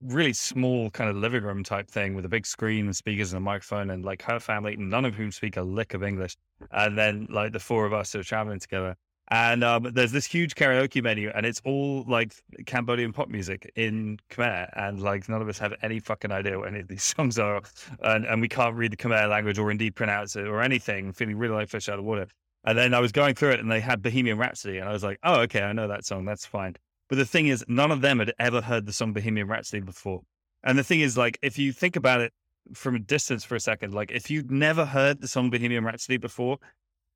really 0.03 0.33
small 0.33 0.91
kind 0.91 1.09
of 1.09 1.15
living 1.15 1.41
room 1.41 1.63
type 1.63 1.89
thing 1.89 2.13
with 2.13 2.25
a 2.25 2.29
big 2.29 2.45
screen 2.45 2.85
and 2.85 2.95
speakers 2.95 3.33
and 3.33 3.37
a 3.37 3.41
microphone 3.41 3.89
and 3.89 4.05
like 4.05 4.21
her 4.21 4.39
family, 4.39 4.75
none 4.75 5.05
of 5.05 5.15
whom 5.15 5.31
speak 5.31 5.57
a 5.57 5.63
lick 5.63 5.95
of 5.95 6.03
English. 6.03 6.37
And 6.69 6.95
then 6.95 7.25
like 7.31 7.51
the 7.51 7.59
four 7.59 7.87
of 7.87 7.93
us 7.93 8.13
are 8.13 8.23
traveling 8.23 8.59
together. 8.59 8.95
And 9.29 9.63
um, 9.63 9.89
there's 9.93 10.11
this 10.11 10.25
huge 10.25 10.55
karaoke 10.55 11.01
menu, 11.01 11.31
and 11.33 11.45
it's 11.45 11.61
all 11.63 12.03
like 12.07 12.35
Cambodian 12.65 13.13
pop 13.13 13.29
music 13.29 13.71
in 13.75 14.19
Khmer, 14.29 14.69
and 14.75 15.01
like 15.01 15.29
none 15.29 15.41
of 15.41 15.47
us 15.47 15.57
have 15.59 15.73
any 15.81 15.99
fucking 15.99 16.31
idea 16.31 16.59
what 16.59 16.67
any 16.67 16.81
of 16.81 16.87
these 16.87 17.03
songs 17.15 17.39
are, 17.39 17.61
and, 18.01 18.25
and 18.25 18.41
we 18.41 18.49
can't 18.49 18.75
read 18.75 18.91
the 18.91 18.97
Khmer 18.97 19.29
language 19.29 19.57
or 19.57 19.71
indeed 19.71 19.95
pronounce 19.95 20.35
it 20.35 20.45
or 20.45 20.61
anything. 20.61 21.13
Feeling 21.13 21.37
really 21.37 21.55
like 21.55 21.69
fish 21.69 21.89
out 21.89 21.99
of 21.99 22.05
water. 22.05 22.27
And 22.65 22.77
then 22.77 22.93
I 22.93 22.99
was 22.99 23.11
going 23.11 23.35
through 23.35 23.51
it, 23.51 23.59
and 23.59 23.71
they 23.71 23.79
had 23.79 24.01
Bohemian 24.01 24.37
Rhapsody, 24.37 24.77
and 24.77 24.87
I 24.87 24.93
was 24.93 25.03
like, 25.03 25.19
oh, 25.23 25.41
okay, 25.41 25.61
I 25.63 25.73
know 25.73 25.87
that 25.87 26.05
song, 26.05 26.25
that's 26.25 26.45
fine. 26.45 26.75
But 27.09 27.17
the 27.17 27.25
thing 27.25 27.47
is, 27.47 27.63
none 27.67 27.91
of 27.91 28.01
them 28.01 28.19
had 28.19 28.33
ever 28.39 28.61
heard 28.61 28.85
the 28.85 28.93
song 28.93 29.13
Bohemian 29.13 29.47
Rhapsody 29.47 29.81
before. 29.81 30.21
And 30.63 30.77
the 30.77 30.83
thing 30.83 31.01
is, 31.01 31.17
like, 31.17 31.37
if 31.41 31.59
you 31.59 31.73
think 31.73 31.97
about 31.97 32.21
it 32.21 32.31
from 32.73 32.95
a 32.95 32.99
distance 32.99 33.43
for 33.43 33.55
a 33.55 33.59
second, 33.59 33.93
like, 33.93 34.11
if 34.11 34.31
you'd 34.31 34.49
never 34.49 34.85
heard 34.85 35.19
the 35.19 35.27
song 35.27 35.49
Bohemian 35.49 35.83
Rhapsody 35.83 36.17
before, 36.17 36.57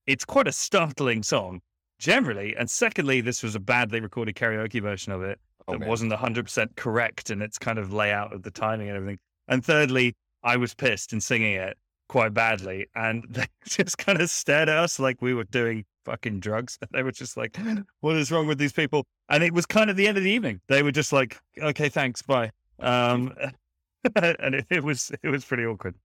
it's 0.06 0.26
quite 0.26 0.48
a 0.48 0.52
startling 0.52 1.24
song, 1.24 1.62
generally. 2.00 2.56
And 2.56 2.70
secondly, 2.70 3.22
this 3.22 3.44
was 3.44 3.56
a 3.56 3.60
badly 3.60 4.00
recorded 4.00 4.36
karaoke 4.36 4.82
version 4.82 5.12
of 5.12 5.22
it 5.24 5.40
Oh, 5.68 5.74
that 5.74 5.80
man. 5.80 5.90
wasn't 5.90 6.14
100% 6.14 6.76
correct 6.76 7.30
in 7.30 7.42
its 7.42 7.58
kind 7.58 7.78
of 7.78 7.92
layout 7.92 8.34
of 8.34 8.44
the 8.44 8.52
timing 8.52 8.88
and 8.88 8.96
everything. 8.98 9.20
And 9.48 9.64
thirdly, 9.66 10.16
I 10.44 10.56
was 10.58 10.74
pissed 10.74 11.12
in 11.14 11.20
singing 11.22 11.54
it 11.56 11.78
quite 12.08 12.34
badly. 12.34 12.88
And 12.96 13.26
they 13.30 13.46
just 13.66 13.98
kind 13.98 14.22
of 14.22 14.30
stared 14.30 14.70
at 14.70 14.78
us 14.78 15.00
like 15.00 15.22
we 15.22 15.34
were 15.34 15.44
doing 15.46 15.86
fucking 16.06 16.40
drugs. 16.40 16.78
They 16.92 17.04
were 17.04 17.12
just 17.12 17.36
like, 17.36 17.58
what 18.00 18.16
is 18.16 18.32
wrong 18.32 18.48
with 18.48 18.58
these 18.58 18.74
people? 18.74 19.06
And 19.30 19.44
it 19.44 19.54
was 19.54 19.66
kind 19.66 19.90
of 19.90 19.98
the 19.98 20.08
end 20.08 20.18
of 20.18 20.24
the 20.24 20.32
evening. 20.32 20.62
They 20.68 20.84
were 20.84 20.92
just 20.94 21.12
like, 21.12 21.38
okay, 21.62 21.90
thanks, 21.90 22.22
bye. 22.22 22.52
Um, 22.80 23.34
and 24.16 24.56
it, 24.56 24.66
it 24.70 24.84
was 24.84 25.12
it 25.22 25.30
was 25.30 25.44
pretty 25.44 25.66
awkward. 25.66 25.96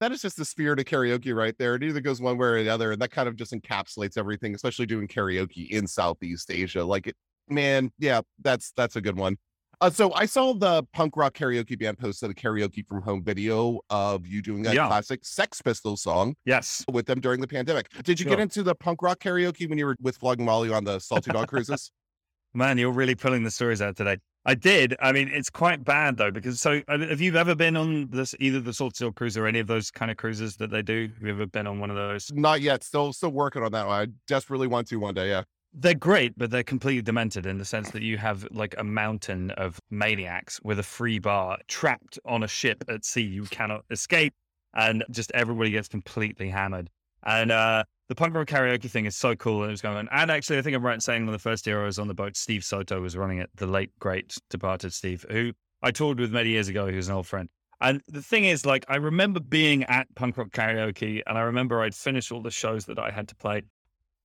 That 0.00 0.12
is 0.12 0.20
just 0.22 0.36
the 0.36 0.44
spirit 0.44 0.78
of 0.80 0.86
karaoke 0.86 1.34
right 1.34 1.54
there. 1.58 1.76
It 1.76 1.82
either 1.84 2.00
goes 2.00 2.20
one 2.20 2.36
way 2.36 2.46
or 2.48 2.62
the 2.64 2.68
other, 2.70 2.92
and 2.92 3.00
that 3.00 3.10
kind 3.10 3.28
of 3.28 3.36
just 3.36 3.52
encapsulates 3.52 4.18
everything, 4.18 4.54
especially 4.54 4.86
doing 4.86 5.06
karaoke 5.08 5.68
in 5.70 5.86
Southeast 5.86 6.50
Asia. 6.50 6.84
Like 6.84 7.06
it, 7.06 7.16
man, 7.48 7.90
yeah, 7.98 8.20
that's 8.42 8.72
that's 8.76 8.96
a 8.96 9.00
good 9.00 9.16
one. 9.16 9.36
Uh, 9.80 9.90
so 9.90 10.12
I 10.14 10.26
saw 10.26 10.54
the 10.54 10.84
punk 10.92 11.16
rock 11.16 11.34
karaoke 11.34 11.78
band 11.78 11.98
posted 11.98 12.30
a 12.30 12.34
karaoke 12.34 12.86
from 12.86 13.02
home 13.02 13.22
video 13.24 13.80
of 13.90 14.26
you 14.26 14.40
doing 14.40 14.62
that 14.62 14.74
Yeah. 14.74 14.86
classic 14.86 15.24
Sex 15.24 15.60
Pistols 15.60 16.02
song 16.02 16.34
Yes. 16.44 16.84
with 16.92 17.06
them 17.06 17.20
during 17.20 17.40
the 17.40 17.48
pandemic. 17.48 17.88
Did 18.04 18.20
you 18.20 18.26
get 18.26 18.38
into 18.40 18.62
the 18.62 18.74
punk 18.74 19.02
rock 19.02 19.18
karaoke 19.18 19.68
when 19.68 19.76
you 19.78 19.86
were 19.86 19.96
with 20.00 20.16
Flogging 20.16 20.44
Molly 20.44 20.70
on 20.72 20.84
the 20.84 21.00
Salty 21.00 21.32
Dog 21.32 21.48
cruises? 21.48 21.90
Man, 22.54 22.78
you're 22.78 22.92
really 22.92 23.16
pulling 23.16 23.42
the 23.42 23.50
stories 23.50 23.82
out 23.82 23.96
today. 23.96 24.18
I 24.46 24.54
did. 24.54 24.94
I 25.00 25.12
mean, 25.12 25.28
it's 25.28 25.48
quite 25.48 25.84
bad 25.84 26.18
though, 26.18 26.30
because 26.30 26.60
so 26.60 26.82
uh, 26.88 26.98
have 26.98 27.20
you 27.20 27.34
ever 27.36 27.54
been 27.54 27.76
on 27.76 28.08
this 28.10 28.34
either 28.40 28.60
the 28.60 28.74
Salt 28.74 28.96
Seal 28.96 29.10
cruise 29.10 29.36
or 29.36 29.46
any 29.46 29.58
of 29.58 29.66
those 29.66 29.90
kind 29.90 30.10
of 30.10 30.18
cruises 30.18 30.56
that 30.56 30.70
they 30.70 30.82
do? 30.82 31.08
Have 31.14 31.22
you 31.22 31.32
ever 31.32 31.46
been 31.46 31.66
on 31.66 31.80
one 31.80 31.90
of 31.90 31.96
those? 31.96 32.30
Not 32.32 32.60
yet. 32.60 32.84
Still, 32.84 33.12
still 33.12 33.30
working 33.30 33.62
on 33.62 33.72
that 33.72 33.86
one. 33.86 34.00
I 34.00 34.12
desperately 34.26 34.66
want 34.66 34.88
to 34.88 34.96
one 34.96 35.14
day. 35.14 35.30
Yeah. 35.30 35.44
They're 35.72 35.94
great, 35.94 36.38
but 36.38 36.50
they're 36.50 36.62
completely 36.62 37.02
demented 37.02 37.46
in 37.46 37.58
the 37.58 37.64
sense 37.64 37.90
that 37.90 38.02
you 38.02 38.16
have 38.18 38.46
like 38.52 38.74
a 38.78 38.84
mountain 38.84 39.50
of 39.52 39.80
maniacs 39.90 40.60
with 40.62 40.78
a 40.78 40.84
free 40.84 41.18
bar 41.18 41.58
trapped 41.66 42.18
on 42.26 42.42
a 42.44 42.48
ship 42.48 42.84
at 42.88 43.04
sea. 43.04 43.22
You 43.22 43.44
cannot 43.44 43.84
escape, 43.90 44.34
and 44.74 45.02
just 45.10 45.32
everybody 45.32 45.70
gets 45.70 45.88
completely 45.88 46.48
hammered. 46.48 46.90
And 47.24 47.50
uh, 47.50 47.84
the 48.08 48.14
punk 48.14 48.34
rock 48.34 48.48
karaoke 48.48 48.90
thing 48.90 49.06
is 49.06 49.16
so 49.16 49.34
cool. 49.34 49.62
And 49.62 49.70
it 49.70 49.72
was 49.72 49.82
going 49.82 49.96
on. 49.96 50.08
And 50.12 50.30
actually, 50.30 50.58
I 50.58 50.62
think 50.62 50.76
I'm 50.76 50.84
right 50.84 50.94
in 50.94 51.00
saying 51.00 51.26
on 51.26 51.32
the 51.32 51.38
first 51.38 51.66
year 51.66 51.82
I 51.82 51.86
was 51.86 51.98
on 51.98 52.08
the 52.08 52.14
boat, 52.14 52.36
Steve 52.36 52.64
Soto 52.64 53.00
was 53.00 53.16
running 53.16 53.38
it, 53.38 53.50
the 53.56 53.66
late, 53.66 53.90
great 53.98 54.36
departed 54.50 54.92
Steve, 54.92 55.24
who 55.30 55.52
I 55.82 55.90
toured 55.90 56.20
with 56.20 56.32
many 56.32 56.50
years 56.50 56.68
ago. 56.68 56.86
He 56.86 56.96
was 56.96 57.08
an 57.08 57.14
old 57.14 57.26
friend. 57.26 57.48
And 57.80 58.02
the 58.08 58.22
thing 58.22 58.44
is, 58.44 58.64
like, 58.64 58.84
I 58.88 58.96
remember 58.96 59.40
being 59.40 59.84
at 59.84 60.12
punk 60.14 60.38
rock 60.38 60.50
karaoke, 60.50 61.22
and 61.26 61.36
I 61.36 61.42
remember 61.42 61.82
I'd 61.82 61.94
finished 61.94 62.32
all 62.32 62.40
the 62.40 62.50
shows 62.50 62.86
that 62.86 62.98
I 62.98 63.10
had 63.10 63.28
to 63.28 63.34
play. 63.34 63.62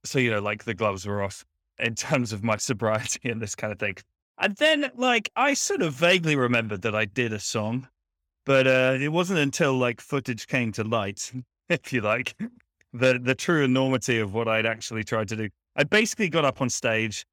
So, 0.05 0.19
you 0.19 0.31
know, 0.31 0.39
like 0.39 0.63
the 0.63 0.73
gloves 0.73 1.05
were 1.05 1.21
off 1.21 1.43
in 1.77 1.95
terms 1.95 2.31
of 2.31 2.43
my 2.43 2.57
sobriety 2.57 3.29
and 3.29 3.41
this 3.41 3.55
kind 3.55 3.73
of 3.73 3.79
thing. 3.79 3.95
And 4.37 4.55
then, 4.55 4.91
like, 4.95 5.29
I 5.35 5.53
sort 5.53 5.81
of 5.81 5.93
vaguely 5.93 6.35
remembered 6.35 6.83
that 6.83 6.95
I 6.95 7.05
did 7.05 7.33
a 7.33 7.39
song, 7.39 7.87
but 8.45 8.67
uh, 8.67 8.97
it 8.99 9.09
wasn't 9.09 9.39
until 9.39 9.77
like 9.77 9.99
footage 9.99 10.47
came 10.47 10.71
to 10.73 10.83
light, 10.83 11.31
if 11.69 11.91
you 11.91 12.01
like, 12.01 12.35
the 12.93 13.19
the 13.21 13.35
true 13.35 13.63
enormity 13.63 14.19
of 14.19 14.33
what 14.33 14.47
I'd 14.47 14.65
actually 14.65 15.03
tried 15.03 15.27
to 15.29 15.35
do. 15.35 15.49
I 15.75 15.83
basically 15.83 16.29
got 16.29 16.45
up 16.45 16.61
on 16.61 16.69
stage 16.69 17.25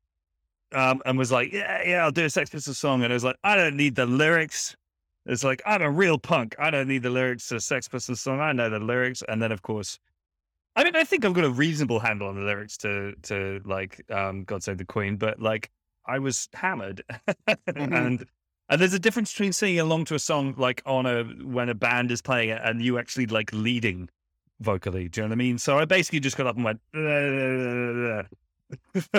um, 0.75 1.01
and 1.07 1.19
was 1.19 1.33
like, 1.33 1.53
"Yeah, 1.53 1.83
yeah, 1.85 2.05
I'll 2.05 2.13
do 2.13 2.25
a 2.25 2.31
Sex 2.31 2.51
Pistols 2.51 2.79
song," 2.79 3.03
and 3.03 3.13
I 3.13 3.15
was 3.15 3.25
like, 3.25 3.37
"I 3.45 3.57
don't 3.57 3.77
need 3.77 3.95
the 3.95 4.07
lyrics." 4.07 4.77
It's 5.27 5.45
like 5.45 5.63
I'm 5.67 5.83
a 5.83 5.91
real 5.91 6.19
punk. 6.19 6.55
I 6.59 6.71
don't 6.71 6.89
need 6.89 7.03
the 7.03 7.11
lyrics 7.11 7.49
to 7.49 7.57
a 7.57 7.61
Sex 7.61 7.89
Pistols 7.89 8.21
song. 8.21 8.41
I 8.41 8.53
know 8.53 8.71
the 8.71 8.79
lyrics, 8.79 9.23
and 9.29 9.43
then 9.43 9.53
of 9.53 9.63
course, 9.63 9.99
I 10.77 10.85
mean, 10.85 10.97
I 10.97 11.05
think 11.05 11.25
I've 11.25 11.35
got 11.35 11.45
a 11.45 11.51
reasonable 11.51 12.01
handle 12.01 12.29
on 12.29 12.37
the 12.37 12.43
lyrics 12.43 12.77
to 12.79 13.15
to 13.23 13.61
like 13.65 14.03
um, 14.11 14.45
"God 14.45 14.63
Save 14.63 14.79
the 14.79 14.85
Queen," 14.85 15.17
but 15.17 15.41
like 15.41 15.71
I 16.07 16.19
was 16.19 16.49
hammered, 16.55 17.03
and 17.75 18.27
And 18.69 18.81
there's 18.81 18.95
a 18.95 18.99
difference 18.99 19.33
between 19.33 19.53
singing 19.53 19.79
along 19.79 20.07
to 20.07 20.15
a 20.15 20.19
song 20.19 20.55
like 20.57 20.83
on 20.85 21.07
a 21.07 21.25
when 21.25 21.69
a 21.69 21.75
band 21.75 22.11
is 22.11 22.21
playing 22.21 22.49
it 22.49 22.61
and 22.65 22.83
you 22.83 22.99
actually 22.99 23.27
like 23.27 23.53
leading 23.53 24.09
vocally. 24.61 25.09
Do 25.09 25.21
you 25.21 25.25
know 25.25 25.31
what 25.31 25.35
I 25.35 25.37
mean? 25.37 25.59
So 25.59 25.79
I 25.79 25.85
basically 25.85 26.21
just 26.21 26.37
got 26.37 26.47
up 26.47 26.57
and 26.57 26.65
went 26.65 26.81
for 26.93 28.27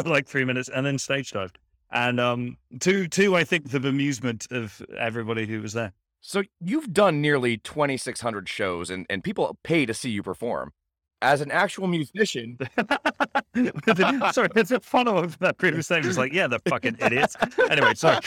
like 0.04 0.28
three 0.28 0.45
minutes 0.45 0.69
and 0.69 0.86
then 0.86 0.97
stage 0.97 1.32
dived. 1.32 1.58
And 1.91 2.19
um 2.19 2.58
two 2.80 3.08
two 3.08 3.36
I 3.36 3.43
think 3.43 3.71
the 3.71 3.80
bemusement 3.80 4.52
of 4.52 4.82
everybody 4.97 5.45
who 5.45 5.62
was 5.62 5.73
there. 5.73 5.93
So 6.21 6.43
you've 6.60 6.93
done 6.93 7.21
nearly 7.21 7.58
2,600 7.58 8.50
shows, 8.50 8.89
and, 8.89 9.06
and 9.10 9.23
people 9.23 9.58
pay 9.63 9.86
to 9.86 9.93
see 9.93 10.10
you 10.10 10.23
perform. 10.23 10.73
As 11.21 11.41
an 11.41 11.52
actual 11.52 11.88
musician, 11.88 12.58
sorry, 14.34 14.50
it's 14.56 14.71
a 14.71 14.80
follow 14.82 15.23
up 15.23 15.38
that 15.39 15.58
previous 15.58 15.86
statement. 15.86 16.08
It's 16.08 16.17
like, 16.17 16.34
yeah, 16.34 16.47
the 16.47 16.60
fucking 16.67 16.97
idiots. 17.00 17.36
Anyway, 17.69 17.93
sorry. 17.95 18.19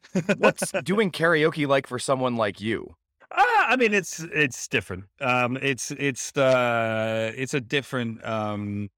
what's 0.36 0.70
doing 0.84 1.10
karaoke 1.10 1.66
like 1.66 1.86
for 1.86 1.98
someone 1.98 2.36
like 2.36 2.60
you? 2.60 2.94
I 3.66 3.76
mean, 3.76 3.92
it's 3.92 4.20
it's 4.20 4.68
different. 4.68 5.04
Um, 5.20 5.58
it's 5.60 5.90
it's 5.90 6.36
uh, 6.36 7.32
it's 7.36 7.54
a 7.54 7.60
different 7.60 8.24
um, 8.24 8.88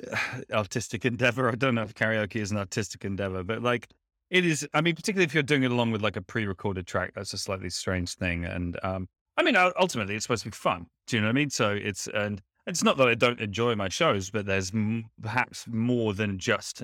artistic 0.52 1.04
endeavor. 1.04 1.50
I 1.50 1.54
don't 1.54 1.74
know 1.74 1.82
if 1.82 1.94
karaoke 1.94 2.36
is 2.36 2.50
an 2.50 2.58
artistic 2.58 3.04
endeavor, 3.04 3.42
but 3.42 3.62
like 3.62 3.88
it 4.30 4.44
is. 4.44 4.66
I 4.74 4.80
mean, 4.80 4.94
particularly 4.94 5.24
if 5.24 5.34
you're 5.34 5.42
doing 5.42 5.62
it 5.62 5.70
along 5.70 5.90
with 5.92 6.02
like 6.02 6.16
a 6.16 6.22
pre-recorded 6.22 6.86
track, 6.86 7.12
that's 7.14 7.32
a 7.32 7.38
slightly 7.38 7.70
strange 7.70 8.14
thing. 8.14 8.44
And 8.44 8.78
um, 8.82 9.08
I 9.36 9.42
mean, 9.42 9.56
ultimately, 9.56 10.14
it's 10.14 10.24
supposed 10.24 10.44
to 10.44 10.50
be 10.50 10.54
fun. 10.54 10.86
Do 11.06 11.16
you 11.16 11.22
know 11.22 11.28
what 11.28 11.32
I 11.32 11.34
mean? 11.34 11.50
So 11.50 11.70
it's 11.70 12.06
and 12.08 12.42
it's 12.66 12.84
not 12.84 12.96
that 12.98 13.08
I 13.08 13.14
don't 13.14 13.40
enjoy 13.40 13.74
my 13.74 13.88
shows, 13.88 14.30
but 14.30 14.46
there's 14.46 14.72
m- 14.72 15.06
perhaps 15.20 15.66
more 15.66 16.14
than 16.14 16.38
just 16.38 16.82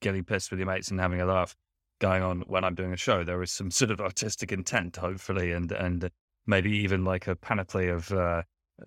getting 0.00 0.24
pissed 0.24 0.50
with 0.50 0.60
your 0.60 0.68
mates 0.68 0.90
and 0.90 1.00
having 1.00 1.20
a 1.20 1.26
laugh 1.26 1.56
going 2.00 2.22
on 2.22 2.42
when 2.46 2.64
I'm 2.64 2.74
doing 2.76 2.92
a 2.92 2.96
show. 2.96 3.24
There 3.24 3.42
is 3.42 3.50
some 3.50 3.70
sort 3.72 3.90
of 3.90 4.00
artistic 4.00 4.52
intent, 4.52 4.96
hopefully, 4.96 5.52
and 5.52 5.72
and 5.72 6.10
maybe 6.48 6.70
even 6.70 7.04
like 7.04 7.28
a 7.28 7.36
panoply 7.36 7.88
of 7.88 8.10
uh, 8.10 8.42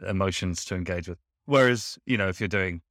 emotions 0.08 0.66
to 0.66 0.76
engage 0.76 1.08
with. 1.08 1.20
Whereas, 1.46 1.98
you 2.06 2.18
know, 2.18 2.28
if 2.28 2.42
you're 2.42 2.50
doing 2.50 2.82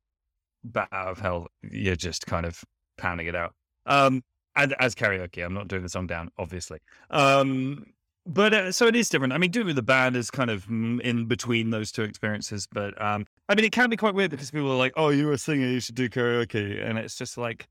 Bat 0.64 0.88
Out 0.92 1.08
of 1.08 1.18
Hell, 1.18 1.48
you're 1.62 1.96
just 1.96 2.26
kind 2.26 2.46
of 2.46 2.64
pounding 2.96 3.26
it 3.26 3.34
out. 3.34 3.54
Um, 3.86 4.22
and 4.56 4.74
as 4.78 4.94
karaoke, 4.94 5.44
I'm 5.44 5.54
not 5.54 5.68
doing 5.68 5.82
the 5.82 5.88
song 5.88 6.06
down, 6.06 6.30
obviously. 6.38 6.78
Um, 7.10 7.86
but 8.26 8.52
uh, 8.52 8.72
so 8.72 8.86
it 8.86 8.96
is 8.96 9.08
different. 9.08 9.32
I 9.32 9.38
mean, 9.38 9.50
doing 9.50 9.66
with 9.66 9.76
the 9.76 9.82
band 9.82 10.16
is 10.16 10.30
kind 10.30 10.50
of 10.50 10.66
in 10.68 11.26
between 11.26 11.70
those 11.70 11.90
two 11.90 12.02
experiences. 12.02 12.68
But 12.70 13.00
um, 13.00 13.26
I 13.48 13.54
mean, 13.54 13.64
it 13.64 13.72
can 13.72 13.90
be 13.90 13.96
quite 13.96 14.14
weird 14.14 14.30
because 14.30 14.50
people 14.50 14.70
are 14.70 14.76
like, 14.76 14.92
"Oh, 14.96 15.08
you're 15.08 15.32
a 15.32 15.38
singer, 15.38 15.66
you 15.66 15.80
should 15.80 15.94
do 15.94 16.08
karaoke," 16.08 16.84
and 16.84 16.98
it's 16.98 17.16
just 17.16 17.38
like, 17.38 17.66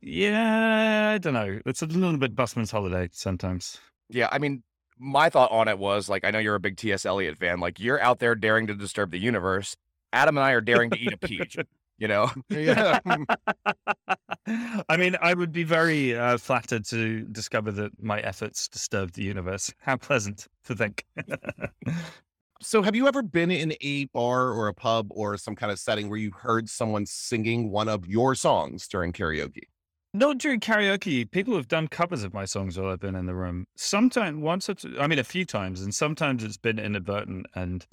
yeah, 0.00 1.12
I 1.14 1.18
don't 1.18 1.34
know. 1.34 1.60
It's 1.66 1.82
a 1.82 1.86
little 1.86 2.16
bit 2.16 2.34
busman's 2.34 2.70
holiday 2.70 3.10
sometimes. 3.12 3.78
Yeah, 4.08 4.28
I 4.32 4.38
mean, 4.38 4.62
my 5.00 5.30
thought 5.30 5.50
on 5.50 5.66
it 5.66 5.78
was 5.78 6.08
like, 6.08 6.24
I 6.24 6.30
know 6.30 6.38
you're 6.38 6.54
a 6.54 6.60
big 6.60 6.76
T.S. 6.76 7.06
Eliot 7.06 7.38
fan. 7.38 7.58
Like, 7.58 7.80
you're 7.80 8.00
out 8.00 8.18
there 8.18 8.34
daring 8.34 8.66
to 8.66 8.74
disturb 8.74 9.10
the 9.10 9.18
universe. 9.18 9.74
Adam 10.12 10.36
and 10.36 10.44
I 10.44 10.52
are 10.52 10.60
daring 10.60 10.90
to 10.90 10.98
eat 10.98 11.12
a 11.12 11.18
peach. 11.18 11.56
You 11.98 12.08
know? 12.08 12.30
Yeah. 12.48 12.98
I 14.88 14.96
mean, 14.96 15.16
I 15.20 15.34
would 15.34 15.52
be 15.52 15.64
very 15.64 16.16
uh, 16.16 16.38
flattered 16.38 16.86
to 16.86 17.26
discover 17.26 17.70
that 17.72 18.02
my 18.02 18.20
efforts 18.20 18.68
disturbed 18.68 19.16
the 19.16 19.22
universe. 19.22 19.70
How 19.80 19.98
pleasant 19.98 20.46
to 20.64 20.74
think. 20.74 21.04
so, 22.62 22.80
have 22.80 22.96
you 22.96 23.06
ever 23.06 23.22
been 23.22 23.50
in 23.50 23.74
a 23.82 24.06
bar 24.14 24.48
or 24.48 24.68
a 24.68 24.72
pub 24.72 25.08
or 25.10 25.36
some 25.36 25.54
kind 25.54 25.70
of 25.70 25.78
setting 25.78 26.08
where 26.08 26.18
you 26.18 26.30
heard 26.30 26.70
someone 26.70 27.04
singing 27.04 27.70
one 27.70 27.90
of 27.90 28.06
your 28.06 28.34
songs 28.34 28.88
during 28.88 29.12
karaoke? 29.12 29.64
Not 30.12 30.38
during 30.38 30.58
karaoke. 30.58 31.30
People 31.30 31.54
have 31.54 31.68
done 31.68 31.86
covers 31.86 32.24
of 32.24 32.34
my 32.34 32.44
songs 32.44 32.76
while 32.76 32.90
I've 32.90 33.00
been 33.00 33.14
in 33.14 33.26
the 33.26 33.34
room. 33.34 33.66
Sometimes, 33.76 34.42
once 34.42 34.68
or 34.68 34.74
two, 34.74 34.96
I 34.98 35.06
mean, 35.06 35.20
a 35.20 35.24
few 35.24 35.44
times, 35.44 35.82
and 35.82 35.94
sometimes 35.94 36.42
it's 36.42 36.56
been 36.56 36.80
inadvertent. 36.80 37.46
And 37.54 37.86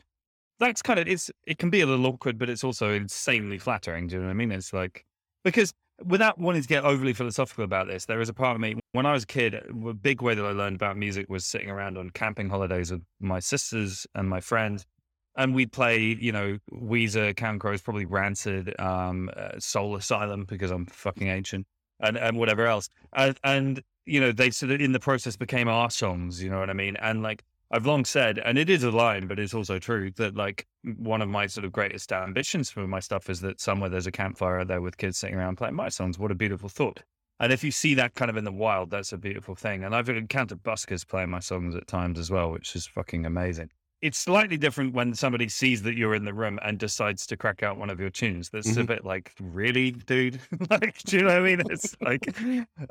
that's 0.59 0.81
kind 0.81 0.99
of, 0.99 1.07
it's, 1.07 1.29
it 1.45 1.59
can 1.59 1.69
be 1.69 1.81
a 1.81 1.85
little 1.85 2.07
awkward, 2.07 2.39
but 2.39 2.49
it's 2.49 2.63
also 2.63 2.91
insanely 2.91 3.59
flattering. 3.59 4.07
Do 4.07 4.15
you 4.15 4.21
know 4.21 4.27
what 4.27 4.31
I 4.31 4.35
mean? 4.35 4.51
It's 4.51 4.73
like, 4.73 5.05
because 5.43 5.73
without 6.03 6.39
wanting 6.39 6.63
to 6.63 6.67
get 6.67 6.83
overly 6.83 7.13
philosophical 7.13 7.63
about 7.63 7.87
this, 7.87 8.05
there 8.05 8.19
is 8.19 8.29
a 8.29 8.33
part 8.33 8.55
of 8.55 8.61
me, 8.61 8.79
when 8.93 9.05
I 9.05 9.13
was 9.13 9.23
a 9.23 9.27
kid, 9.27 9.53
a 9.53 9.93
big 9.93 10.23
way 10.23 10.33
that 10.33 10.43
I 10.43 10.51
learned 10.51 10.75
about 10.75 10.97
music 10.97 11.27
was 11.29 11.45
sitting 11.45 11.69
around 11.69 11.99
on 11.99 12.09
camping 12.09 12.49
holidays 12.49 12.91
with 12.91 13.03
my 13.19 13.39
sisters 13.39 14.07
and 14.15 14.27
my 14.27 14.39
friends. 14.39 14.87
And 15.35 15.53
we'd 15.53 15.71
play, 15.71 15.99
you 15.99 16.31
know, 16.31 16.57
Weezer, 16.73 17.35
Counting 17.35 17.59
Crows, 17.59 17.83
probably 17.83 18.05
Rancid, 18.05 18.73
um, 18.79 19.29
uh, 19.37 19.59
Soul 19.59 19.95
Asylum, 19.95 20.45
because 20.45 20.71
I'm 20.71 20.87
fucking 20.87 21.27
ancient 21.27 21.67
and, 21.99 22.17
and 22.17 22.37
whatever 22.37 22.65
else. 22.65 22.89
And, 23.13 23.37
and, 23.43 23.83
you 24.05 24.19
know, 24.19 24.31
they 24.31 24.49
sort 24.49 24.71
of 24.71 24.81
in 24.81 24.91
the 24.91 24.99
process 24.99 25.35
became 25.35 25.67
our 25.67 25.89
songs, 25.89 26.41
you 26.41 26.49
know 26.49 26.59
what 26.59 26.69
I 26.69 26.73
mean? 26.73 26.95
And 26.97 27.23
like, 27.23 27.43
I've 27.69 27.85
long 27.85 28.05
said, 28.05 28.39
and 28.39 28.57
it 28.57 28.69
is 28.69 28.83
a 28.83 28.91
line, 28.91 29.27
but 29.27 29.39
it's 29.39 29.53
also 29.53 29.77
true 29.77 30.09
that 30.11 30.35
like 30.35 30.65
one 30.97 31.21
of 31.21 31.27
my 31.27 31.47
sort 31.47 31.65
of 31.65 31.73
greatest 31.73 32.13
ambitions 32.13 32.69
for 32.69 32.87
my 32.87 33.01
stuff 33.01 33.29
is 33.29 33.41
that 33.41 33.59
somewhere 33.59 33.89
there's 33.89 34.07
a 34.07 34.11
campfire 34.11 34.59
out 34.59 34.67
there 34.67 34.81
with 34.81 34.97
kids 34.97 35.17
sitting 35.17 35.35
around 35.35 35.57
playing 35.57 35.75
my 35.75 35.89
songs. 35.89 36.17
What 36.17 36.31
a 36.31 36.35
beautiful 36.35 36.69
thought. 36.69 37.03
And 37.41 37.51
if 37.51 37.63
you 37.63 37.71
see 37.71 37.93
that 37.95 38.15
kind 38.15 38.31
of 38.31 38.37
in 38.37 38.45
the 38.45 38.53
wild, 38.53 38.89
that's 38.89 39.11
a 39.11 39.17
beautiful 39.17 39.53
thing. 39.53 39.83
And 39.83 39.93
I've 39.93 40.07
encountered 40.09 40.63
buskers 40.63 41.05
playing 41.05 41.29
my 41.29 41.39
songs 41.39 41.75
at 41.75 41.87
times 41.87 42.19
as 42.19 42.31
well, 42.31 42.51
which 42.51 42.73
is 42.75 42.87
fucking 42.87 43.25
amazing 43.25 43.69
it's 44.01 44.19
slightly 44.19 44.57
different 44.57 44.93
when 44.93 45.15
somebody 45.15 45.49
sees 45.49 45.81
that 45.81 45.97
you're 45.97 46.13
in 46.13 46.23
the 46.23 46.33
room 46.33 46.59
and 46.63 46.77
decides 46.77 47.25
to 47.27 47.37
crack 47.37 47.63
out 47.63 47.77
one 47.77 47.89
of 47.89 47.99
your 47.99 48.11
tunes. 48.11 48.49
That's 48.49 48.69
mm-hmm. 48.69 48.81
a 48.81 48.83
bit 48.83 49.05
like, 49.05 49.33
really, 49.39 49.91
dude? 49.91 50.39
like, 50.69 51.01
do 51.03 51.17
you 51.17 51.23
know 51.23 51.29
what 51.29 51.37
I 51.37 51.41
mean? 51.41 51.61
It's 51.69 51.95
like 52.01 52.27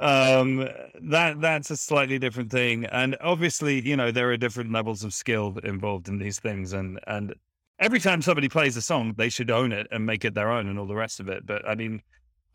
um, 0.01 0.69
that. 1.03 1.41
That's 1.41 1.71
a 1.71 1.77
slightly 1.77 2.19
different 2.19 2.51
thing, 2.51 2.87
and 2.87 3.17
obviously, 3.21 3.87
you 3.87 3.97
know, 3.97 4.11
there 4.11 4.31
are 4.33 4.37
different 4.37 4.73
levels 4.73 5.05
of 5.05 5.15
skill 5.15 5.57
involved 5.63 6.09
in 6.09 6.19
these 6.19 6.41
things, 6.41 6.73
and 6.73 6.99
and 7.07 7.35
every 7.79 8.01
time 8.01 8.21
somebody 8.21 8.49
plays 8.49 8.77
a 8.77 8.83
song, 8.83 9.15
they 9.17 9.29
should 9.29 9.51
own 9.51 9.71
it 9.73 9.87
and 9.93 10.05
make 10.05 10.25
it 10.25 10.35
their 10.35 10.51
own 10.51 10.67
and 10.67 10.79
all 10.79 10.87
the 10.87 10.95
rest 10.97 11.21
of 11.21 11.29
it. 11.29 11.47
But 11.47 11.69
I 11.69 11.75
mean. 11.75 12.03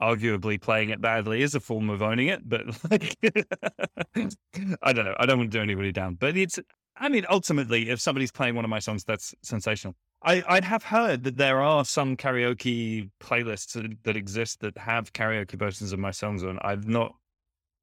Arguably, 0.02 0.60
playing 0.60 0.90
it 0.90 1.00
badly 1.00 1.44
is 1.44 1.54
a 1.54 1.60
form 1.60 1.92
of 1.92 2.02
owning 2.02 2.30
it, 2.30 2.42
but 2.50 2.66
like, 2.90 3.16
I 4.82 4.94
don't 4.94 5.06
know. 5.06 5.14
I 5.20 5.28
don't 5.28 5.38
want 5.38 5.52
to 5.52 5.58
do 5.60 5.62
anybody 5.62 5.92
down, 5.92 6.16
but 6.16 6.36
it's 6.36 6.58
I 7.02 7.10
mean, 7.10 7.26
ultimately, 7.30 7.90
if 7.90 8.00
somebody's 8.00 8.32
playing 8.32 8.54
one 8.56 8.64
of 8.64 8.70
my 8.70 8.78
songs, 8.78 9.04
that's 9.04 9.34
sensational. 9.42 9.96
I, 10.22 10.44
I'd 10.48 10.64
have 10.64 10.84
heard 10.84 11.24
that 11.24 11.36
there 11.36 11.60
are 11.60 11.84
some 11.84 12.16
karaoke 12.16 13.10
playlists 13.20 13.74
that, 13.74 14.04
that 14.04 14.16
exist 14.16 14.60
that 14.60 14.78
have 14.78 15.12
karaoke 15.12 15.54
versions 15.56 15.94
of 15.94 16.00
my 16.00 16.12
songs 16.12 16.44
on. 16.44 16.60
I've 16.62 16.88
not, 16.88 17.16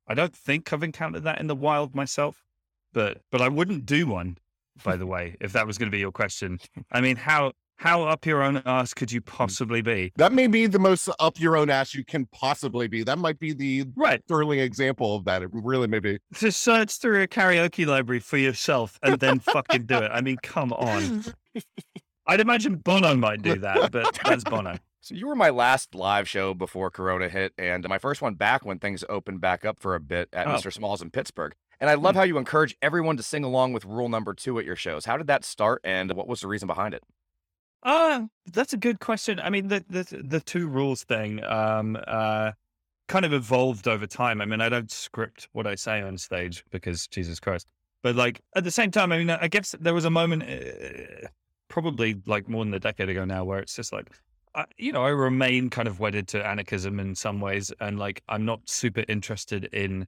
I 0.07 0.15
don't 0.15 0.33
think 0.33 0.73
I've 0.73 0.85
encountered 0.85 1.25
that 1.25 1.41
in 1.41 1.49
the 1.49 1.57
wild 1.57 1.97
myself, 1.97 2.45
but 2.93 3.21
but 3.33 3.43
I 3.43 3.49
wouldn't 3.49 3.87
do 3.87 4.07
one. 4.07 4.39
By 4.85 4.95
the 4.95 5.07
way, 5.07 5.35
if 5.41 5.53
that 5.55 5.67
was 5.67 5.77
going 5.79 5.89
to 5.89 5.97
be 5.97 5.99
your 5.99 6.13
question, 6.13 6.61
I 6.93 7.01
mean, 7.01 7.17
how 7.17 7.55
how 7.79 8.03
up 8.03 8.27
your 8.27 8.43
own 8.43 8.61
ass 8.67 8.93
could 8.93 9.11
you 9.11 9.21
possibly 9.21 9.83
be? 9.83 10.13
That 10.17 10.33
may 10.33 10.49
be 10.49 10.67
the 10.67 10.81
most 10.81 11.09
up 11.21 11.41
your 11.41 11.57
own 11.57 11.71
ass 11.71 11.95
you 11.95 12.05
can 12.05 12.27
possibly 12.27 12.89
be. 12.89 13.05
That 13.05 13.19
might 13.19 13.39
be 13.39 13.53
the 13.53 13.85
right 13.97 14.21
sterling 14.25 14.59
example 14.59 15.15
of 15.15 15.25
that. 15.25 15.43
It 15.43 15.51
really 15.53 15.87
may 15.87 16.01
be. 16.01 16.19
Just 16.35 16.63
search 16.63 16.99
through 16.99 17.23
a 17.23 17.29
karaoke 17.29 17.87
library 17.87 18.19
for 18.19 18.37
yourself 18.37 18.99
and 19.03 19.21
then 19.21 19.39
fucking 19.39 19.87
do 19.87 19.97
it. 19.97 20.11
I 20.13 20.21
mean, 20.21 20.39
come 20.43 20.73
on. 20.73 21.25
I'd 22.27 22.41
imagine 22.41 22.77
Bono 22.77 23.15
might 23.15 23.43
do 23.43 23.59
that, 23.61 23.93
but 23.93 24.19
that's 24.25 24.45
Bono. 24.45 24.77
So 25.01 25.15
you 25.15 25.29
were 25.29 25.37
my 25.37 25.51
last 25.51 25.95
live 25.95 26.29
show 26.29 26.55
before 26.55 26.91
Corona 26.91 27.29
hit, 27.29 27.53
and 27.57 27.89
my 27.89 27.99
first 27.99 28.21
one 28.21 28.35
back 28.35 28.67
when 28.67 28.81
things 28.81 29.05
opened 29.09 29.41
back 29.41 29.65
up 29.65 29.79
for 29.79 29.95
a 29.95 30.01
bit 30.01 30.29
at 30.33 30.49
oh. 30.49 30.51
Mr. 30.51 30.73
Smalls 30.73 31.01
in 31.01 31.11
Pittsburgh. 31.11 31.55
And 31.81 31.89
I 31.89 31.95
love 31.95 32.17
hmm. 32.17 32.19
how 32.19 32.25
you 32.25 32.39
encourage 32.39 32.77
everyone 32.83 33.17
to 33.19 33.23
sing 33.23 33.45
along 33.45 33.73
with 33.73 33.85
rule 33.85 34.09
number 34.09 34.35
two 34.35 34.59
at 34.59 34.65
your 34.65 34.75
shows. 34.75 35.05
How 35.05 35.17
did 35.17 35.29
that 35.29 35.45
start, 35.45 35.81
and 35.85 36.13
what 36.13 36.27
was 36.27 36.41
the 36.41 36.49
reason 36.49 36.67
behind 36.67 36.93
it? 36.93 37.05
Uh, 37.83 38.23
that's 38.53 38.73
a 38.73 38.77
good 38.77 39.01
question. 39.01 39.39
I 39.41 39.51
mean, 39.51 39.69
the 39.69 39.85
the 39.89 40.23
the 40.25 40.41
two 40.41 40.69
rules 40.69 41.05
thing 41.05 41.43
um 41.45 41.97
uh 42.07 42.53
kind 43.09 43.25
of 43.25 43.33
evolved 43.33 43.89
over 43.89 44.07
time. 44.07 44.41
I 44.41 44.45
mean, 44.45 44.61
I 44.61 44.69
don't 44.69 44.91
script 44.91 45.49
what 45.53 45.67
I 45.67 45.75
say 45.75 46.03
on 46.03 46.19
stage 46.19 46.65
because 46.71 47.09
Jesus 47.09 47.41
Christ. 47.41 47.67
But 48.03 48.17
like 48.17 48.41
at 48.55 48.65
the 48.65 48.71
same 48.71 48.91
time, 48.91 49.13
I 49.13 49.19
mean, 49.19 49.31
I 49.31 49.49
guess 49.49 49.75
there 49.81 49.95
was 49.95 50.05
a 50.05 50.11
moment, 50.11 50.45
uh, 50.45 51.29
probably 51.69 52.21
like 52.27 52.49
more 52.49 52.65
than 52.65 52.75
a 52.75 52.79
decade 52.79 53.09
ago 53.09 53.25
now, 53.25 53.45
where 53.45 53.59
it's 53.59 53.75
just 53.75 53.93
like, 53.93 54.11
I, 54.55 54.67
you 54.77 54.93
know, 54.93 55.05
I 55.05 55.11
remain 55.11 55.71
kind 55.71 55.89
of 55.89 56.01
wedded 56.01 56.29
to 56.29 56.47
anarchism 56.47 57.01
in 57.01 57.15
some 57.15 57.41
ways, 57.41 57.73
and 57.81 57.99
like 57.99 58.23
I'm 58.29 58.45
not 58.45 58.61
super 58.69 59.05
interested 59.09 59.65
in 59.73 60.07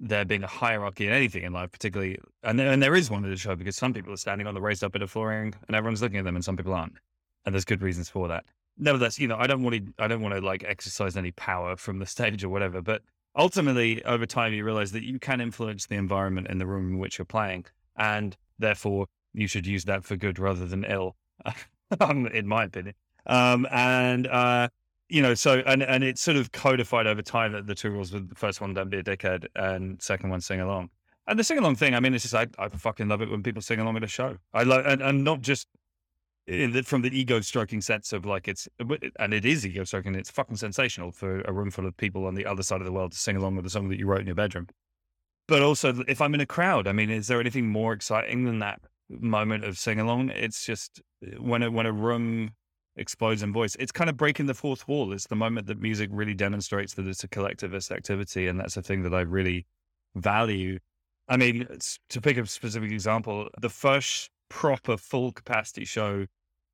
there 0.00 0.24
being 0.24 0.42
a 0.42 0.48
hierarchy 0.48 1.06
in 1.06 1.12
anything 1.12 1.44
in 1.44 1.52
life, 1.52 1.70
particularly, 1.72 2.18
and 2.42 2.58
there, 2.58 2.70
and 2.70 2.82
there 2.82 2.94
is 2.94 3.10
one 3.10 3.24
in 3.24 3.30
the 3.30 3.36
show 3.36 3.54
because 3.54 3.76
some 3.76 3.92
people 3.92 4.12
are 4.12 4.18
standing 4.18 4.46
on 4.46 4.54
the 4.54 4.60
raised 4.60 4.82
up 4.84 4.92
bit 4.92 5.02
of 5.02 5.10
flooring 5.10 5.54
and 5.66 5.76
everyone's 5.76 6.02
looking 6.02 6.18
at 6.18 6.24
them, 6.24 6.34
and 6.34 6.44
some 6.44 6.56
people 6.56 6.74
aren't, 6.74 6.94
and 7.44 7.54
there's 7.54 7.64
good 7.64 7.82
reasons 7.82 8.08
for 8.08 8.28
that. 8.28 8.44
Nevertheless, 8.76 9.18
you 9.18 9.28
know, 9.28 9.36
I 9.36 9.46
don't 9.46 9.62
want 9.62 9.76
to, 9.76 10.02
I 10.02 10.08
don't 10.08 10.20
want 10.20 10.34
to 10.34 10.40
like 10.40 10.64
exercise 10.64 11.16
any 11.16 11.30
power 11.32 11.76
from 11.76 11.98
the 11.98 12.06
stage 12.14 12.42
or 12.44 12.48
whatever, 12.48 12.82
but 12.82 13.02
ultimately, 13.36 14.04
over 14.04 14.26
time, 14.26 14.52
you 14.52 14.64
realize 14.64 14.92
that 14.92 15.04
you 15.04 15.18
can 15.18 15.40
influence 15.40 15.86
the 15.86 15.96
environment 15.96 16.48
in 16.48 16.58
the 16.58 16.66
room 16.66 16.90
in 16.90 16.98
which 16.98 17.18
you're 17.18 17.24
playing, 17.24 17.66
and 17.96 18.36
therefore, 18.58 19.06
you 19.32 19.46
should 19.46 19.66
use 19.66 19.84
that 19.84 20.04
for 20.04 20.16
good 20.16 20.38
rather 20.38 20.66
than 20.66 20.84
ill, 20.84 21.16
um, 22.00 22.26
in 22.28 22.46
my 22.46 22.64
opinion. 22.64 22.94
Um, 23.26 23.66
and 23.70 24.26
uh, 24.26 24.68
you 25.08 25.22
know, 25.22 25.34
so 25.34 25.62
and 25.66 25.82
and 25.82 26.02
it's 26.02 26.20
sort 26.20 26.36
of 26.36 26.52
codified 26.52 27.06
over 27.06 27.22
time 27.22 27.52
that 27.52 27.66
the 27.66 27.74
two 27.74 27.90
rules 27.90 28.12
were 28.12 28.20
the 28.20 28.34
first 28.34 28.60
one 28.60 28.74
don't 28.74 28.90
be 28.90 28.98
a 28.98 29.02
dickhead 29.02 29.46
and 29.54 30.00
second 30.02 30.30
one 30.30 30.40
sing 30.40 30.60
along. 30.60 30.90
And 31.26 31.38
the 31.38 31.44
sing 31.44 31.58
along 31.58 31.76
thing, 31.76 31.94
I 31.94 32.00
mean, 32.00 32.14
it's 32.14 32.24
just 32.24 32.34
I, 32.34 32.46
I 32.58 32.68
fucking 32.68 33.08
love 33.08 33.22
it 33.22 33.30
when 33.30 33.42
people 33.42 33.62
sing 33.62 33.80
along 33.80 33.96
at 33.96 34.04
a 34.04 34.08
show. 34.08 34.36
I 34.52 34.62
love 34.62 34.84
and, 34.86 35.02
and 35.02 35.24
not 35.24 35.40
just 35.40 35.68
in 36.46 36.72
the, 36.72 36.82
from 36.82 37.02
the 37.02 37.18
ego 37.18 37.40
stroking 37.40 37.80
sense 37.80 38.12
of 38.12 38.26
like 38.26 38.48
it's 38.48 38.68
and 39.18 39.32
it 39.32 39.44
is 39.44 39.66
ego 39.66 39.84
stroking. 39.84 40.14
It's 40.14 40.30
fucking 40.30 40.56
sensational 40.56 41.12
for 41.12 41.40
a 41.42 41.52
room 41.52 41.70
full 41.70 41.86
of 41.86 41.96
people 41.96 42.26
on 42.26 42.34
the 42.34 42.46
other 42.46 42.62
side 42.62 42.80
of 42.80 42.86
the 42.86 42.92
world 42.92 43.12
to 43.12 43.18
sing 43.18 43.36
along 43.36 43.56
with 43.56 43.66
a 43.66 43.70
song 43.70 43.88
that 43.88 43.98
you 43.98 44.06
wrote 44.06 44.20
in 44.20 44.26
your 44.26 44.34
bedroom. 44.34 44.68
But 45.46 45.62
also, 45.62 46.02
if 46.08 46.20
I'm 46.20 46.34
in 46.34 46.40
a 46.40 46.46
crowd, 46.46 46.86
I 46.86 46.92
mean, 46.92 47.10
is 47.10 47.26
there 47.26 47.40
anything 47.40 47.68
more 47.68 47.92
exciting 47.92 48.44
than 48.44 48.60
that 48.60 48.80
moment 49.10 49.64
of 49.64 49.76
sing 49.78 50.00
along? 50.00 50.30
It's 50.30 50.64
just 50.64 51.02
uh, 51.22 51.42
when 51.42 51.62
a, 51.62 51.70
when 51.70 51.86
a 51.86 51.92
room 51.92 52.52
explodes 52.96 53.42
in 53.42 53.52
voice. 53.52 53.76
It's 53.78 53.92
kind 53.92 54.10
of 54.10 54.16
breaking 54.16 54.46
the 54.46 54.54
fourth 54.54 54.86
wall. 54.86 55.12
It's 55.12 55.26
the 55.26 55.36
moment 55.36 55.66
that 55.66 55.80
music 55.80 56.10
really 56.12 56.34
demonstrates 56.34 56.94
that 56.94 57.06
it's 57.06 57.24
a 57.24 57.28
collectivist 57.28 57.90
activity, 57.90 58.46
and 58.46 58.58
that's 58.58 58.76
a 58.76 58.82
thing 58.82 59.02
that 59.02 59.14
I 59.14 59.20
really 59.20 59.66
value. 60.14 60.78
I 61.28 61.36
mean, 61.36 61.66
to 62.10 62.20
pick 62.20 62.36
a 62.36 62.46
specific 62.46 62.92
example, 62.92 63.48
the 63.60 63.70
first 63.70 64.30
proper 64.48 64.96
full 64.96 65.32
capacity 65.32 65.84
show 65.84 66.26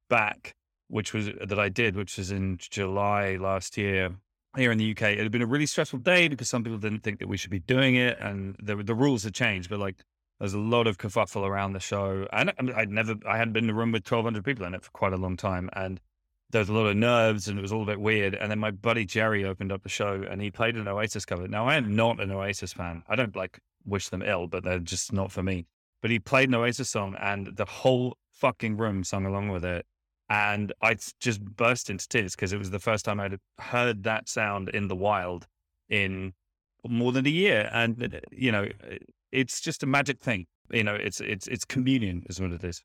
back, 0.09 0.55
which 0.89 1.15
was 1.15 1.31
that 1.45 1.59
I 1.59 1.69
did, 1.69 1.97
which 1.97 2.19
was 2.19 2.31
in 2.31 2.59
July 2.59 3.37
last 3.37 3.77
year 3.77 4.17
here 4.57 4.73
in 4.73 4.79
the 4.79 4.91
UK. 4.91 5.03
It 5.03 5.19
had 5.19 5.31
been 5.31 5.43
a 5.43 5.47
really 5.47 5.67
stressful 5.67 6.01
day 6.01 6.27
because 6.27 6.49
some 6.49 6.65
people 6.65 6.79
didn't 6.79 7.05
think 7.05 7.21
that 7.21 7.29
we 7.29 7.37
should 7.37 7.51
be 7.51 7.61
doing 7.61 7.95
it, 7.95 8.19
and 8.21 8.57
the 8.61 8.77
the 8.77 8.95
rules 8.95 9.23
had 9.23 9.35
changed. 9.35 9.71
But 9.71 9.79
like, 9.79 10.03
there's 10.41 10.55
a 10.55 10.59
lot 10.59 10.87
of 10.87 10.99
kerfuffle 10.99 11.47
around 11.47 11.73
the 11.73 11.81
show, 11.81 12.27
and 12.33 12.53
I'd 12.75 12.91
never, 12.91 13.15
I 13.27 13.37
hadn't 13.37 13.53
been 13.53 13.65
in 13.65 13.71
a 13.71 13.75
room 13.75 13.93
with 13.93 14.11
1,200 14.11 14.45
people 14.45 14.67
in 14.67 14.75
it 14.75 14.83
for 14.83 14.91
quite 14.91 15.13
a 15.13 15.17
long 15.17 15.37
time, 15.37 15.71
and 15.75 16.01
there 16.51 16.61
was 16.61 16.69
a 16.69 16.73
lot 16.73 16.87
of 16.87 16.97
nerves 16.97 17.49
and 17.49 17.59
it 17.59 17.63
was 17.63 17.73
all 17.73 17.83
a 17.83 17.87
bit 17.87 18.01
weird. 18.01 18.35
And 18.35 18.51
then 18.51 18.59
my 18.59 18.71
buddy 18.71 19.05
Jerry 19.05 19.45
opened 19.45 19.73
up 19.73 19.83
the 19.83 19.89
show 19.89 20.25
and 20.29 20.41
he 20.41 20.51
played 20.51 20.77
an 20.77 20.89
Oasis 20.89 21.25
cover. 21.25 21.47
Now 21.47 21.67
I 21.67 21.77
am 21.77 21.95
not 21.95 22.21
an 22.21 22.31
Oasis 22.31 22.73
fan. 22.73 23.03
I 23.09 23.17
don't 23.17 23.37
like 23.37 23.61
wish 23.85 24.09
them 24.09 24.23
ill, 24.23 24.47
but 24.47 24.65
they're 24.65 24.79
just 24.79 25.13
not 25.13 25.33
for 25.33 25.43
me. 25.43 25.67
But 26.03 26.11
he 26.11 26.19
played 26.19 26.49
an 26.49 26.55
Oasis 26.55 26.91
song 26.91 27.15
and 27.21 27.57
the 27.57 27.65
whole 27.65 28.17
fucking 28.33 28.77
room 28.77 29.05
sung 29.05 29.27
along 29.27 29.49
with 29.49 29.65
it. 29.65 29.87
And 30.29 30.73
I 30.81 30.97
just 31.21 31.43
burst 31.43 31.91
into 31.91 32.07
tears 32.07 32.37
because 32.37 32.53
it 32.53 32.59
was 32.59 32.71
the 32.71 32.79
first 32.79 33.05
time 33.05 33.21
I'd 33.21 33.39
heard 33.59 34.05
that 34.05 34.29
sound 34.29 34.69
in 34.69 34.89
the 34.89 34.95
wild 34.95 35.47
in 35.89 36.35
more 36.89 37.13
than 37.13 37.27
a 37.27 37.31
year. 37.31 37.69
And 37.73 38.03
eh, 38.03 38.21
you 38.31 38.53
know, 38.53 38.69
it's 39.33 39.61
just 39.61 39.83
a 39.83 39.87
magic 39.87 40.21
thing. 40.21 40.47
You 40.71 40.85
know, 40.85 40.95
it's 40.95 41.21
it's 41.21 41.49
it's 41.49 41.65
communion 41.65 42.25
is 42.29 42.41
what 42.41 42.53
it 42.53 42.63
is 42.63 42.85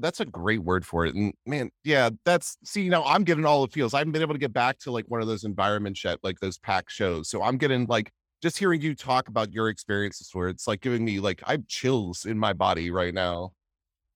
that's 0.00 0.20
a 0.20 0.24
great 0.24 0.62
word 0.62 0.84
for 0.84 1.06
it. 1.06 1.14
And 1.14 1.32
man, 1.46 1.70
yeah, 1.84 2.10
that's 2.24 2.56
see, 2.64 2.82
you 2.82 2.90
know, 2.90 3.04
I'm 3.04 3.24
getting 3.24 3.44
all 3.44 3.66
the 3.66 3.72
feels. 3.72 3.94
I 3.94 3.98
haven't 3.98 4.12
been 4.12 4.22
able 4.22 4.34
to 4.34 4.38
get 4.38 4.52
back 4.52 4.78
to 4.80 4.90
like 4.90 5.06
one 5.08 5.20
of 5.20 5.26
those 5.26 5.44
environments 5.44 6.04
yet, 6.04 6.18
like 6.22 6.40
those 6.40 6.58
pack 6.58 6.90
shows. 6.90 7.28
So 7.28 7.42
I'm 7.42 7.56
getting 7.56 7.86
like 7.86 8.12
just 8.42 8.58
hearing 8.58 8.82
you 8.82 8.94
talk 8.94 9.28
about 9.28 9.52
your 9.52 9.68
experiences 9.68 10.30
where 10.32 10.48
it's 10.48 10.66
like 10.66 10.80
giving 10.80 11.04
me 11.04 11.20
like 11.20 11.42
I 11.46 11.52
have 11.52 11.66
chills 11.66 12.26
in 12.26 12.38
my 12.38 12.52
body 12.52 12.90
right 12.90 13.14
now. 13.14 13.52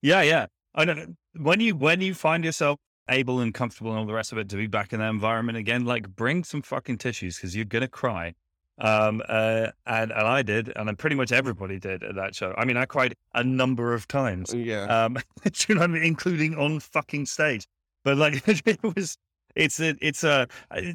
Yeah, 0.03 0.23
yeah. 0.23 0.47
I 0.75 0.85
don't 0.85 1.17
when 1.37 1.61
you 1.61 1.75
when 1.75 2.01
you 2.01 2.15
find 2.15 2.45
yourself 2.45 2.79
able 3.09 3.41
and 3.41 3.53
comfortable 3.53 3.91
and 3.91 4.01
all 4.01 4.07
the 4.07 4.13
rest 4.13 4.33
of 4.33 4.39
it 4.39 4.49
to 4.51 4.57
be 4.57 4.67
back 4.67 4.93
in 4.93 5.01
that 5.01 5.11
environment 5.11 5.59
again, 5.59 5.85
like 5.85 6.09
bring 6.09 6.45
some 6.45 6.63
fucking 6.63 6.99
tissues 6.99 7.37
because 7.37 7.57
you're 7.57 7.65
gonna 7.65 7.89
cry. 7.89 8.35
Um, 8.81 9.23
uh, 9.29 9.69
and, 9.87 10.11
and 10.11 10.27
I 10.27 10.43
did, 10.43 10.73
and 10.75 10.99
pretty 10.99 11.17
much 11.17 11.33
everybody 11.33 11.79
did 11.79 12.03
at 12.03 12.15
that 12.15 12.35
show. 12.35 12.55
I 12.57 12.65
mean, 12.65 12.77
I 12.77 12.87
cried 12.87 13.15
a 13.35 13.45
number 13.45 13.93
of 13.93 14.09
times. 14.09 14.55
Yeah. 14.55 14.85
Um, 14.85 15.19
you 15.69 15.75
know 15.75 15.83
I 15.83 15.87
mean? 15.87 16.03
Including 16.03 16.57
on 16.57 16.81
fucking 16.81 17.27
stage. 17.27 17.67
But 18.05 18.17
like, 18.17 18.43
it 18.67 18.83
was, 18.83 19.19
it's 19.55 19.81
a, 19.81 19.95
it's 20.01 20.25
a, 20.25 20.49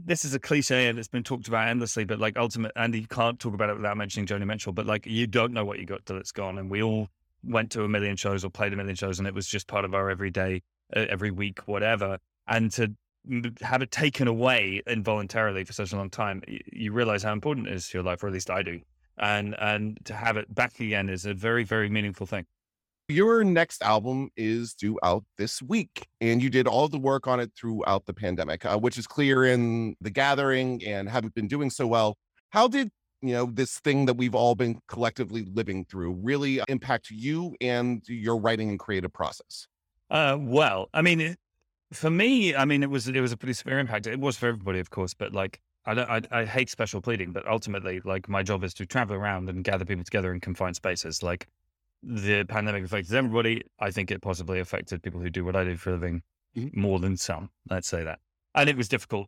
this 0.04 0.26
is 0.26 0.34
a 0.34 0.40
cliche 0.40 0.88
and 0.88 0.98
it's 0.98 1.08
been 1.08 1.24
talked 1.24 1.48
about 1.48 1.68
endlessly, 1.68 2.06
but 2.06 2.20
like 2.20 2.38
ultimate, 2.38 2.72
and 2.76 2.96
you 2.96 3.08
can't 3.08 3.40
talk 3.40 3.54
about 3.54 3.70
it 3.70 3.76
without 3.76 3.98
mentioning 3.98 4.26
Joni 4.26 4.46
Mitchell, 4.48 4.74
but 4.74 4.86
like, 4.86 5.06
you 5.06 5.28
don't 5.28 5.54
know 5.54 5.66
what 5.66 5.80
you 5.80 5.86
got 5.86 6.06
till 6.06 6.18
it's 6.18 6.32
gone. 6.32 6.58
And 6.58 6.70
we 6.72 6.82
all 6.82 7.10
went 7.44 7.72
to 7.72 7.84
a 7.84 7.88
million 7.88 8.16
shows 8.16 8.44
or 8.44 8.50
played 8.50 8.74
a 8.74 8.76
million 8.76 8.96
shows 8.96 9.20
and 9.20 9.28
it 9.28 9.34
was 9.34 9.48
just 9.48 9.68
part 9.68 9.86
of 9.86 9.94
our 9.94 10.10
everyday, 10.10 10.64
uh, 10.96 11.06
every 11.10 11.30
week, 11.30 11.68
whatever. 11.68 12.18
And 12.48 12.72
to 12.74 12.96
have 13.62 13.82
it 13.82 13.92
taken 13.92 14.28
away 14.28 14.82
involuntarily 14.88 15.64
for 15.64 15.74
such 15.74 15.94
a 15.94 15.96
long 15.96 16.10
time, 16.10 16.42
you 16.48 16.92
realize 16.92 17.24
how 17.24 17.34
important 17.34 17.68
it 17.68 17.74
is 17.74 17.90
to 17.90 17.98
your 17.98 18.04
life, 18.04 18.24
or 18.24 18.28
at 18.28 18.34
least 18.34 18.50
I 18.50 18.62
do. 18.62 18.82
And 19.18 19.56
and 19.60 19.98
to 20.06 20.14
have 20.14 20.38
it 20.38 20.54
back 20.54 20.80
again 20.80 21.10
is 21.10 21.26
a 21.26 21.34
very 21.34 21.64
very 21.64 21.90
meaningful 21.90 22.26
thing. 22.26 22.46
Your 23.08 23.44
next 23.44 23.84
album 23.84 24.30
is 24.36 24.74
due 24.74 24.98
out 25.04 25.24
this 25.38 25.62
week, 25.62 26.08
and 26.22 26.42
you 26.42 26.50
did 26.50 26.68
all 26.68 26.88
the 26.88 26.98
work 26.98 27.28
on 27.28 27.40
it 27.40 27.52
throughout 27.56 28.06
the 28.08 28.14
pandemic, 28.14 28.66
uh, 28.66 28.78
which 28.78 28.98
is 28.98 29.06
clear 29.06 29.46
in 29.46 29.96
the 30.02 30.10
gathering 30.10 30.82
and 30.86 31.08
haven't 31.08 31.36
been 31.36 31.48
doing 31.48 31.70
so 31.70 31.86
well. 31.86 32.18
How 32.50 32.68
did 32.68 32.90
you 33.22 33.34
know 33.34 33.46
this 33.46 33.80
thing 33.80 34.06
that 34.08 34.18
we've 34.18 34.36
all 34.36 34.56
been 34.56 34.80
collectively 34.88 35.46
living 35.54 35.86
through 35.86 36.14
really 36.22 36.62
impact 36.68 37.10
you 37.12 37.56
and 37.62 38.02
your 38.08 38.38
writing 38.38 38.70
and 38.70 38.80
creative 38.80 39.14
process? 39.14 39.68
Uh, 40.10 40.38
well, 40.40 40.90
I 40.94 41.02
mean, 41.02 41.36
for 41.96 42.10
me, 42.10 42.56
I 42.56 42.66
mean, 42.66 42.84
it 42.84 42.90
was 42.90 43.08
it 43.08 43.20
was 43.20 43.32
a 43.32 43.38
pretty 43.38 43.54
severe 43.54 43.80
impact. 43.80 44.08
It 44.08 44.20
was 44.20 44.38
for 44.38 44.48
everybody, 44.48 44.80
of 44.80 44.90
course, 44.90 45.14
but 45.14 45.34
like 45.34 45.62
I 45.86 45.94
don't, 45.94 46.10
I, 46.10 46.22
I 46.32 46.46
hate 46.46 46.70
special 46.70 47.02
pleading, 47.02 47.32
but 47.32 47.48
ultimately, 47.48 48.02
like 48.04 48.28
my 48.28 48.44
job 48.44 48.64
is 48.64 48.74
to 48.76 48.86
travel 48.86 49.16
around 49.16 49.50
and 49.50 49.64
gather 49.64 49.86
people 49.86 50.04
together 50.04 50.34
in 50.34 50.40
confined 50.40 50.76
spaces. 50.76 51.22
Like 51.22 51.48
the 52.04 52.44
pandemic 52.46 52.84
affected 52.84 53.14
everybody. 53.14 53.64
I 53.80 53.92
think 53.92 54.12
it 54.12 54.22
possibly 54.22 54.60
affected 54.60 55.04
people 55.04 55.22
who 55.22 55.30
do 55.30 55.46
what 55.46 55.56
I 55.56 55.64
do 55.64 55.76
for 55.78 55.92
a 55.92 55.94
living 55.94 56.22
mm-hmm. 56.56 56.80
more 56.80 57.00
than 57.00 57.18
some. 57.18 57.50
Let's 57.70 57.88
say 57.88 58.04
that, 58.04 58.20
and 58.54 58.70
it 58.70 58.78
was 58.78 58.88
difficult 58.88 59.28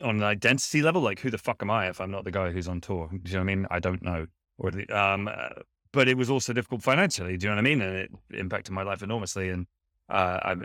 on 0.00 0.16
an 0.16 0.22
identity 0.22 0.82
level. 0.82 1.02
Like, 1.02 1.20
who 1.20 1.30
the 1.30 1.38
fuck 1.38 1.62
am 1.62 1.70
I 1.70 1.88
if 1.88 2.00
I'm 2.00 2.10
not 2.10 2.24
the 2.24 2.30
guy 2.30 2.50
who's 2.50 2.68
on 2.68 2.80
tour? 2.80 3.08
Do 3.10 3.30
you 3.30 3.38
know 3.38 3.44
what 3.44 3.50
I 3.50 3.54
mean? 3.54 3.66
I 3.70 3.78
don't 3.78 4.02
know. 4.02 4.26
Or 4.58 4.70
the, 4.70 4.88
um, 4.90 5.28
uh, 5.28 5.62
but 5.92 6.08
it 6.08 6.16
was 6.16 6.30
also 6.30 6.52
difficult 6.52 6.82
financially. 6.82 7.36
Do 7.36 7.46
you 7.46 7.50
know 7.50 7.56
what 7.56 7.60
I 7.60 7.68
mean? 7.68 7.82
And 7.82 7.96
it 7.96 8.10
impacted 8.32 8.72
my 8.72 8.82
life 8.82 9.02
enormously. 9.02 9.48
And 9.48 9.66
uh, 10.08 10.38
I 10.42 10.52
uh, 10.52 10.56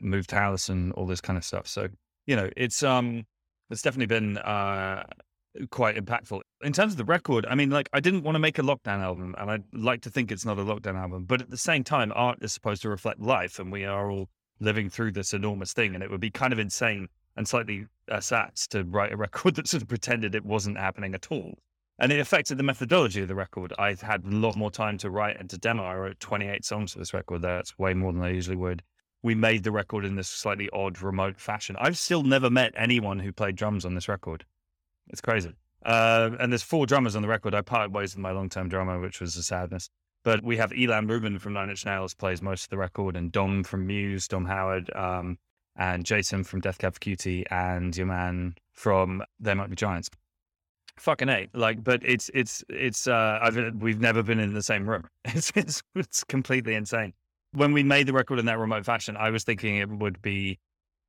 moved 0.00 0.30
house 0.30 0.68
and 0.68 0.92
all 0.92 1.06
this 1.06 1.20
kind 1.20 1.36
of 1.36 1.44
stuff. 1.44 1.66
So 1.66 1.88
you 2.26 2.36
know, 2.36 2.50
it's 2.56 2.82
um, 2.82 3.24
it's 3.70 3.82
definitely 3.82 4.06
been 4.06 4.38
uh, 4.38 5.04
quite 5.70 5.96
impactful 5.96 6.40
in 6.62 6.72
terms 6.72 6.92
of 6.92 6.98
the 6.98 7.04
record. 7.04 7.46
I 7.48 7.54
mean, 7.54 7.70
like 7.70 7.88
I 7.92 8.00
didn't 8.00 8.22
want 8.22 8.34
to 8.34 8.40
make 8.40 8.58
a 8.58 8.62
lockdown 8.62 9.00
album, 9.00 9.34
and 9.38 9.50
I'd 9.50 9.64
like 9.72 10.02
to 10.02 10.10
think 10.10 10.30
it's 10.30 10.44
not 10.44 10.58
a 10.58 10.64
lockdown 10.64 10.96
album, 10.96 11.24
but 11.24 11.40
at 11.40 11.50
the 11.50 11.56
same 11.56 11.84
time, 11.84 12.12
art 12.14 12.38
is 12.42 12.52
supposed 12.52 12.82
to 12.82 12.88
reflect 12.88 13.20
life, 13.20 13.58
and 13.58 13.72
we 13.72 13.84
are 13.84 14.10
all 14.10 14.28
living 14.60 14.88
through 14.88 15.12
this 15.12 15.32
enormous 15.32 15.72
thing, 15.72 15.94
and 15.94 16.02
it 16.02 16.10
would 16.10 16.20
be 16.20 16.30
kind 16.30 16.52
of 16.52 16.58
insane 16.58 17.08
and 17.36 17.46
slightly 17.46 17.86
uh, 18.10 18.16
sats 18.16 18.66
to 18.68 18.84
write 18.84 19.12
a 19.12 19.16
record 19.26 19.54
that 19.56 19.68
sort 19.68 19.82
of 19.82 19.88
pretended 19.88 20.34
it 20.34 20.44
wasn't 20.44 20.78
happening 20.78 21.14
at 21.14 21.30
all. 21.30 21.58
And 21.98 22.12
it 22.12 22.20
affected 22.20 22.58
the 22.58 22.62
methodology 22.62 23.22
of 23.22 23.28
the 23.28 23.34
record. 23.34 23.72
I 23.78 23.96
had 24.00 24.24
a 24.24 24.28
lot 24.28 24.56
more 24.56 24.70
time 24.70 24.98
to 24.98 25.10
write 25.10 25.38
and 25.40 25.48
to 25.50 25.58
demo. 25.58 25.82
I 25.84 25.94
wrote 25.94 26.20
28 26.20 26.64
songs 26.64 26.92
for 26.92 26.98
this 26.98 27.14
record. 27.14 27.42
That's 27.42 27.78
way 27.78 27.94
more 27.94 28.12
than 28.12 28.22
I 28.22 28.30
usually 28.30 28.56
would 28.56 28.82
we 29.26 29.34
made 29.34 29.64
the 29.64 29.72
record 29.72 30.04
in 30.04 30.14
this 30.14 30.28
slightly 30.28 30.70
odd 30.72 31.02
remote 31.02 31.40
fashion. 31.40 31.74
I've 31.80 31.98
still 31.98 32.22
never 32.22 32.48
met 32.48 32.72
anyone 32.76 33.18
who 33.18 33.32
played 33.32 33.56
drums 33.56 33.84
on 33.84 33.94
this 33.94 34.08
record. 34.08 34.44
It's 35.08 35.20
crazy. 35.20 35.52
Uh, 35.84 36.30
and 36.38 36.52
there's 36.52 36.62
four 36.62 36.86
drummers 36.86 37.16
on 37.16 37.22
the 37.22 37.28
record. 37.28 37.52
I 37.52 37.62
parted 37.62 37.92
ways 37.92 38.14
with 38.14 38.22
my 38.22 38.30
long-term 38.30 38.68
drummer, 38.68 39.00
which 39.00 39.20
was 39.20 39.36
a 39.36 39.42
sadness. 39.42 39.90
But 40.22 40.44
we 40.44 40.56
have 40.58 40.70
Ilan 40.70 41.10
Rubin 41.10 41.40
from 41.40 41.54
Nine 41.54 41.70
Inch 41.70 41.84
Nails 41.84 42.14
plays 42.14 42.40
most 42.40 42.64
of 42.64 42.70
the 42.70 42.76
record, 42.76 43.16
and 43.16 43.32
Dom 43.32 43.64
from 43.64 43.86
Muse, 43.86 44.28
Dom 44.28 44.44
Howard, 44.44 44.94
um, 44.94 45.38
and 45.76 46.04
Jason 46.04 46.44
from 46.44 46.60
Death 46.60 46.78
Cab 46.78 46.94
for 46.94 47.00
Cutie, 47.00 47.44
and 47.50 47.96
your 47.96 48.06
man 48.06 48.54
from 48.72 49.24
They 49.40 49.54
Might 49.54 49.70
Be 49.70 49.76
Giants. 49.76 50.08
Fucking 50.98 51.28
a, 51.28 51.48
like, 51.52 51.84
but 51.84 52.02
it's 52.04 52.30
it's 52.32 52.64
it's. 52.68 53.06
Uh, 53.06 53.38
I've 53.42 53.56
we've 53.80 54.00
never 54.00 54.22
been 54.22 54.38
in 54.38 54.54
the 54.54 54.62
same 54.62 54.88
room. 54.88 55.04
It's 55.24 55.52
it's, 55.54 55.82
it's 55.94 56.24
completely 56.24 56.74
insane 56.74 57.12
when 57.56 57.72
we 57.72 57.82
made 57.82 58.06
the 58.06 58.12
record 58.12 58.38
in 58.38 58.46
that 58.46 58.58
remote 58.58 58.84
fashion, 58.84 59.16
I 59.16 59.30
was 59.30 59.44
thinking 59.44 59.76
it 59.76 59.88
would 59.88 60.20
be 60.20 60.58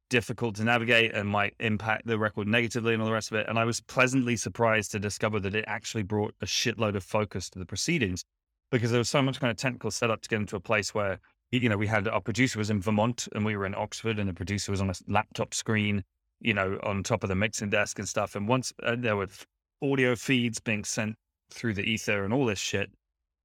difficult 0.09 0.55
to 0.55 0.63
navigate 0.63 1.13
and 1.13 1.27
might 1.27 1.53
impact 1.59 2.07
the 2.07 2.17
record 2.17 2.47
negatively 2.47 2.93
and 2.93 3.01
all 3.01 3.07
the 3.07 3.13
rest 3.13 3.31
of 3.31 3.37
it. 3.37 3.47
And 3.49 3.59
I 3.59 3.65
was 3.65 3.81
pleasantly 3.81 4.37
surprised 4.37 4.91
to 4.91 4.99
discover 4.99 5.39
that 5.41 5.53
it 5.53 5.65
actually 5.67 6.03
brought 6.03 6.33
a 6.41 6.45
shitload 6.45 6.95
of 6.95 7.03
focus 7.03 7.49
to 7.51 7.59
the 7.59 7.65
proceedings 7.65 8.23
because 8.71 8.91
there 8.91 8.99
was 8.99 9.09
so 9.09 9.21
much 9.21 9.41
kind 9.41 9.51
of 9.51 9.57
technical 9.57 9.91
setup 9.91 10.21
to 10.21 10.29
get 10.29 10.39
into 10.39 10.55
a 10.55 10.61
place 10.61 10.95
where, 10.95 11.19
you 11.51 11.67
know, 11.67 11.77
we 11.77 11.87
had 11.87 12.07
our 12.07 12.21
producer 12.21 12.57
was 12.57 12.69
in 12.69 12.81
Vermont 12.81 13.27
and 13.35 13.43
we 13.43 13.57
were 13.57 13.65
in 13.65 13.75
Oxford 13.75 14.17
and 14.17 14.29
the 14.29 14.33
producer 14.33 14.71
was 14.71 14.79
on 14.79 14.89
a 14.89 14.93
laptop 15.09 15.53
screen, 15.53 16.03
you 16.39 16.53
know, 16.53 16.79
on 16.83 17.03
top 17.03 17.23
of 17.23 17.29
the 17.29 17.35
mixing 17.35 17.69
desk 17.69 17.99
and 17.99 18.07
stuff. 18.07 18.35
And 18.35 18.47
once 18.47 18.71
uh, 18.83 18.95
there 18.97 19.17
were 19.17 19.27
audio 19.81 20.15
feeds 20.15 20.59
being 20.59 20.83
sent 20.83 21.15
through 21.51 21.73
the 21.73 21.83
ether 21.83 22.23
and 22.23 22.33
all 22.33 22.45
this 22.45 22.59
shit. 22.59 22.91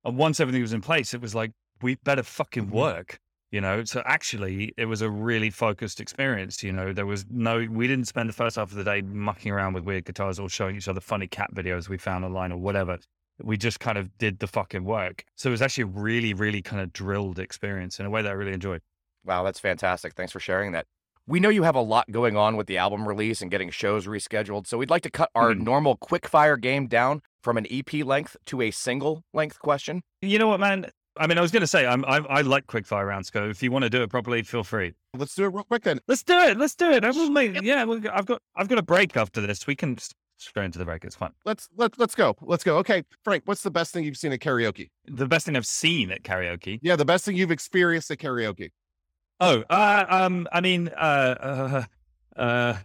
And 0.05 0.17
once 0.17 0.41
everything 0.41 0.63
was 0.63 0.73
in 0.73 0.81
place, 0.81 1.15
it 1.15 1.21
was 1.21 1.35
like, 1.35 1.53
we 1.81 1.97
better 2.05 2.23
fucking 2.23 2.67
mm-hmm. 2.67 2.77
work 2.77 3.19
you 3.53 3.61
know? 3.61 3.85
So 3.85 4.03
actually 4.05 4.73
it 4.77 4.87
was 4.87 5.03
a 5.03 5.11
really 5.11 5.51
focused 5.51 6.01
experience 6.01 6.65
you 6.65 6.73
know? 6.73 6.93
There 6.93 7.07
was 7.07 7.25
no 7.31 7.65
we 7.71 7.87
didn't 7.87 8.09
spend 8.09 8.29
the 8.29 8.33
first 8.33 8.57
half 8.57 8.73
of 8.73 8.77
the 8.77 8.83
day 8.83 9.03
mucking 9.03 9.53
around 9.53 9.75
with 9.75 9.85
weird 9.85 10.07
guitars 10.07 10.41
or 10.41 10.49
showing 10.49 10.75
each 10.75 10.89
other 10.89 11.01
funny 11.01 11.29
cat 11.29 11.55
videos 11.55 11.89
we 11.89 11.99
found 11.99 12.25
online 12.25 12.51
or 12.51 12.59
whatever. 12.59 12.99
We 13.41 13.57
just 13.57 13.79
kind 13.79 13.99
of 13.99 14.17
did 14.19 14.41
the 14.41 14.47
fucking 14.47 14.85
work. 14.85 15.25
So 15.37 15.51
it 15.51 15.53
was 15.53 15.63
actually 15.63 15.85
a 15.85 15.87
really 15.87 16.35
really 16.35 16.63
kind 16.63 16.83
of 16.83 16.93
drilled 16.93 17.39
experience 17.39 18.01
in 18.01 18.07
a 18.07 18.11
way 18.11 18.23
that 18.23 18.31
i 18.31 18.33
really 18.33 18.53
enjoyed. 18.53 18.81
Wow 19.25 19.45
that's 19.45 19.61
fantastic. 19.61 20.15
Thanks 20.15 20.33
for 20.33 20.41
sharing 20.41 20.73
that 20.73 20.87
we 21.27 21.41
know 21.41 21.49
you 21.49 21.63
have 21.63 21.77
a 21.77 21.81
lot 21.81 22.11
going 22.11 22.37
on 22.37 22.57
with 22.57 22.67
the 22.67 22.79
album 22.79 23.07
release 23.07 23.43
and 23.43 23.51
getting 23.51 23.71
shows 23.71 24.07
rescheduled 24.07 24.67
so 24.67 24.79
we'd 24.79 24.91
like 24.91 25.03
to 25.03 25.11
cut 25.11 25.31
our 25.35 25.53
mm. 25.53 25.61
normal 25.61 25.97
quick 25.97 26.29
fire 26.29 26.57
game 26.57 26.87
down 26.87 27.23
from 27.43 27.57
an 27.57 27.67
EP 27.71 27.93
length 28.05 28.37
to 28.47 28.63
a 28.63 28.71
single 28.71 29.25
length 29.33 29.59
question? 29.59 30.03
You 30.21 30.39
know 30.39 30.49
what, 30.49 30.61
man? 30.61 30.87
I 31.19 31.27
mean, 31.27 31.37
I 31.37 31.43
was 31.43 31.51
going 31.51 31.61
to 31.61 31.67
say, 31.67 31.87
I'm, 31.87 32.05
I, 32.07 32.19
I 32.19 32.41
like 32.41 32.67
quickfire 32.67 33.07
rounds. 33.07 33.31
So 33.33 33.49
if 33.49 33.63
you 33.63 33.71
want 33.71 33.83
to 33.83 33.91
do 33.91 34.03
it 34.03 34.09
properly, 34.09 34.43
feel 34.43 34.65
free. 34.65 34.95
Let's 35.15 35.35
do 35.35 35.45
it 35.45 35.49
real 35.49 35.65
quick 35.65 35.83
then. 35.83 36.01
Let's 36.09 36.23
do 36.23 36.39
it. 36.39 36.57
Let's 36.57 36.75
do 36.75 36.91
it. 36.91 37.05
I 37.05 37.11
will 37.11 37.29
make, 37.29 37.61
yeah, 37.61 37.85
we'll, 37.85 38.01
I've 38.11 38.25
got 38.25 38.41
I've 38.57 38.69
got 38.69 38.79
a 38.79 38.83
break 38.83 39.15
after 39.17 39.43
this. 39.43 39.67
We 39.67 39.77
can 39.77 39.97
just 39.97 40.15
go 40.55 40.63
into 40.63 40.79
the 40.79 40.87
break. 40.87 41.05
It's 41.05 41.17
fine. 41.17 41.33
Let's 41.45 41.69
let 41.77 41.99
let's 41.99 42.15
go. 42.15 42.35
Let's 42.41 42.65
go. 42.65 42.79
Okay, 42.79 43.03
Frank, 43.25 43.43
what's 43.45 43.63
the 43.63 43.71
best 43.71 43.93
thing 43.93 44.05
you've 44.05 44.17
seen 44.17 44.33
at 44.33 44.41
karaoke? 44.41 44.89
The 45.05 45.27
best 45.27 45.45
thing 45.45 45.55
I've 45.55 45.67
seen 45.67 46.11
at 46.11 46.23
karaoke. 46.23 46.79
Yeah, 46.81 46.97
the 46.97 47.05
best 47.05 47.27
thing 47.27 47.37
you've 47.37 47.51
experienced 47.51 48.11
at 48.11 48.19
karaoke. 48.19 48.71
Oh, 49.45 49.65
uh, 49.71 50.05
um, 50.09 50.47
I 50.53 50.61
mean, 50.61 50.87
uh, 50.97 51.83
uh, 52.39 52.41
uh, 52.41 52.77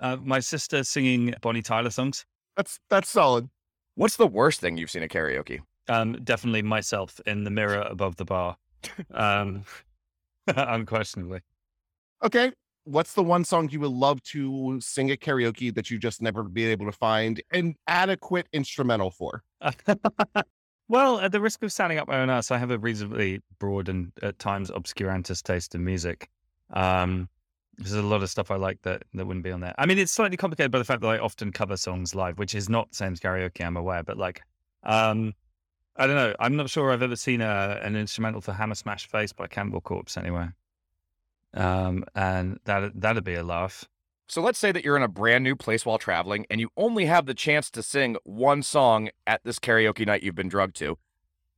uh, 0.00 0.16
my 0.22 0.38
sister 0.38 0.84
singing 0.84 1.32
Bonnie 1.40 1.62
Tyler 1.62 1.88
songs. 1.88 2.26
That's 2.58 2.78
that's 2.90 3.08
solid. 3.08 3.48
What's 3.94 4.16
the 4.16 4.26
worst 4.26 4.60
thing 4.60 4.76
you've 4.76 4.90
seen 4.90 5.02
at 5.02 5.08
karaoke? 5.08 5.60
Um, 5.88 6.12
definitely 6.22 6.60
myself 6.60 7.22
in 7.24 7.44
the 7.44 7.50
mirror 7.50 7.80
above 7.88 8.16
the 8.16 8.26
bar. 8.26 8.58
Um, 9.14 9.64
unquestionably. 10.46 11.40
Okay. 12.22 12.52
What's 12.84 13.14
the 13.14 13.22
one 13.22 13.44
song 13.44 13.70
you 13.70 13.80
would 13.80 13.92
love 13.92 14.22
to 14.24 14.78
sing 14.82 15.10
at 15.10 15.20
karaoke 15.20 15.74
that 15.74 15.90
you 15.90 15.98
just 15.98 16.20
never 16.20 16.42
be 16.42 16.66
able 16.66 16.84
to 16.86 16.92
find 16.92 17.42
an 17.50 17.76
adequate 17.86 18.46
instrumental 18.52 19.10
for? 19.10 19.42
well, 20.88 21.20
at 21.20 21.32
the 21.32 21.40
risk 21.40 21.62
of 21.62 21.72
sounding 21.72 21.98
up 21.98 22.08
my 22.08 22.20
own 22.20 22.30
ass, 22.30 22.50
I 22.50 22.58
have 22.58 22.70
a 22.70 22.78
reasonably 22.78 23.40
broad 23.58 23.88
and 23.88 24.12
at 24.22 24.38
times 24.38 24.70
obscurantist 24.70 25.42
taste 25.44 25.74
in 25.74 25.84
music. 25.84 26.28
Um, 26.72 27.28
there's 27.78 27.92
a 27.92 28.02
lot 28.02 28.22
of 28.22 28.30
stuff 28.30 28.50
I 28.50 28.56
like 28.56 28.82
that 28.82 29.02
that 29.14 29.26
wouldn't 29.26 29.44
be 29.44 29.50
on 29.50 29.60
there. 29.60 29.74
I 29.78 29.86
mean, 29.86 29.98
it's 29.98 30.12
slightly 30.12 30.36
complicated 30.36 30.70
by 30.70 30.78
the 30.78 30.84
fact 30.84 31.00
that 31.02 31.08
I 31.08 31.18
often 31.18 31.52
cover 31.52 31.76
songs 31.76 32.14
live, 32.14 32.38
which 32.38 32.54
is 32.54 32.68
not 32.68 32.94
same 32.94 33.12
as 33.12 33.20
karaoke. 33.20 33.64
I'm 33.64 33.76
aware, 33.76 34.02
but 34.02 34.16
like, 34.16 34.42
um, 34.84 35.34
I 35.96 36.06
don't 36.06 36.16
know. 36.16 36.34
I'm 36.38 36.56
not 36.56 36.70
sure 36.70 36.92
I've 36.92 37.02
ever 37.02 37.16
seen 37.16 37.40
a, 37.40 37.80
an 37.82 37.96
instrumental 37.96 38.40
for 38.40 38.52
Hammer 38.52 38.74
Smash 38.74 39.08
Face 39.08 39.32
by 39.32 39.46
Cannibal 39.46 39.80
Corpse 39.80 40.16
anywhere. 40.16 40.54
Um, 41.54 42.04
and 42.14 42.58
that 42.64 43.00
that'd 43.00 43.24
be 43.24 43.34
a 43.34 43.44
laugh. 43.44 43.84
So 44.26 44.40
let's 44.40 44.58
say 44.58 44.72
that 44.72 44.84
you're 44.84 44.96
in 44.96 45.02
a 45.02 45.08
brand 45.08 45.44
new 45.44 45.54
place 45.54 45.84
while 45.84 45.98
traveling 45.98 46.46
and 46.50 46.60
you 46.60 46.70
only 46.76 47.04
have 47.04 47.26
the 47.26 47.34
chance 47.34 47.70
to 47.72 47.82
sing 47.82 48.16
one 48.24 48.62
song 48.62 49.10
at 49.26 49.42
this 49.44 49.58
karaoke 49.58 50.06
night 50.06 50.22
you've 50.22 50.34
been 50.34 50.48
drugged 50.48 50.76
to. 50.76 50.96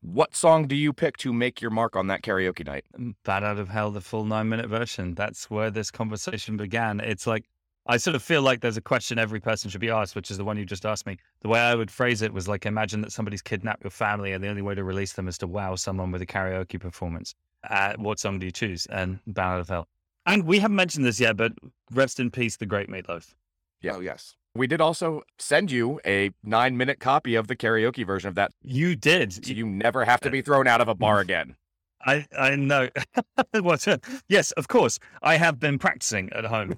What 0.01 0.35
song 0.35 0.67
do 0.67 0.75
you 0.75 0.93
pick 0.93 1.17
to 1.19 1.33
make 1.33 1.61
your 1.61 1.71
mark 1.71 1.97
on 1.97 2.09
that 2.09 2.23
karaoke 2.23 2.67
night? 2.67 2.85
Bat 3.25 3.45
Out 3.45 3.59
of 3.59 3.69
Hell, 3.69 3.93
the 3.93 4.01
full 4.01 4.25
nine 4.25 4.49
minute 4.49 4.69
version. 4.69 5.15
That's 5.15 5.49
where 5.49 5.71
this 5.71 5.91
conversation 5.91 6.57
began. 6.57 7.01
It's 7.01 7.27
like, 7.27 7.45
I 7.87 7.99
sort 7.99 8.17
of 8.17 8.23
feel 8.23 8.43
like 8.43 8.61
there's 8.61 8.77
a 8.77 8.83
question 8.83 9.17
every 9.17 9.41
person 9.41 9.71
should 9.71 9.81
be 9.81 9.91
asked, 9.91 10.17
which 10.17 10.31
is 10.33 10.37
the 10.37 10.45
one 10.45 10.57
you 10.57 10.65
just 10.65 10.85
asked 10.85 11.07
me. 11.07 11.19
The 11.43 11.49
way 11.49 11.61
I 11.61 11.77
would 11.77 11.91
phrase 11.91 12.21
it 12.21 12.33
was 12.33 12.49
like, 12.49 12.67
imagine 12.67 13.01
that 13.03 13.13
somebody's 13.13 13.43
kidnapped 13.43 13.85
your 13.85 13.93
family 13.93 14.33
and 14.33 14.43
the 14.43 14.49
only 14.49 14.63
way 14.63 14.75
to 14.75 14.83
release 14.83 15.13
them 15.13 15.29
is 15.29 15.39
to 15.39 15.47
wow 15.47 15.77
someone 15.77 16.11
with 16.11 16.21
a 16.21 16.27
karaoke 16.27 16.81
performance. 16.81 17.35
Uh, 17.69 17.95
what 17.97 18.19
song 18.19 18.41
do 18.41 18.47
you 18.47 18.53
choose? 18.53 18.87
And 18.87 19.21
Out 19.37 19.61
of 19.61 19.69
Hell. 19.69 19.89
And 20.27 20.45
we 20.45 20.59
haven't 20.59 20.77
mentioned 20.77 21.05
this 21.05 21.21
yet, 21.21 21.37
but 21.37 21.53
rest 21.93 22.19
in 22.19 22.31
peace, 22.31 22.57
the 22.57 22.67
great 22.67 22.89
Meatloaf. 22.89 23.35
Yeah. 23.81 23.95
Oh, 23.95 24.01
yes. 24.01 24.35
We 24.57 24.67
did 24.67 24.81
also 24.81 25.23
send 25.39 25.71
you 25.71 26.01
a 26.05 26.31
nine 26.43 26.77
minute 26.77 26.99
copy 26.99 27.35
of 27.35 27.47
the 27.47 27.55
karaoke 27.55 28.07
version 28.07 28.29
of 28.29 28.35
that. 28.35 28.53
You 28.63 28.97
did. 28.97 29.33
So 29.33 29.53
you 29.53 29.67
never 29.67 30.05
have 30.05 30.21
to 30.23 30.31
be 30.31 30.43
thrown 30.43 30.67
out 30.67 30.81
of 30.81 30.89
a 30.89 30.95
bar 30.95 31.19
mm. 31.19 31.23
again. 31.23 31.57
I, 32.05 32.27
I 32.37 32.57
know. 32.57 32.89
what? 33.61 33.87
Yes, 34.29 34.53
of 34.53 34.69
course. 34.69 34.99
I 35.23 35.37
have 35.37 35.61
been 35.61 35.79
practicing 35.79 36.33
at 36.33 36.45
home. 36.45 36.77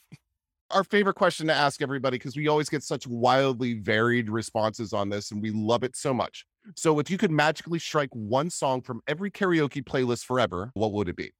Our 0.70 0.84
favorite 0.84 1.14
question 1.14 1.46
to 1.46 1.54
ask 1.54 1.80
everybody, 1.80 2.18
because 2.18 2.36
we 2.36 2.48
always 2.48 2.68
get 2.68 2.82
such 2.82 3.06
wildly 3.06 3.74
varied 3.74 4.28
responses 4.28 4.92
on 4.92 5.08
this, 5.08 5.30
and 5.30 5.40
we 5.40 5.50
love 5.50 5.82
it 5.82 5.96
so 5.96 6.12
much. 6.12 6.44
So, 6.76 6.98
if 6.98 7.10
you 7.10 7.16
could 7.16 7.30
magically 7.30 7.78
strike 7.78 8.10
one 8.12 8.50
song 8.50 8.82
from 8.82 9.00
every 9.08 9.30
karaoke 9.30 9.82
playlist 9.82 10.26
forever, 10.26 10.70
what 10.74 10.92
would 10.92 11.08
it 11.08 11.16
be? 11.16 11.32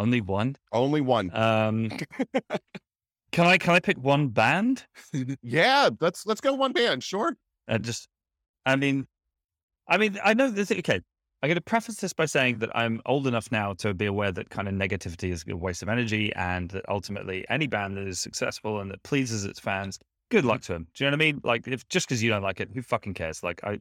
Only 0.00 0.22
one. 0.22 0.56
Only 0.72 1.02
one. 1.02 1.30
Um, 1.36 1.90
can 3.32 3.46
I 3.46 3.58
can 3.58 3.74
I 3.74 3.80
pick 3.80 3.98
one 3.98 4.28
band? 4.28 4.86
yeah, 5.42 5.90
let's 6.00 6.24
let's 6.24 6.40
go 6.40 6.54
one 6.54 6.72
band. 6.72 7.04
Sure. 7.04 7.36
Uh, 7.68 7.76
just, 7.76 8.08
I 8.64 8.76
mean, 8.76 9.06
I 9.86 9.98
mean, 9.98 10.18
I 10.24 10.32
know 10.32 10.48
this. 10.48 10.72
Okay, 10.72 11.02
I'm 11.42 11.48
going 11.48 11.54
to 11.54 11.60
preface 11.60 11.96
this 11.96 12.14
by 12.14 12.24
saying 12.24 12.60
that 12.60 12.74
I'm 12.74 13.02
old 13.04 13.26
enough 13.26 13.52
now 13.52 13.74
to 13.74 13.92
be 13.92 14.06
aware 14.06 14.32
that 14.32 14.48
kind 14.48 14.68
of 14.68 14.74
negativity 14.74 15.32
is 15.32 15.44
a 15.46 15.54
waste 15.54 15.82
of 15.82 15.90
energy, 15.90 16.34
and 16.34 16.70
that 16.70 16.88
ultimately 16.88 17.44
any 17.50 17.66
band 17.66 17.98
that 17.98 18.06
is 18.06 18.18
successful 18.18 18.80
and 18.80 18.90
that 18.90 19.02
pleases 19.02 19.44
its 19.44 19.60
fans, 19.60 19.98
good 20.30 20.46
luck 20.46 20.62
to 20.62 20.72
them. 20.72 20.86
Do 20.94 21.04
you 21.04 21.10
know 21.10 21.14
what 21.14 21.22
I 21.22 21.26
mean? 21.26 21.40
Like, 21.44 21.68
if 21.68 21.86
just 21.90 22.08
because 22.08 22.22
you 22.22 22.30
don't 22.30 22.42
like 22.42 22.60
it, 22.60 22.70
who 22.72 22.80
fucking 22.80 23.12
cares? 23.12 23.42
Like, 23.42 23.60
I, 23.64 23.80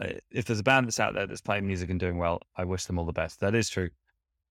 I, 0.00 0.18
if 0.30 0.46
there's 0.46 0.60
a 0.60 0.62
band 0.62 0.86
that's 0.86 0.98
out 0.98 1.12
there 1.12 1.26
that's 1.26 1.42
playing 1.42 1.66
music 1.66 1.90
and 1.90 2.00
doing 2.00 2.16
well, 2.16 2.40
I 2.56 2.64
wish 2.64 2.86
them 2.86 2.98
all 2.98 3.04
the 3.04 3.12
best. 3.12 3.40
That 3.40 3.54
is 3.54 3.68
true. 3.68 3.90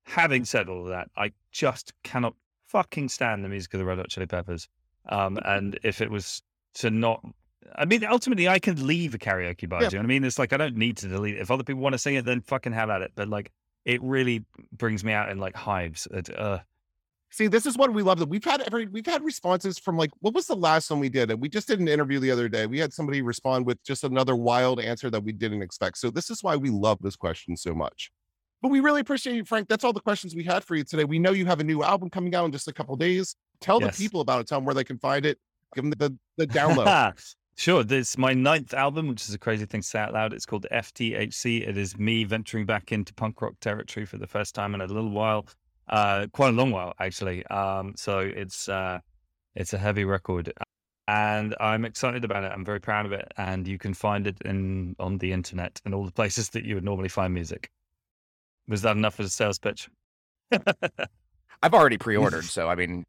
Having 0.08 0.46
said 0.46 0.70
all 0.70 0.84
of 0.84 0.88
that, 0.88 1.10
I 1.18 1.32
just 1.52 1.94
cannot 2.04 2.34
fucking 2.68 3.10
stand 3.10 3.44
the 3.44 3.50
music 3.50 3.74
of 3.74 3.80
the 3.80 3.86
Red 3.86 3.98
Hot 3.98 4.10
Chili 4.10 4.26
Peppers. 4.26 4.68
Um, 5.10 5.38
and 5.46 5.78
if 5.84 6.02
it 6.02 6.10
was 6.10 6.42
to 6.76 6.90
not, 6.90 7.24
I 7.76 7.86
mean, 7.86 8.04
ultimately, 8.06 8.48
I 8.48 8.60
can 8.60 8.86
leave 8.88 9.14
a 9.14 9.18
karaoke 9.18 9.68
bar. 9.68 9.82
Yeah. 9.82 9.90
Do 9.90 9.96
you 9.96 10.00
know 10.00 10.04
what 10.04 10.08
I 10.08 10.16
mean? 10.16 10.24
It's 10.24 10.40
like 10.40 10.54
I 10.54 10.58
don't 10.58 10.78
need 10.78 10.98
to 10.98 11.08
delete 11.08 11.36
it. 11.36 11.42
If 11.42 11.52
other 11.52 11.64
people 11.64 11.82
want 11.82 11.94
to 11.94 12.00
sing 12.00 12.16
it, 12.16 12.26
then 12.26 12.42
fucking 12.42 12.74
have 12.74 12.90
at 12.90 13.02
it. 13.02 13.12
But 13.16 13.28
like, 13.28 13.52
it 13.86 14.02
really 14.02 14.46
brings 14.72 15.04
me 15.04 15.14
out 15.14 15.30
in 15.30 15.40
like 15.40 15.56
hives. 15.56 16.08
It, 16.12 16.38
uh, 16.38 16.60
See, 17.30 17.48
this 17.48 17.66
is 17.66 17.78
what 17.78 17.94
we 17.94 18.04
love. 18.04 18.20
That 18.20 18.30
we've 18.30 18.44
had 18.44 18.62
every 18.62 18.88
we've 18.88 19.06
had 19.06 19.24
responses 19.24 19.78
from 19.78 19.98
like 19.98 20.12
what 20.20 20.34
was 20.34 20.48
the 20.48 20.56
last 20.56 20.90
one 20.90 21.00
we 21.00 21.10
did? 21.10 21.30
And 21.30 21.42
we 21.42 21.50
just 21.50 21.68
did 21.68 21.80
an 21.80 21.88
interview 21.88 22.20
the 22.20 22.32
other 22.32 22.48
day. 22.48 22.66
We 22.68 22.80
had 22.80 22.94
somebody 22.94 23.22
respond 23.22 23.66
with 23.66 23.84
just 23.84 24.04
another 24.04 24.36
wild 24.36 24.80
answer 24.80 25.10
that 25.10 25.24
we 25.24 25.34
didn't 25.34 25.62
expect. 25.62 25.98
So 25.98 26.10
this 26.10 26.30
is 26.30 26.42
why 26.42 26.56
we 26.56 26.70
love 26.70 27.00
this 27.02 27.16
question 27.16 27.58
so 27.58 27.74
much. 27.74 28.12
But 28.62 28.70
we 28.70 28.80
really 28.80 29.02
appreciate 29.02 29.36
you, 29.36 29.46
Frank. 29.46 29.68
That's 29.68 29.84
all 29.84 29.94
the 29.94 30.02
questions 30.02 30.36
we 30.36 30.44
had 30.44 30.64
for 30.64 30.76
you 30.76 30.84
today. 30.84 31.04
We 31.04 31.20
know 31.20 31.32
you 31.32 31.46
have 31.46 31.60
a 31.60 31.64
new 31.64 31.84
album 31.84 32.10
coming 32.10 32.34
out 32.34 32.46
in 32.46 32.52
just 32.52 32.68
a 32.68 32.74
couple 32.74 32.94
of 32.94 33.00
days. 33.00 33.36
Tell 33.62 33.80
yes. 33.80 33.96
the 33.96 34.04
people 34.04 34.22
about 34.22 34.42
it. 34.42 34.48
Tell 34.48 34.60
them 34.60 34.66
where 34.66 34.76
they 34.76 34.84
can 34.84 34.98
find 34.98 35.26
it. 35.26 35.38
Give 35.76 35.84
them 35.84 35.92
the, 35.92 36.18
the 36.38 36.48
download. 36.48 37.36
sure. 37.56 37.84
This 37.84 38.12
is 38.12 38.18
my 38.18 38.34
ninth 38.34 38.74
album, 38.74 39.08
which 39.08 39.22
is 39.28 39.34
a 39.34 39.38
crazy 39.38 39.66
thing 39.66 39.82
to 39.82 39.88
say 39.88 40.00
out 40.00 40.14
loud. 40.14 40.34
It's 40.34 40.46
called 40.46 40.66
FTHC. 40.72 41.68
It 41.68 41.78
is 41.78 41.98
me 42.00 42.24
venturing 42.24 42.66
back 42.66 42.92
into 42.92 43.14
punk 43.14 43.42
rock 43.42 43.54
territory 43.62 44.06
for 44.08 44.18
the 44.18 44.28
first 44.28 44.56
time 44.56 44.74
in 44.74 44.82
a 44.82 44.88
little 44.88 45.12
while, 45.12 45.46
uh, 45.90 46.26
quite 46.34 46.50
a 46.50 46.54
long 46.54 46.72
while 46.72 46.94
actually. 47.00 47.46
Um, 47.48 47.94
so 47.96 48.20
it's 48.20 48.68
uh, 48.70 49.00
it's 49.56 49.74
a 49.74 49.78
heavy 49.78 50.04
record, 50.04 50.52
and 51.08 51.56
I'm 51.60 51.86
excited 51.86 52.26
about 52.26 52.44
it. 52.44 52.52
I'm 52.52 52.66
very 52.66 52.80
proud 52.80 53.06
of 53.06 53.12
it, 53.12 53.32
and 53.38 53.68
you 53.68 53.78
can 53.78 53.94
find 53.94 54.26
it 54.26 54.38
in 54.46 54.96
on 55.00 55.20
the 55.20 55.32
internet 55.32 55.80
and 55.86 55.94
all 55.94 56.06
the 56.06 56.12
places 56.12 56.50
that 56.50 56.66
you 56.66 56.74
would 56.74 56.84
normally 56.84 57.10
find 57.10 57.34
music. 57.34 57.70
Was 58.68 58.82
that 58.82 58.98
enough 58.98 59.20
as 59.20 59.28
a 59.28 59.30
sales 59.30 59.60
pitch? 59.60 59.90
I've 60.52 61.74
already 61.74 61.98
pre-ordered, 61.98 62.44
so 62.46 62.68
I 62.68 62.76
mean. 62.76 63.06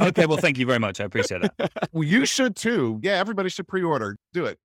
okay, 0.00 0.26
well, 0.26 0.36
thank 0.40 0.58
you 0.58 0.66
very 0.66 0.78
much. 0.78 1.00
I 1.00 1.04
appreciate 1.04 1.42
it. 1.44 1.50
well, 1.92 2.04
you 2.04 2.26
should 2.26 2.56
too. 2.56 3.00
Yeah, 3.02 3.12
everybody 3.12 3.48
should 3.48 3.68
pre-order. 3.68 4.16
Do 4.32 4.46
it. 4.46 4.58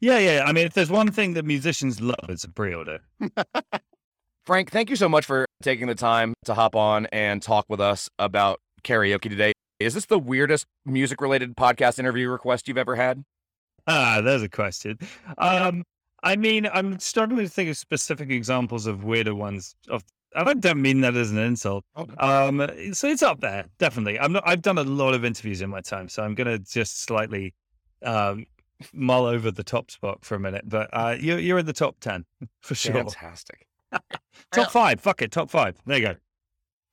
Yeah, 0.00 0.18
yeah. 0.18 0.44
I 0.46 0.52
mean, 0.52 0.66
if 0.66 0.74
there's 0.74 0.90
one 0.90 1.10
thing 1.12 1.34
that 1.34 1.44
musicians 1.44 2.00
love, 2.00 2.16
it's 2.28 2.44
a 2.44 2.50
pre-order. 2.50 3.00
Frank, 4.46 4.72
thank 4.72 4.90
you 4.90 4.96
so 4.96 5.08
much 5.08 5.24
for 5.24 5.46
taking 5.62 5.86
the 5.86 5.94
time 5.94 6.34
to 6.44 6.54
hop 6.54 6.74
on 6.74 7.06
and 7.12 7.40
talk 7.40 7.66
with 7.68 7.80
us 7.80 8.08
about 8.18 8.58
karaoke 8.82 9.30
today. 9.30 9.52
Is 9.78 9.94
this 9.94 10.06
the 10.06 10.18
weirdest 10.18 10.66
music-related 10.84 11.56
podcast 11.56 12.00
interview 12.00 12.28
request 12.28 12.66
you've 12.66 12.78
ever 12.78 12.96
had? 12.96 13.22
Ah, 13.86 14.20
there's 14.22 14.42
a 14.42 14.48
question. 14.48 14.98
Um, 15.38 15.84
I 16.22 16.36
mean, 16.36 16.68
I'm 16.72 16.98
struggling 16.98 17.44
to 17.44 17.50
think 17.50 17.70
of 17.70 17.76
specific 17.76 18.30
examples 18.30 18.86
of 18.86 19.04
weirder 19.04 19.34
ones. 19.34 19.74
Of 19.88 20.04
I 20.34 20.54
don't 20.54 20.80
mean 20.80 21.00
that 21.02 21.14
as 21.16 21.30
an 21.30 21.38
insult. 21.38 21.84
Um, 22.18 22.66
so 22.92 23.08
it's 23.08 23.22
up 23.22 23.40
there, 23.40 23.66
definitely. 23.78 24.18
I'm 24.18 24.32
not. 24.32 24.42
I've 24.46 24.62
done 24.62 24.78
a 24.78 24.84
lot 24.84 25.14
of 25.14 25.24
interviews 25.24 25.60
in 25.60 25.70
my 25.70 25.80
time, 25.80 26.08
so 26.08 26.22
I'm 26.22 26.34
gonna 26.34 26.58
just 26.58 27.02
slightly 27.02 27.54
um, 28.02 28.46
mull 28.92 29.26
over 29.26 29.50
the 29.50 29.64
top 29.64 29.90
spot 29.90 30.24
for 30.24 30.34
a 30.34 30.40
minute. 30.40 30.68
But 30.68 30.88
uh, 30.92 31.16
you're 31.18 31.38
you're 31.38 31.58
in 31.58 31.66
the 31.66 31.72
top 31.72 32.00
ten 32.00 32.24
for 32.60 32.74
sure. 32.74 32.94
Fantastic. 32.94 33.66
top 34.52 34.70
five. 34.70 35.00
Fuck 35.00 35.22
it. 35.22 35.32
Top 35.32 35.50
five. 35.50 35.76
There 35.86 35.98
you 35.98 36.06
go. 36.06 36.14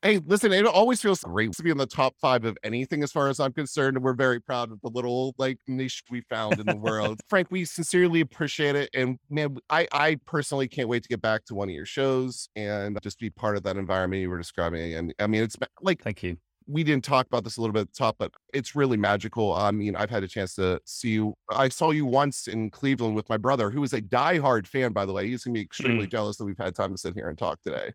Hey, 0.01 0.21
listen, 0.25 0.53
it 0.53 0.65
always 0.65 1.01
feels 1.01 1.19
great 1.19 1.51
to 1.51 1.63
be 1.63 1.71
in 1.71 1.77
the 1.77 1.85
top 1.85 2.15
five 2.21 2.45
of 2.45 2.57
anything 2.63 3.03
as 3.03 3.11
far 3.11 3.27
as 3.27 3.37
I'm 3.37 3.51
concerned. 3.51 3.97
And 3.97 4.03
we're 4.03 4.13
very 4.13 4.39
proud 4.39 4.71
of 4.71 4.79
the 4.79 4.89
little 4.89 5.35
like 5.37 5.57
niche 5.67 6.03
we 6.09 6.21
found 6.21 6.57
in 6.57 6.65
the 6.65 6.77
world. 6.77 7.19
Frank, 7.29 7.49
we 7.51 7.65
sincerely 7.65 8.21
appreciate 8.21 8.77
it. 8.77 8.89
And 8.93 9.17
man, 9.29 9.57
I, 9.69 9.89
I 9.91 10.15
personally 10.25 10.69
can't 10.69 10.87
wait 10.87 11.03
to 11.03 11.09
get 11.09 11.21
back 11.21 11.43
to 11.45 11.55
one 11.55 11.67
of 11.67 11.75
your 11.75 11.85
shows 11.85 12.47
and 12.55 12.97
just 13.03 13.19
be 13.19 13.29
part 13.29 13.57
of 13.57 13.63
that 13.63 13.75
environment 13.75 14.21
you 14.21 14.29
were 14.29 14.37
describing. 14.37 14.93
And 14.93 15.13
I 15.19 15.27
mean, 15.27 15.43
it's 15.43 15.57
like, 15.81 16.01
thank 16.01 16.23
you. 16.23 16.37
We 16.65 16.85
didn't 16.85 17.03
talk 17.03 17.25
about 17.25 17.43
this 17.43 17.57
a 17.57 17.61
little 17.61 17.73
bit 17.73 17.81
at 17.81 17.87
the 17.87 17.97
top, 17.97 18.15
but 18.19 18.31
it's 18.53 18.75
really 18.75 18.95
magical. 18.95 19.53
I 19.53 19.71
mean, 19.71 19.97
I've 19.97 20.11
had 20.11 20.23
a 20.23 20.29
chance 20.29 20.55
to 20.55 20.79
see 20.85 21.09
you. 21.09 21.33
I 21.49 21.67
saw 21.67 21.91
you 21.91 22.05
once 22.05 22.47
in 22.47 22.69
Cleveland 22.69 23.15
with 23.15 23.27
my 23.27 23.37
brother, 23.37 23.69
who 23.69 23.83
is 23.83 23.91
a 23.91 24.01
diehard 24.01 24.65
fan, 24.65 24.93
by 24.93 25.05
the 25.05 25.11
way. 25.11 25.27
He's 25.27 25.43
gonna 25.43 25.55
be 25.55 25.61
extremely 25.61 26.05
mm. 26.05 26.11
jealous 26.11 26.37
that 26.37 26.45
we've 26.45 26.57
had 26.57 26.73
time 26.73 26.91
to 26.91 26.97
sit 26.97 27.15
here 27.15 27.27
and 27.27 27.37
talk 27.37 27.59
today. 27.63 27.91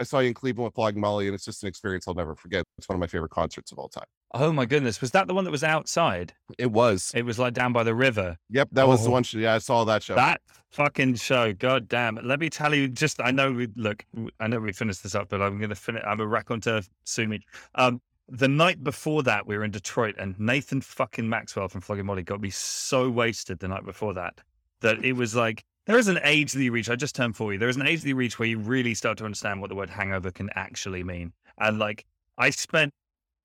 I 0.00 0.02
saw 0.04 0.18
you 0.20 0.28
in 0.28 0.34
Cleveland 0.34 0.66
with 0.66 0.74
Flogging 0.74 1.00
Molly, 1.00 1.26
and 1.26 1.34
it's 1.34 1.44
just 1.44 1.62
an 1.62 1.68
experience 1.68 2.06
I'll 2.08 2.14
never 2.14 2.34
forget. 2.34 2.64
It's 2.78 2.88
one 2.88 2.96
of 2.96 3.00
my 3.00 3.06
favorite 3.06 3.30
concerts 3.30 3.72
of 3.72 3.78
all 3.78 3.88
time. 3.88 4.04
Oh 4.34 4.52
my 4.52 4.66
goodness, 4.66 5.00
was 5.00 5.12
that 5.12 5.28
the 5.28 5.34
one 5.34 5.44
that 5.44 5.50
was 5.50 5.64
outside? 5.64 6.32
It 6.58 6.70
was. 6.72 7.12
It 7.14 7.22
was 7.22 7.38
like 7.38 7.54
down 7.54 7.72
by 7.72 7.82
the 7.84 7.94
river. 7.94 8.36
Yep, 8.50 8.68
that 8.72 8.86
was 8.88 9.02
the 9.04 9.08
Oh. 9.08 9.12
one. 9.12 9.22
sh- 9.22 9.34
Yeah, 9.34 9.54
I 9.54 9.58
saw 9.58 9.84
that 9.84 10.02
show. 10.02 10.14
That 10.14 10.40
fucking 10.70 11.14
show, 11.14 11.52
god 11.52 11.88
damn. 11.88 12.16
Let 12.22 12.40
me 12.40 12.50
tell 12.50 12.74
you, 12.74 12.88
just 12.88 13.20
I 13.20 13.30
know 13.30 13.52
we 13.52 13.68
look, 13.76 14.04
I 14.40 14.46
know 14.48 14.58
we 14.60 14.72
finished 14.72 15.02
this 15.02 15.14
up, 15.14 15.28
but 15.28 15.40
I'm 15.40 15.58
gonna 15.60 15.74
finish 15.74 16.02
I'm 16.06 16.20
a 16.20 16.26
raconteur, 16.26 16.82
sue 17.04 17.28
me. 17.28 17.40
Um 17.76 18.00
the 18.28 18.48
night 18.48 18.82
before 18.82 19.22
that, 19.22 19.46
we 19.46 19.56
were 19.56 19.62
in 19.62 19.70
Detroit, 19.70 20.16
and 20.18 20.34
Nathan 20.40 20.80
fucking 20.80 21.28
Maxwell 21.28 21.68
from 21.68 21.80
Flogging 21.80 22.06
Molly 22.06 22.24
got 22.24 22.40
me 22.40 22.50
so 22.50 23.08
wasted 23.08 23.60
the 23.60 23.68
night 23.68 23.84
before 23.84 24.12
that 24.14 24.40
that 24.80 25.04
it 25.04 25.12
was 25.12 25.36
like 25.36 25.64
there 25.86 25.98
is 25.98 26.08
an 26.08 26.18
age 26.24 26.52
that 26.52 26.62
you 26.62 26.72
reach. 26.72 26.90
I 26.90 26.96
just 26.96 27.14
turned 27.14 27.36
40. 27.36 27.58
There 27.58 27.68
is 27.68 27.76
an 27.76 27.86
age 27.86 28.02
that 28.02 28.08
you 28.08 28.16
reach 28.16 28.38
where 28.38 28.48
you 28.48 28.58
really 28.58 28.92
start 28.92 29.18
to 29.18 29.24
understand 29.24 29.60
what 29.60 29.70
the 29.70 29.76
word 29.76 29.88
hangover 29.88 30.32
can 30.32 30.50
actually 30.54 31.04
mean. 31.04 31.32
And 31.58 31.78
like, 31.78 32.04
I 32.36 32.50
spent 32.50 32.92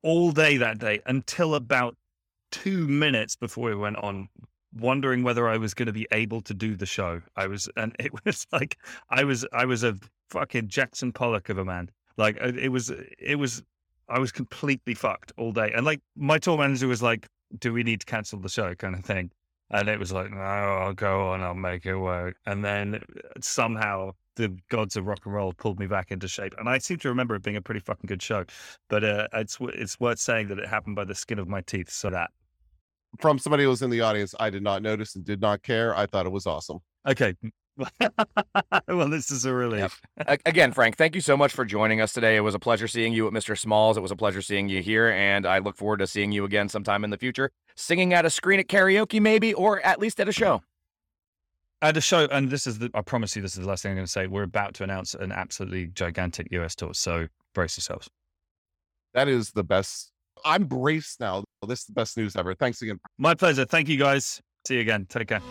all 0.04 0.32
day 0.32 0.58
that 0.58 0.80
day 0.80 1.02
until 1.06 1.56
about 1.56 1.96
two 2.52 2.88
minutes 2.88 3.36
before 3.36 3.66
we 3.66 3.76
went 3.76 3.98
on 3.98 4.28
wondering 4.74 5.24
whether 5.24 5.48
I 5.48 5.58
was 5.58 5.74
going 5.74 5.86
to 5.86 5.94
be 5.94 6.08
able 6.12 6.42
to 6.42 6.54
do 6.54 6.76
the 6.76 6.86
show. 6.86 7.22
I 7.36 7.46
was, 7.46 7.70
and 7.78 7.96
it 8.00 8.12
was 8.26 8.48
like, 8.52 8.78
I 9.10 9.24
was, 9.24 9.46
I 9.54 9.66
was 9.66 9.84
a 9.84 9.96
fucking 10.32 10.68
Jackson 10.68 11.12
Pollock 11.12 11.50
of 11.50 11.60
a 11.60 11.66
man. 11.66 11.90
Like 12.18 12.42
uh, 12.42 12.52
it 12.60 12.70
was, 12.70 12.92
it 13.20 13.36
was, 13.36 13.62
I 14.10 14.18
was 14.18 14.32
completely 14.32 14.96
fucked 14.96 15.32
all 15.38 15.52
day. 15.52 15.72
And 15.76 15.86
like 15.86 16.02
my 16.16 16.40
tour 16.40 16.58
manager 16.58 16.88
was 16.88 17.04
like, 17.04 17.28
do 17.60 17.72
we 17.72 17.84
need 17.84 18.00
to 18.00 18.06
cancel 18.06 18.40
the 18.40 18.50
show 18.50 18.74
kind 18.74 18.96
of 18.96 19.06
thing? 19.06 19.32
And 19.72 19.88
it 19.90 20.00
was 20.00 20.12
like, 20.12 20.32
no, 20.32 20.38
I'll 20.40 20.94
go 20.94 21.30
on, 21.30 21.42
I'll 21.42 21.54
make 21.56 21.86
it 21.86 21.96
work. 21.96 22.36
And 22.46 22.64
then 22.64 23.02
somehow 23.42 24.12
the 24.36 24.58
gods 24.70 24.96
of 24.98 25.06
rock 25.08 25.20
and 25.26 25.34
roll 25.34 25.54
pulled 25.54 25.80
me 25.80 25.88
back 25.88 26.12
into 26.12 26.28
shape. 26.28 26.54
And 26.58 26.68
I 26.70 26.78
seem 26.78 26.98
to 27.00 27.10
remember 27.10 27.36
it 27.36 27.44
being 27.44 27.56
a 27.58 27.62
pretty 27.62 27.80
fucking 27.80 28.08
good 28.08 28.22
show. 28.22 28.46
But 28.90 29.04
uh, 29.04 29.28
it's 29.34 29.58
it's 29.62 30.00
worth 30.00 30.20
saying 30.20 30.50
that 30.50 30.60
it 30.60 30.68
happened 30.68 30.96
by 30.96 31.06
the 31.06 31.16
skin 31.16 31.40
of 31.40 31.48
my 31.48 31.62
teeth. 31.62 31.90
So 31.90 32.10
that 32.10 32.32
From 33.20 33.40
somebody 33.40 33.64
who 33.64 33.70
was 33.70 33.82
in 33.82 33.90
the 33.90 34.02
audience, 34.02 34.36
I 34.40 34.50
did 34.50 34.64
not 34.64 34.82
notice 34.82 35.16
and 35.16 35.24
did 35.26 35.42
not 35.42 35.64
care. 35.64 35.96
I 35.96 36.06
thought 36.06 36.26
it 36.26 36.32
was 36.32 36.46
awesome. 36.48 36.80
okay. 37.08 37.36
well, 38.88 39.10
this 39.10 39.32
is 39.32 39.46
a 39.46 39.54
relief. 39.54 40.02
A- 40.18 40.38
Again, 40.46 40.72
Frank, 40.72 40.98
thank 40.98 41.16
you 41.16 41.22
so 41.22 41.36
much 41.38 41.54
for 41.54 41.66
joining 41.66 42.02
us 42.02 42.14
today. 42.14 42.36
It 42.36 42.42
was 42.42 42.56
a 42.56 42.60
pleasure 42.60 42.88
seeing 42.88 43.14
you 43.14 43.28
at 43.28 43.34
Mr. 43.34 43.58
Smalls. 43.58 43.98
It 43.98 44.02
was 44.02 44.12
a 44.12 44.16
pleasure 44.16 44.42
seeing 44.42 44.70
you 44.70 44.82
here, 44.82 45.10
and 45.10 45.46
I 45.46 45.60
look 45.60 45.78
forward 45.78 45.98
to 46.00 46.08
seeing 46.08 46.32
you 46.32 46.46
again 46.46 46.70
sometime 46.70 47.04
in 47.04 47.10
the 47.10 47.18
future, 47.18 47.52
singing 47.76 48.14
at 48.14 48.26
a 48.26 48.30
screen 48.30 48.60
at 48.60 48.68
karaoke, 48.68 49.22
maybe, 49.22 49.54
or 49.54 49.80
at 49.82 50.00
least 50.00 50.20
at 50.20 50.28
a 50.28 50.32
show. 50.32 50.62
At 51.82 51.98
a 51.98 52.02
show, 52.02 52.26
and 52.32 52.50
this 52.52 52.68
is 52.68 52.78
the, 52.80 52.92
I 52.94 53.02
promise 53.02 53.36
you, 53.36 53.42
this 53.42 53.54
is 53.54 53.62
the 53.64 53.68
last 53.68 53.82
thing 53.82 53.92
I'm 53.92 53.96
going 53.98 54.06
to 54.06 54.12
say. 54.12 54.28
We're 54.28 54.44
about 54.44 54.76
to 54.76 54.84
announce 54.84 55.16
an 55.16 55.32
absolutely 55.32 55.88
gigantic 55.88 56.48
US 56.52 56.76
tour. 56.76 56.94
So 56.94 57.28
brace 57.56 57.76
yourselves. 57.78 58.08
That 59.16 59.28
is 59.28 59.52
the 59.52 59.64
best. 59.64 60.12
I'm 60.46 60.66
braced 60.66 61.20
now. 61.20 61.44
This 61.68 61.80
is 61.80 61.86
the 61.86 61.94
best 61.94 62.18
news 62.18 62.36
ever. 62.36 62.54
Thanks 62.54 62.82
again. 62.82 63.00
My 63.18 63.34
pleasure. 63.34 63.66
Thank 63.66 63.90
you 63.90 63.98
guys. 63.98 64.40
See 64.68 64.76
you 64.76 64.82
again. 64.82 65.08
Take 65.10 65.30
care. 65.30 65.42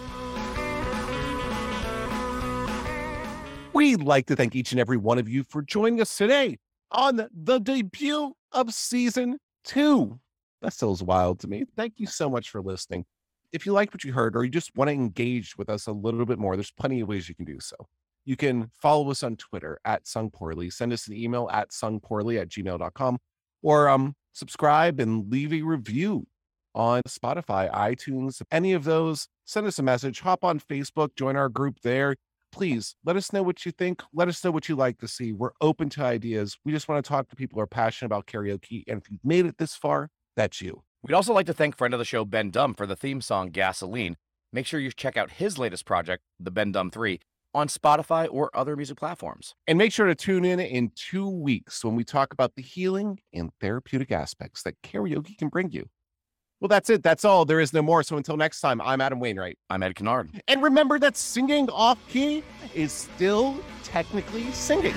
We'd 3.81 4.03
like 4.03 4.27
to 4.27 4.37
thank 4.37 4.55
each 4.55 4.73
and 4.73 4.79
every 4.79 4.99
one 4.99 5.19
of 5.19 5.27
you 5.27 5.43
for 5.43 5.63
joining 5.63 6.03
us 6.03 6.15
today 6.15 6.59
on 6.91 7.27
the 7.35 7.59
debut 7.59 8.35
of 8.53 8.75
season 8.75 9.39
two. 9.65 10.21
That 10.61 10.75
is 10.83 11.03
wild 11.03 11.41
to 11.41 11.49
me. 11.49 11.65
Thank 11.79 11.95
you 11.97 12.07
so 12.07 12.29
much 12.29 12.51
for 12.51 12.61
listening. 12.61 13.07
If 13.53 13.65
you 13.65 13.73
like 13.73 13.91
what 13.95 14.05
you 14.05 14.13
heard 14.13 14.37
or 14.37 14.45
you 14.45 14.51
just 14.51 14.77
want 14.77 14.89
to 14.89 14.93
engage 14.93 15.57
with 15.57 15.71
us 15.71 15.87
a 15.87 15.93
little 15.93 16.27
bit 16.27 16.39
more, 16.39 16.57
there's 16.57 16.71
plenty 16.71 17.01
of 17.01 17.09
ways 17.09 17.27
you 17.27 17.35
can 17.35 17.47
do 17.47 17.59
so. 17.59 17.75
You 18.27 18.37
can 18.37 18.71
follow 18.83 19.11
us 19.11 19.23
on 19.23 19.37
Twitter 19.37 19.79
at 19.87 20.07
Sung 20.07 20.29
Poorly, 20.29 20.69
send 20.69 20.93
us 20.93 21.07
an 21.07 21.15
email 21.15 21.49
at 21.51 21.71
sungpoorly 21.71 22.39
at 22.39 22.51
gmail.com, 22.51 23.17
or 23.63 23.89
um, 23.89 24.13
subscribe 24.35 25.01
and 25.01 25.33
leave 25.33 25.55
a 25.55 25.63
review 25.63 26.27
on 26.75 27.01
Spotify, 27.09 27.73
iTunes, 27.73 28.43
any 28.53 28.75
of 28.75 28.85
those. 28.85 29.27
Send 29.47 29.67
us 29.67 29.79
a 29.79 29.83
message, 29.83 30.21
hop 30.21 30.45
on 30.45 30.61
Facebook, 30.61 31.17
join 31.17 31.35
our 31.35 31.49
group 31.49 31.77
there 31.83 32.15
please 32.51 32.97
let 33.05 33.17
us 33.17 33.33
know 33.33 33.43
what 33.43 33.65
you 33.65 33.73
think. 33.73 34.03
Let 34.13 34.29
us 34.29 34.45
know 34.45 34.51
what 34.51 34.69
you 34.69 34.77
like 34.77 34.99
to 34.99 35.09
see. 35.09 35.33
We're 35.33 35.53
open 35.61 35.89
to 35.91 36.05
ideas. 36.05 36.57
We 36.65 36.73
just 36.73 36.89
want 36.89 37.05
to 37.05 37.09
talk 37.09 37.29
to 37.29 37.37
people 37.37 37.57
who 37.57 37.63
are 37.63 37.67
passionate 37.67 38.07
about 38.07 38.27
karaoke. 38.27 38.85
And 38.87 39.01
if 39.01 39.11
you've 39.11 39.25
made 39.25 39.47
it 39.47 39.59
this 39.59 39.75
far, 39.75 40.11
that's 40.37 40.61
you. 40.61 40.83
We'd 41.03 41.15
also 41.15 41.33
like 41.33 41.47
to 41.47 41.55
thank 41.55 41.77
friend 41.77 41.95
of 41.95 41.99
the 41.99 42.05
show, 42.05 42.25
Ben 42.25 42.51
Dum, 42.51 42.75
for 42.75 42.87
the 42.87 42.97
theme 42.97 43.21
song 43.21 43.51
Gasoline. 43.51 44.17
Make 44.53 44.67
sure 44.67 44.81
you 44.81 44.91
check 44.91 45.17
out 45.17 45.31
his 45.31 45.59
latest 45.59 45.87
project, 45.87 46.25
The 46.39 46.51
Ben 46.51 46.73
Dum 46.73 46.91
3, 46.91 47.21
on 47.55 47.69
Spotify 47.69 48.29
or 48.31 48.51
other 48.53 48.77
music 48.77 48.99
platforms. 48.99 49.55
And 49.67 49.79
make 49.79 49.93
sure 49.93 50.07
to 50.07 50.15
tune 50.15 50.45
in 50.45 50.61
in 50.61 50.91
two 50.95 51.29
weeks 51.29 51.85
when 51.85 51.95
we 51.95 52.05
talk 52.05 52.33
about 52.33 52.55
the 52.57 52.63
healing 52.63 53.21
and 53.33 53.51
therapeutic 53.61 54.13
aspects 54.13 54.63
that 54.65 54.75
karaoke 54.83 55.39
can 55.39 55.49
bring 55.49 55.71
you. 55.71 55.89
Well, 56.61 56.69
that's 56.69 56.91
it. 56.91 57.03
That's 57.03 57.25
all. 57.25 57.47
There 57.47 57.59
is 57.59 57.73
no 57.73 57.81
more. 57.81 58.03
So 58.03 58.19
until 58.19 58.37
next 58.37 58.61
time, 58.61 58.83
I'm 58.83 59.01
Adam 59.01 59.19
Wainwright. 59.19 59.57
I'm 59.71 59.83
Ed 59.83 59.95
Kennard. 59.95 60.43
And 60.47 60.63
remember 60.63 60.99
that 60.99 61.17
singing 61.17 61.71
off 61.71 61.99
key 62.07 62.45
is 62.75 62.93
still 62.93 63.59
technically 63.83 64.53
singing. 64.53 64.93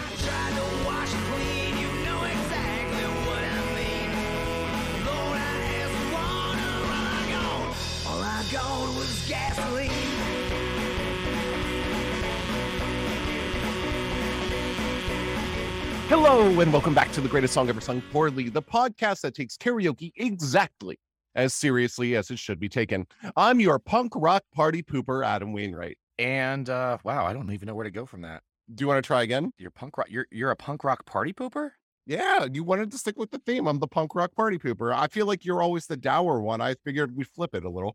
Hello, 16.09 16.59
and 16.59 16.73
welcome 16.73 16.93
back 16.93 17.11
to 17.13 17.21
the 17.21 17.29
greatest 17.29 17.53
song 17.53 17.69
ever 17.69 17.79
sung 17.79 18.01
poorly, 18.11 18.49
the 18.49 18.61
podcast 18.61 19.21
that 19.21 19.33
takes 19.33 19.55
karaoke 19.55 20.11
exactly 20.17 20.99
as 21.35 21.53
seriously 21.53 22.15
as 22.15 22.29
it 22.31 22.39
should 22.39 22.59
be 22.59 22.69
taken. 22.69 23.05
I'm 23.35 23.59
your 23.59 23.79
punk 23.79 24.13
rock 24.15 24.43
party 24.53 24.83
pooper, 24.83 25.25
Adam 25.25 25.53
Wainwright. 25.53 25.97
And 26.19 26.69
uh, 26.69 26.97
wow, 27.03 27.25
I 27.25 27.33
don't 27.33 27.51
even 27.51 27.67
know 27.67 27.75
where 27.75 27.85
to 27.85 27.91
go 27.91 28.05
from 28.05 28.21
that. 28.21 28.43
Do 28.73 28.83
you 28.83 28.87
want 28.87 29.03
to 29.03 29.07
try 29.07 29.23
again? 29.23 29.51
You're 29.57 29.71
punk 29.71 29.97
rock. 29.97 30.07
You're 30.09 30.27
you're 30.31 30.51
a 30.51 30.55
punk 30.55 30.83
rock 30.83 31.05
party 31.05 31.33
pooper. 31.33 31.71
Yeah, 32.05 32.47
you 32.51 32.63
wanted 32.63 32.91
to 32.91 32.97
stick 32.97 33.17
with 33.17 33.31
the 33.31 33.39
theme. 33.39 33.67
I'm 33.67 33.79
the 33.79 33.87
punk 33.87 34.13
rock 34.13 34.35
party 34.35 34.57
pooper. 34.57 34.93
I 34.93 35.07
feel 35.07 35.25
like 35.25 35.45
you're 35.45 35.61
always 35.61 35.87
the 35.87 35.97
dour 35.97 36.41
one. 36.41 36.59
I 36.61 36.75
figured 36.83 37.15
we 37.15 37.23
flip 37.23 37.55
it 37.55 37.63
a 37.63 37.69
little. 37.69 37.91